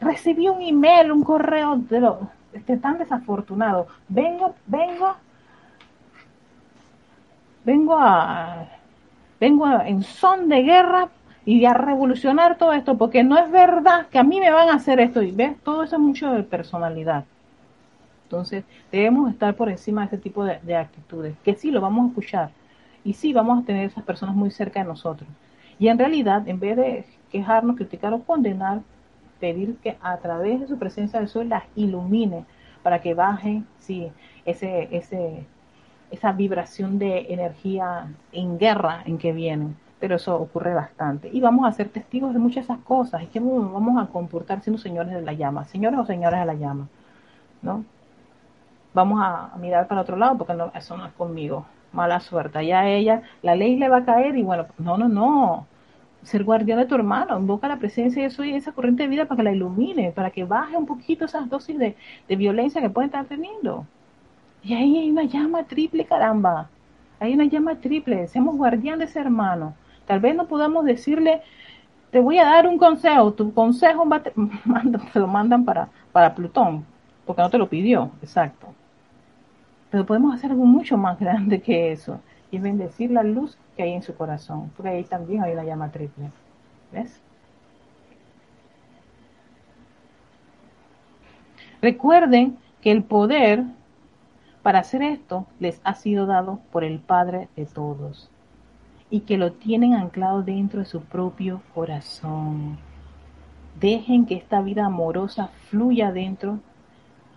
Recibí 0.00 0.48
un 0.48 0.60
email, 0.60 1.12
un 1.12 1.22
correo 1.22 1.76
de 1.76 2.00
lo 2.00 2.28
este, 2.52 2.76
tan 2.76 2.98
desafortunado. 2.98 3.86
Vengo, 4.08 4.54
vengo, 4.66 5.14
vengo 7.64 7.96
a, 7.98 8.66
vengo 9.40 9.80
en 9.80 10.02
son 10.02 10.48
de 10.48 10.62
guerra 10.62 11.08
y 11.44 11.64
a 11.64 11.74
revolucionar 11.74 12.58
todo 12.58 12.72
esto, 12.72 12.98
porque 12.98 13.22
no 13.22 13.38
es 13.38 13.50
verdad 13.50 14.06
que 14.08 14.18
a 14.18 14.24
mí 14.24 14.40
me 14.40 14.50
van 14.50 14.68
a 14.68 14.74
hacer 14.74 15.00
esto. 15.00 15.22
Y 15.22 15.30
ves, 15.30 15.56
todo 15.62 15.84
eso 15.84 15.96
es 15.96 16.02
mucho 16.02 16.32
de 16.32 16.42
personalidad. 16.42 17.24
Entonces, 18.26 18.64
debemos 18.90 19.30
estar 19.30 19.54
por 19.54 19.68
encima 19.68 20.00
de 20.00 20.06
ese 20.08 20.18
tipo 20.18 20.44
de, 20.44 20.76
actitudes, 20.76 21.36
que 21.44 21.54
sí 21.54 21.70
lo 21.70 21.80
vamos 21.80 22.06
a 22.06 22.08
escuchar 22.08 22.50
y 23.04 23.12
sí 23.12 23.32
vamos 23.32 23.62
a 23.62 23.64
tener 23.64 23.86
esas 23.86 24.02
personas 24.02 24.34
muy 24.34 24.50
cerca 24.50 24.80
de 24.80 24.86
nosotros. 24.86 25.28
Y 25.78 25.86
en 25.88 25.98
realidad, 25.98 26.48
en 26.48 26.58
vez 26.58 26.76
de 26.76 27.06
quejarnos, 27.30 27.76
criticar 27.76 28.12
o 28.14 28.24
condenar, 28.24 28.80
pedir 29.38 29.76
que 29.76 29.96
a 30.02 30.16
través 30.16 30.60
de 30.60 30.66
su 30.66 30.76
presencia 30.76 31.20
del 31.20 31.28
sol 31.28 31.48
las 31.48 31.62
ilumine 31.76 32.44
para 32.82 33.00
que 33.00 33.14
baje 33.14 33.62
sí, 33.78 34.10
ese, 34.44 34.88
ese, 34.90 35.46
esa 36.10 36.32
vibración 36.32 36.98
de 36.98 37.26
energía 37.32 38.08
en 38.32 38.58
guerra 38.58 39.02
en 39.06 39.18
que 39.18 39.32
vienen. 39.32 39.76
Pero 40.00 40.16
eso 40.16 40.34
ocurre 40.34 40.74
bastante. 40.74 41.30
Y 41.32 41.40
vamos 41.40 41.64
a 41.66 41.72
ser 41.72 41.90
testigos 41.90 42.32
de 42.32 42.40
muchas 42.40 42.66
de 42.66 42.74
esas 42.74 42.84
cosas. 42.84 43.22
Y 43.22 43.26
que 43.26 43.38
vamos 43.38 44.02
a 44.02 44.10
comportar 44.10 44.62
siendo 44.62 44.82
señores 44.82 45.14
de 45.14 45.22
la 45.22 45.32
llama, 45.32 45.64
señores 45.64 46.00
o 46.00 46.06
señoras 46.06 46.40
de 46.40 46.46
la 46.46 46.54
llama. 46.54 46.88
¿no? 47.62 47.84
Vamos 48.96 49.20
a, 49.22 49.52
mirar 49.58 49.86
para 49.86 50.00
otro 50.00 50.16
lado 50.16 50.38
porque 50.38 50.54
no, 50.54 50.72
eso 50.74 50.96
no 50.96 51.06
es 51.06 51.12
conmigo. 51.12 51.66
Mala 51.92 52.18
suerte. 52.20 52.66
Ya 52.66 52.88
ella, 52.88 53.22
la 53.42 53.54
ley 53.54 53.76
le 53.76 53.88
va 53.88 53.98
a 53.98 54.04
caer 54.04 54.36
y 54.36 54.42
bueno, 54.42 54.66
no, 54.78 54.96
no, 54.98 55.08
no. 55.08 55.66
Ser 56.22 56.44
guardián 56.44 56.78
de 56.78 56.86
tu 56.86 56.94
hermano, 56.96 57.38
invoca 57.38 57.68
la 57.68 57.78
presencia 57.78 58.22
de 58.22 58.28
eso 58.28 58.42
y 58.42 58.52
esa 58.54 58.72
corriente 58.72 59.04
de 59.04 59.08
vida 59.08 59.26
para 59.26 59.36
que 59.36 59.42
la 59.44 59.52
ilumine, 59.52 60.12
para 60.12 60.30
que 60.30 60.44
baje 60.44 60.76
un 60.76 60.86
poquito 60.86 61.26
esas 61.26 61.48
dosis 61.48 61.78
de, 61.78 61.94
violencia 62.36 62.80
que 62.80 62.90
pueden 62.90 63.10
estar 63.10 63.26
teniendo. 63.26 63.86
Y 64.62 64.74
ahí 64.74 64.98
hay 64.98 65.10
una 65.10 65.24
llama 65.24 65.64
triple, 65.64 66.04
caramba. 66.06 66.68
Hay 67.20 67.34
una 67.34 67.44
llama 67.44 67.76
triple. 67.76 68.26
Seamos 68.28 68.56
guardián 68.56 68.98
de 68.98 69.04
ese 69.04 69.20
hermano. 69.20 69.74
Tal 70.06 70.20
vez 70.20 70.34
no 70.34 70.46
podamos 70.48 70.84
decirle, 70.84 71.42
te 72.10 72.20
voy 72.20 72.38
a 72.38 72.46
dar 72.46 72.66
un 72.66 72.78
consejo, 72.78 73.32
tu 73.34 73.52
consejo 73.52 74.04
te, 74.24 74.32
lo 75.20 75.26
mandan 75.26 75.64
para, 75.64 75.88
para 76.12 76.34
Plutón, 76.34 76.84
porque 77.26 77.42
no 77.42 77.50
te 77.50 77.58
lo 77.58 77.68
pidió, 77.68 78.10
exacto. 78.22 78.68
Pero 79.90 80.06
podemos 80.06 80.34
hacer 80.34 80.50
algo 80.50 80.64
mucho 80.64 80.96
más 80.96 81.18
grande 81.20 81.60
que 81.60 81.92
eso 81.92 82.20
y 82.50 82.58
bendecir 82.58 83.10
la 83.10 83.22
luz 83.22 83.58
que 83.76 83.82
hay 83.82 83.92
en 83.92 84.02
su 84.02 84.14
corazón, 84.14 84.70
porque 84.76 84.90
ahí 84.90 85.04
también 85.04 85.42
hay 85.42 85.52
una 85.52 85.64
llama 85.64 85.90
triple. 85.90 86.30
¿Ves? 86.92 87.20
Recuerden 91.82 92.56
que 92.80 92.90
el 92.90 93.04
poder 93.04 93.64
para 94.62 94.80
hacer 94.80 95.02
esto 95.02 95.46
les 95.60 95.80
ha 95.84 95.94
sido 95.94 96.26
dado 96.26 96.58
por 96.72 96.82
el 96.82 96.98
Padre 96.98 97.48
de 97.54 97.66
todos 97.66 98.30
y 99.10 99.20
que 99.20 99.36
lo 99.36 99.52
tienen 99.52 99.94
anclado 99.94 100.42
dentro 100.42 100.80
de 100.80 100.86
su 100.86 101.02
propio 101.02 101.62
corazón. 101.74 102.78
Dejen 103.78 104.26
que 104.26 104.34
esta 104.34 104.62
vida 104.62 104.86
amorosa 104.86 105.50
fluya 105.70 106.10
dentro 106.10 106.58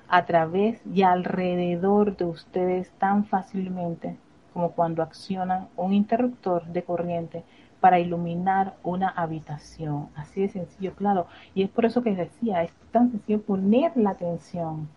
a 0.10 0.26
través 0.26 0.82
y 0.92 1.04
alrededor 1.04 2.18
de 2.18 2.26
ustedes 2.26 2.90
tan 2.98 3.26
fácilmente 3.26 4.18
como 4.54 4.72
cuando 4.72 5.04
accionan 5.04 5.68
un 5.78 5.94
interruptor 5.94 6.66
de 6.66 6.84
corriente 6.84 7.44
para 7.80 8.00
iluminar 8.00 8.76
una 8.84 9.10
habitación. 9.10 10.10
Así 10.16 10.42
de 10.42 10.50
sencillo, 10.50 10.94
claro. 10.96 11.28
Y 11.54 11.64
es 11.64 11.70
por 11.70 11.86
eso 11.86 12.02
que 12.02 12.16
decía, 12.16 12.64
es 12.64 12.74
tan 12.92 13.12
sencillo 13.12 13.42
poner 13.42 13.96
la 13.96 14.12
atención, 14.12 14.90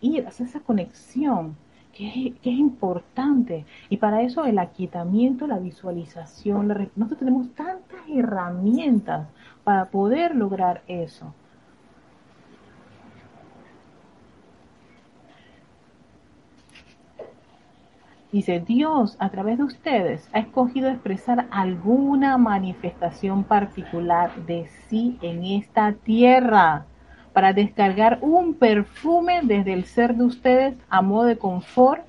ir, 0.00 0.26
hacer 0.26 0.46
esa 0.46 0.60
conexión, 0.60 1.56
que 1.92 2.08
es, 2.08 2.40
que 2.40 2.50
es 2.50 2.58
importante. 2.58 3.66
Y 3.90 3.98
para 3.98 4.22
eso 4.22 4.44
el 4.44 4.58
aquietamiento, 4.58 5.46
la 5.46 5.58
visualización, 5.58 6.68
nosotros 6.96 7.18
tenemos 7.18 7.52
tantas 7.54 8.00
herramientas 8.08 9.28
para 9.64 9.86
poder 9.86 10.34
lograr 10.34 10.82
eso. 10.86 11.34
Dice, 18.32 18.60
Dios 18.60 19.18
a 19.20 19.28
través 19.28 19.58
de 19.58 19.64
ustedes 19.64 20.26
ha 20.32 20.38
escogido 20.38 20.88
expresar 20.88 21.48
alguna 21.50 22.38
manifestación 22.38 23.44
particular 23.44 24.34
de 24.46 24.68
sí 24.88 25.18
en 25.20 25.44
esta 25.44 25.92
tierra 25.92 26.86
para 27.34 27.52
descargar 27.52 28.20
un 28.22 28.54
perfume 28.54 29.40
desde 29.42 29.74
el 29.74 29.84
ser 29.84 30.16
de 30.16 30.24
ustedes 30.24 30.74
a 30.88 31.02
modo 31.02 31.24
de 31.24 31.36
confort 31.36 32.04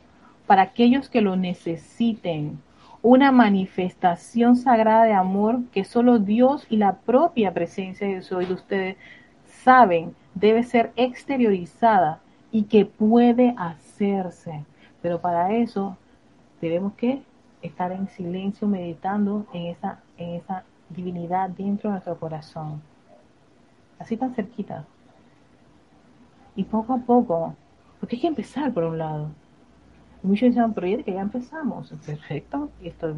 para 0.48 0.62
aquellos 0.62 1.10
que 1.10 1.20
lo 1.20 1.36
necesiten. 1.36 2.62
Una 3.02 3.34
manifestación 3.34 4.56
sagrada 4.56 5.04
de 5.04 5.14
amor 5.14 5.60
que 5.74 5.84
solo 5.84 6.20
Dios 6.20 6.66
y 6.70 6.78
la 6.78 7.00
propia 7.00 7.54
presencia 7.54 8.08
de 8.08 8.22
Dios 8.22 8.30
de 8.30 8.54
ustedes 8.54 8.96
saben 9.46 10.16
debe 10.36 10.64
ser 10.64 10.94
exteriorizada 10.96 12.22
y 12.50 12.64
que 12.64 12.86
puede 12.86 13.54
hacerse. 13.58 14.64
Pero 15.02 15.20
para 15.20 15.54
eso 15.54 15.98
Debemos 16.64 16.94
que 16.94 17.22
estar 17.62 17.92
en 17.92 18.08
silencio 18.08 18.70
meditando 18.70 19.46
en 19.52 19.66
esa, 19.66 20.00
en 20.18 20.36
esa 20.36 20.64
divinidad 20.88 21.50
dentro 21.50 21.90
de 21.90 21.96
nuestro 21.96 22.18
corazón. 22.18 22.82
Así 24.00 24.16
tan 24.16 24.34
cerquita. 24.34 24.86
Y 26.56 26.64
poco 26.64 26.94
a 26.94 27.00
poco, 27.00 27.54
porque 28.00 28.16
hay 28.16 28.22
que 28.22 28.28
empezar 28.28 28.74
por 28.74 28.86
un 28.86 28.98
lado. 28.98 29.28
muchos 30.22 30.52
dicen, 30.52 30.72
pero 30.74 31.04
que 31.04 31.12
ya 31.12 31.20
empezamos. 31.20 31.94
Perfecto, 32.06 32.70
y 32.82 32.88
esto 32.88 33.14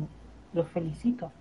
los 0.51 0.67
felicito. 0.69 1.31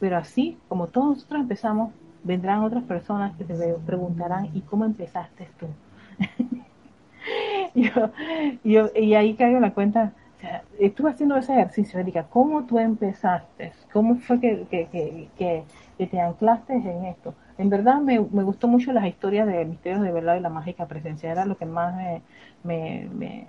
Pero 0.00 0.16
así, 0.16 0.56
como 0.68 0.86
todos 0.86 1.16
nosotros 1.16 1.42
empezamos, 1.42 1.92
vendrán 2.24 2.60
otras 2.62 2.84
personas 2.84 3.36
que 3.36 3.44
te 3.44 3.74
preguntarán, 3.84 4.48
¿y 4.54 4.62
cómo 4.62 4.86
empezaste 4.86 5.50
tú? 5.60 5.66
y 8.64 9.14
ahí 9.14 9.34
caigo 9.34 9.60
la 9.60 9.74
cuenta, 9.74 10.14
estuve 10.78 11.10
haciendo 11.10 11.36
ese 11.36 11.52
ejercicio, 11.52 11.98
Erika, 11.98 12.24
¿cómo 12.24 12.64
tú 12.64 12.78
empezaste? 12.78 13.72
¿Cómo 13.92 14.16
fue 14.16 14.40
que, 14.40 15.66
te 15.98 16.20
anclaste 16.20 16.74
en 16.74 17.06
esto? 17.06 17.34
En 17.58 17.70
verdad 17.70 18.00
me, 18.00 18.18
gustó 18.18 18.68
mucho 18.68 18.92
las 18.92 19.06
historias 19.06 19.46
de 19.46 19.64
Misterios 19.64 20.02
de 20.02 20.12
Verdad 20.12 20.36
y 20.36 20.40
la 20.40 20.50
Mágica 20.50 20.86
Presencia, 20.86 21.30
era 21.30 21.46
lo 21.46 21.56
que 21.56 21.66
más 21.66 21.94
me, 22.62 23.48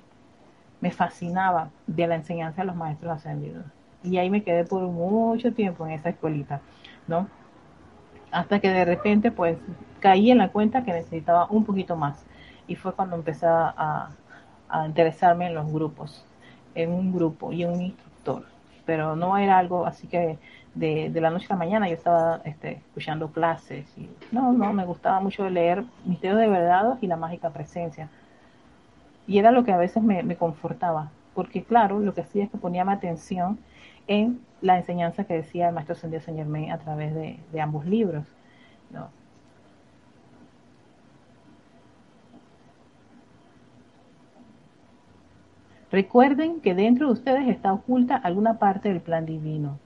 fascinaba 0.92 1.70
de 1.88 2.08
la 2.08 2.16
enseñanza 2.16 2.62
de 2.62 2.68
los 2.68 2.76
maestros 2.76 3.12
ascendidos. 3.12 3.66
Y 4.04 4.18
ahí 4.18 4.30
me 4.30 4.44
quedé 4.44 4.64
por 4.64 4.84
mucho 4.84 5.54
tiempo 5.54 5.86
en 5.86 5.94
esa 5.94 6.10
escuelita, 6.10 6.62
¿no? 7.08 7.28
Hasta 8.32 8.60
que 8.60 8.70
de 8.70 8.86
repente 8.86 9.32
pues 9.32 9.58
caí 10.00 10.32
en 10.32 10.38
la 10.38 10.50
cuenta 10.50 10.84
que 10.84 10.94
necesitaba 10.94 11.48
un 11.50 11.66
poquito 11.66 11.98
más. 11.98 12.26
Y 12.68 12.76
fue 12.76 12.94
cuando 12.94 13.16
empecé 13.16 13.48
a 13.48 14.10
interesarme 14.86 15.48
en 15.48 15.56
los 15.56 15.72
grupos 15.72 16.27
en 16.78 16.92
un 16.92 17.12
grupo 17.12 17.52
y 17.52 17.66
un 17.66 17.82
instructor, 17.82 18.44
pero 18.86 19.16
no 19.16 19.38
era 19.38 19.58
algo 19.58 19.86
así 19.86 20.08
que 20.08 20.38
de, 20.76 21.12
la 21.20 21.32
noche 21.32 21.48
a 21.50 21.54
la 21.54 21.58
mañana 21.58 21.88
yo 21.88 21.96
estaba 21.96 22.40
este, 22.46 22.74
escuchando 22.74 23.30
clases. 23.32 23.86
Y, 23.98 24.08
no, 24.32 24.54
no, 24.54 24.72
me 24.74 24.86
gustaba 24.86 25.20
mucho 25.20 25.50
leer 25.50 25.84
Misterios 26.06 26.40
de 26.40 26.48
Verdad 26.48 26.98
y 27.02 27.08
la 27.08 27.18
Mágica 27.18 27.50
Presencia. 27.50 28.10
Y 29.26 29.40
era 29.40 29.52
lo 29.52 29.64
que 29.64 29.72
a 29.72 29.78
veces 29.78 30.04
me, 30.04 30.36
confortaba, 30.36 31.10
porque 31.34 31.64
claro, 31.64 32.00
lo 32.00 32.14
que 32.14 32.22
hacía 32.22 32.46
es 32.46 32.52
que 32.52 32.58
ponía 32.58 32.86
mi 32.86 32.94
atención 32.94 33.58
en 34.08 34.40
la 34.62 34.78
enseñanza 34.78 35.24
que 35.26 35.34
decía 35.34 35.70
el 35.70 35.74
maestro 35.74 35.96
Sendido 35.96 36.22
Señor 36.22 36.46
May 36.46 36.70
a 36.70 36.78
través 36.78 37.14
de, 37.14 37.40
de 37.52 37.62
ambos 37.62 37.86
libros. 37.86 38.26
¿no? 38.92 39.10
Recuerden 45.92 46.60
que 46.60 46.76
dentro 46.76 47.08
de 47.08 47.14
ustedes 47.14 47.48
está 47.48 47.72
oculta 47.74 48.16
alguna 48.18 48.60
parte 48.60 48.90
del 48.90 49.02
plan 49.02 49.26
divino, 49.26 49.80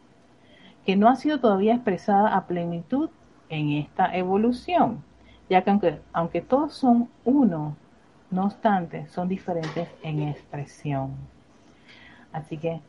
que 0.85 0.95
no 0.95 1.07
ha 1.07 1.15
sido 1.15 1.39
todavía 1.39 1.75
expresada 1.75 2.35
a 2.35 2.47
plenitud 2.47 3.09
en 3.49 3.71
esta 3.71 4.15
evolución, 4.15 5.03
ya 5.49 5.63
que 5.63 5.69
aunque, 5.69 5.99
aunque 6.11 6.41
todos 6.41 6.73
son 6.73 7.09
uno, 7.23 7.75
no 8.31 8.45
obstante, 8.45 9.07
son 9.07 9.27
diferentes 9.27 9.89
en 10.01 10.23
expresión. 10.23 11.11
Así 12.31 12.57
que 12.57 12.81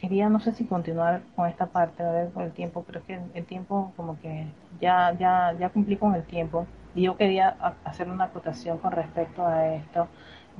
quería, 0.00 0.28
no 0.30 0.40
sé 0.40 0.52
si 0.52 0.64
continuar 0.64 1.22
con 1.36 1.48
esta 1.48 1.66
parte, 1.66 2.02
a 2.02 2.12
ver, 2.12 2.30
por 2.30 2.44
el 2.44 2.52
tiempo, 2.52 2.86
es 2.88 3.02
que 3.02 3.20
el 3.34 3.44
tiempo 3.44 3.92
como 3.96 4.18
que 4.20 4.46
ya, 4.80 5.12
ya, 5.18 5.54
ya 5.58 5.68
cumplí 5.70 5.96
con 5.96 6.14
el 6.14 6.24
tiempo 6.24 6.66
y 6.98 7.02
yo 7.02 7.16
quería 7.16 7.50
hacer 7.84 8.10
una 8.10 8.24
acotación 8.24 8.78
con 8.78 8.90
respecto 8.90 9.46
a 9.46 9.72
esto 9.72 10.08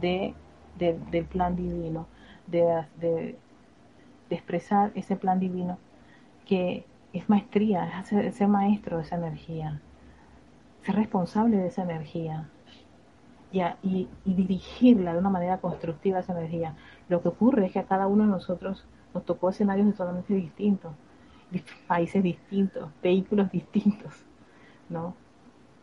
de, 0.01 0.35
del 0.77 1.25
plan 1.25 1.57
divino, 1.57 2.07
de, 2.47 2.85
de, 3.01 3.37
expresar 4.31 4.93
ese 4.95 5.17
plan 5.17 5.41
divino 5.41 5.79
que 6.47 6.87
es 7.13 7.29
maestría, 7.29 8.05
es 8.09 8.37
ser, 8.37 8.47
maestro 8.47 8.99
de 8.99 9.03
esa 9.03 9.17
energía, 9.17 9.81
ser 10.83 10.95
responsable 10.95 11.57
de 11.57 11.67
esa 11.67 11.83
energía, 11.83 12.49
y, 13.51 13.61
y, 13.83 14.09
y, 14.25 14.35
dirigirla 14.35 15.15
de 15.15 15.19
una 15.19 15.31
manera 15.31 15.59
constructiva 15.59 16.21
esa 16.21 16.39
energía. 16.39 16.77
Lo 17.09 17.21
que 17.21 17.29
ocurre 17.29 17.67
es 17.67 17.73
que 17.73 17.81
a 17.81 17.87
cada 17.87 18.07
uno 18.07 18.23
de 18.23 18.31
nosotros 18.31 18.87
nos 19.13 19.25
tocó 19.25 19.51
escenarios 19.51 19.91
totalmente 19.97 20.35
distintos, 20.35 20.93
países 21.89 22.23
distintos, 22.23 22.91
vehículos 23.03 23.51
distintos, 23.51 24.25
¿no? 24.89 25.15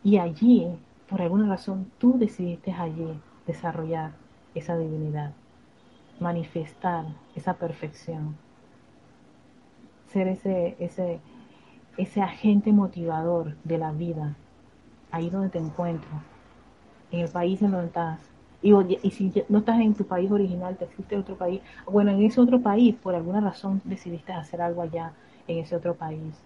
Y 0.06 0.18
allí, 0.18 0.68
por 1.10 1.20
alguna 1.20 1.48
razón, 1.48 1.90
tú 1.98 2.16
decidiste 2.16 2.70
allí 2.70 3.20
desarrollar 3.44 4.12
esa 4.54 4.78
divinidad, 4.78 5.32
manifestar 6.20 7.06
esa 7.34 7.54
perfección, 7.54 8.36
ser 10.06 10.28
ese, 10.28 10.76
ese, 10.78 11.18
ese 11.96 12.22
agente 12.22 12.70
motivador 12.70 13.56
de 13.64 13.78
la 13.78 13.90
vida, 13.90 14.36
ahí 15.10 15.28
donde 15.28 15.48
te 15.48 15.58
encuentro, 15.58 16.08
en 17.10 17.18
el 17.18 17.28
país 17.28 17.60
en 17.60 17.72
donde 17.72 17.88
estás, 17.88 18.20
y, 18.62 19.10
si 19.10 19.32
no 19.48 19.58
estás 19.58 19.80
en 19.80 19.94
tu 19.94 20.06
país 20.06 20.30
original, 20.30 20.76
te 20.76 20.84
existe 20.84 21.16
otro 21.16 21.34
país, 21.34 21.62
bueno, 21.84 22.12
en 22.12 22.22
ese 22.22 22.40
otro 22.40 22.60
país, 22.60 22.94
por 22.94 23.16
alguna 23.16 23.40
razón 23.40 23.82
decidiste 23.82 24.32
hacer 24.32 24.62
algo 24.62 24.82
allá, 24.82 25.14
en 25.48 25.58
ese 25.58 25.74
otro 25.74 25.96
país, 25.96 26.40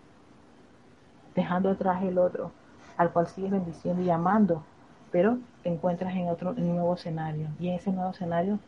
dejando 1.34 1.68
atrás 1.68 2.02
el 2.02 2.16
otro, 2.16 2.52
al 3.00 3.12
cual 3.12 3.28
sigues 3.28 3.50
bendiciendo 3.50 4.02
y 4.02 4.10
amando, 4.10 4.62
pero 5.10 5.38
te 5.62 5.70
encuentras 5.70 6.14
en 6.14 6.28
otro 6.28 6.50
en 6.50 6.64
un 6.64 6.76
nuevo 6.76 6.94
escenario, 6.94 7.48
y 7.58 7.68
en 7.68 7.76
ese 7.76 7.90
nuevo 7.90 8.10
escenario 8.10 8.58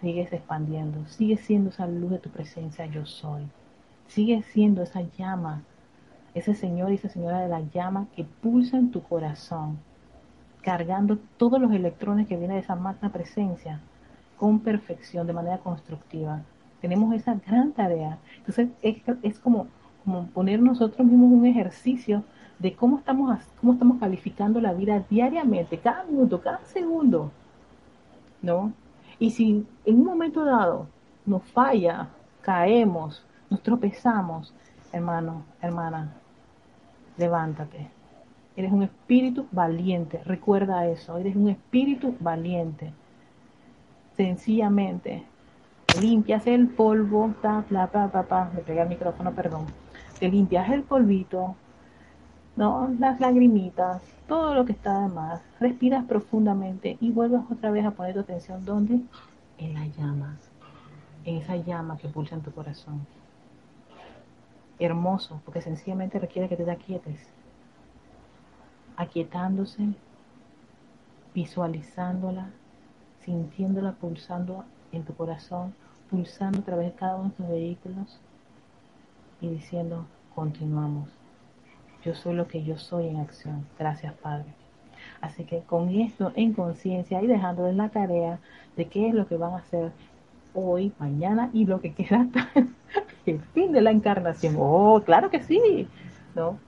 sigues 0.00 0.32
expandiendo, 0.32 1.06
sigues 1.08 1.40
siendo 1.40 1.68
esa 1.68 1.86
luz 1.86 2.12
de 2.12 2.18
tu 2.20 2.30
presencia, 2.30 2.86
yo 2.86 3.04
soy, 3.04 3.42
sigues 4.06 4.46
siendo 4.46 4.82
esa 4.82 5.02
llama, 5.18 5.62
ese 6.32 6.54
señor 6.54 6.90
y 6.90 6.94
esa 6.94 7.10
señora 7.10 7.40
de 7.40 7.48
la 7.48 7.60
llama 7.60 8.06
que 8.16 8.24
pulsa 8.24 8.78
en 8.78 8.90
tu 8.90 9.02
corazón 9.02 9.78
cargando 10.62 11.18
todos 11.36 11.60
los 11.60 11.70
electrones 11.70 12.26
que 12.26 12.38
vienen 12.38 12.56
de 12.56 12.62
esa 12.62 12.76
magna 12.76 13.12
presencia 13.12 13.78
con 14.38 14.60
perfección, 14.60 15.26
de 15.26 15.34
manera 15.34 15.58
constructiva. 15.58 16.40
Tenemos 16.80 17.14
esa 17.14 17.34
gran 17.34 17.72
tarea. 17.72 18.16
Entonces 18.38 18.68
es, 18.80 19.38
como, 19.38 19.68
como 20.02 20.28
poner 20.28 20.62
nosotros 20.62 21.06
mismos 21.06 21.30
un 21.30 21.44
ejercicio 21.44 22.24
de 22.58 22.74
cómo 22.74 22.98
estamos, 22.98 23.38
cómo 23.60 23.72
estamos 23.74 23.98
calificando 23.98 24.60
la 24.60 24.72
vida 24.72 25.04
diariamente, 25.10 25.78
cada 25.78 26.04
minuto, 26.04 26.40
cada 26.40 26.64
segundo. 26.64 27.30
¿No? 28.42 28.72
Y 29.18 29.30
si 29.30 29.66
en 29.84 30.00
un 30.00 30.04
momento 30.04 30.44
dado 30.44 30.86
nos 31.26 31.42
falla, 31.44 32.08
caemos, 32.42 33.24
nos 33.50 33.62
tropezamos, 33.62 34.54
hermano, 34.92 35.44
hermana, 35.62 36.12
levántate, 37.16 37.90
Eres 38.56 38.70
un 38.70 38.84
espíritu 38.84 39.46
valiente. 39.50 40.22
Recuerda 40.24 40.86
eso. 40.86 41.18
Eres 41.18 41.34
un 41.34 41.48
espíritu 41.48 42.16
valiente. 42.20 42.92
Sencillamente, 44.16 45.24
limpias 46.00 46.46
el 46.46 46.68
polvo. 46.68 47.34
Ta, 47.42 47.64
bla, 47.68 47.86
bla, 47.86 48.50
Me 48.54 48.60
pegué 48.60 48.82
el 48.82 48.88
micrófono, 48.88 49.32
perdón. 49.32 49.66
Te 50.20 50.28
limpias 50.28 50.70
el 50.70 50.84
polvito. 50.84 51.56
¿No? 52.56 52.88
Las 52.98 53.20
lagrimitas. 53.20 54.02
Todo 54.28 54.54
lo 54.54 54.64
que 54.64 54.72
está 54.72 55.00
de 55.00 55.08
más. 55.08 55.42
Respiras 55.60 56.04
profundamente 56.04 56.96
y 57.00 57.10
vuelves 57.10 57.42
otra 57.50 57.70
vez 57.70 57.84
a 57.84 57.90
poner 57.90 58.14
tu 58.14 58.20
atención. 58.20 58.64
¿Dónde? 58.64 59.00
En 59.58 59.74
la 59.74 59.86
llama. 59.86 60.36
En 61.24 61.36
esa 61.36 61.56
llama 61.56 61.98
que 61.98 62.08
pulsa 62.08 62.34
en 62.34 62.42
tu 62.42 62.52
corazón. 62.52 63.06
Hermoso, 64.78 65.40
porque 65.44 65.60
sencillamente 65.60 66.18
requiere 66.18 66.48
que 66.48 66.56
te 66.56 66.70
aquietes 66.70 67.28
aquietándose, 68.96 69.88
visualizándola, 71.34 72.50
sintiéndola 73.24 73.92
pulsando 73.92 74.64
en 74.92 75.04
tu 75.04 75.14
corazón, 75.14 75.74
pulsando 76.10 76.60
a 76.60 76.62
través 76.62 76.92
de 76.92 76.98
cada 76.98 77.16
uno 77.16 77.30
de 77.30 77.34
tus 77.34 77.48
vehículos 77.48 78.20
y 79.40 79.48
diciendo, 79.48 80.06
continuamos. 80.34 81.08
Yo 82.04 82.14
soy 82.14 82.34
lo 82.34 82.46
que 82.46 82.62
yo 82.62 82.78
soy 82.78 83.08
en 83.08 83.16
acción. 83.18 83.66
Gracias, 83.78 84.12
Padre. 84.14 84.46
Así 85.20 85.44
que 85.44 85.60
con 85.60 85.88
esto 85.88 86.32
en 86.36 86.52
conciencia 86.52 87.22
y 87.22 87.26
dejándoles 87.26 87.76
la 87.76 87.88
tarea 87.88 88.38
de 88.76 88.86
qué 88.86 89.08
es 89.08 89.14
lo 89.14 89.26
que 89.26 89.36
van 89.36 89.54
a 89.54 89.58
hacer 89.58 89.92
hoy, 90.54 90.92
mañana 90.98 91.50
y 91.52 91.66
lo 91.66 91.80
que 91.80 91.94
queda 91.94 92.22
hasta 92.22 92.48
el 93.26 93.40
fin 93.40 93.72
de 93.72 93.80
la 93.80 93.90
encarnación. 93.90 94.56
Oh, 94.58 95.02
claro 95.04 95.30
que 95.30 95.42
sí, 95.42 95.88
¿no? 96.34 96.58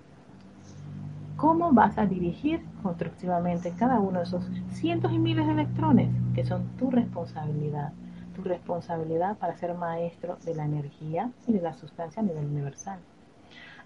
cómo 1.36 1.72
vas 1.72 1.98
a 1.98 2.06
dirigir 2.06 2.64
constructivamente 2.82 3.72
cada 3.78 4.00
uno 4.00 4.18
de 4.18 4.24
esos 4.24 4.44
cientos 4.70 5.12
y 5.12 5.18
miles 5.18 5.46
de 5.46 5.52
electrones 5.52 6.08
que 6.34 6.44
son 6.44 6.66
tu 6.78 6.90
responsabilidad, 6.90 7.92
tu 8.34 8.42
responsabilidad 8.42 9.36
para 9.36 9.56
ser 9.56 9.74
maestro 9.74 10.38
de 10.44 10.54
la 10.54 10.64
energía 10.64 11.30
y 11.46 11.52
de 11.52 11.60
la 11.60 11.74
sustancia 11.74 12.22
a 12.22 12.24
nivel 12.24 12.46
universal. 12.46 12.98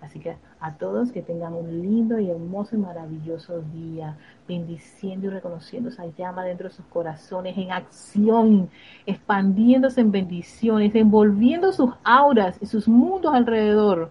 Así 0.01 0.18
que 0.18 0.36
a 0.61 0.74
todos 0.74 1.12
que 1.12 1.22
tengan 1.22 1.53
un 1.53 1.82
lindo 1.82 2.18
y 2.18 2.30
hermoso 2.30 2.74
y 2.74 2.78
maravilloso 2.78 3.61
día, 3.61 4.16
bendiciendo 4.48 5.26
y 5.26 5.30
reconociendo 5.30 5.90
esa 5.90 6.07
llama 6.07 6.44
dentro 6.44 6.68
de 6.68 6.74
sus 6.74 6.86
corazones 6.86 7.57
en 7.59 7.70
acción, 7.70 8.70
expandiéndose 9.05 10.01
en 10.01 10.11
bendiciones, 10.11 10.94
envolviendo 10.94 11.72
sus 11.72 11.90
auras 12.03 12.57
y 12.61 12.66
sus 12.66 12.88
mundos 12.88 13.34
alrededor 13.34 14.11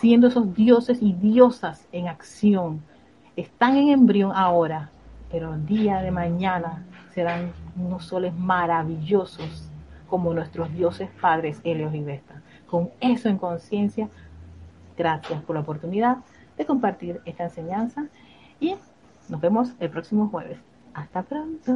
siendo 0.00 0.28
esos 0.28 0.54
dioses 0.54 1.02
y 1.02 1.12
diosas 1.12 1.86
en 1.92 2.08
acción. 2.08 2.80
Están 3.36 3.76
en 3.76 3.90
embrión 3.90 4.32
ahora, 4.34 4.90
pero 5.30 5.54
el 5.54 5.66
día 5.66 6.00
de 6.00 6.10
mañana 6.10 6.84
serán 7.14 7.52
unos 7.76 8.06
soles 8.06 8.34
maravillosos 8.34 9.68
como 10.08 10.32
nuestros 10.32 10.72
dioses 10.72 11.10
padres 11.20 11.60
Helios 11.64 11.94
y 11.94 12.00
Vesta. 12.02 12.40
Con 12.66 12.88
eso 13.00 13.28
en 13.28 13.36
conciencia, 13.36 14.08
gracias 15.00 15.42
por 15.44 15.56
la 15.56 15.62
oportunidad 15.62 16.18
de 16.58 16.66
compartir 16.66 17.22
esta 17.24 17.44
enseñanza 17.44 18.06
y 18.60 18.76
nos 19.30 19.40
vemos 19.40 19.72
el 19.80 19.88
próximo 19.88 20.28
jueves. 20.28 20.58
Hasta 20.92 21.22
pronto. 21.22 21.72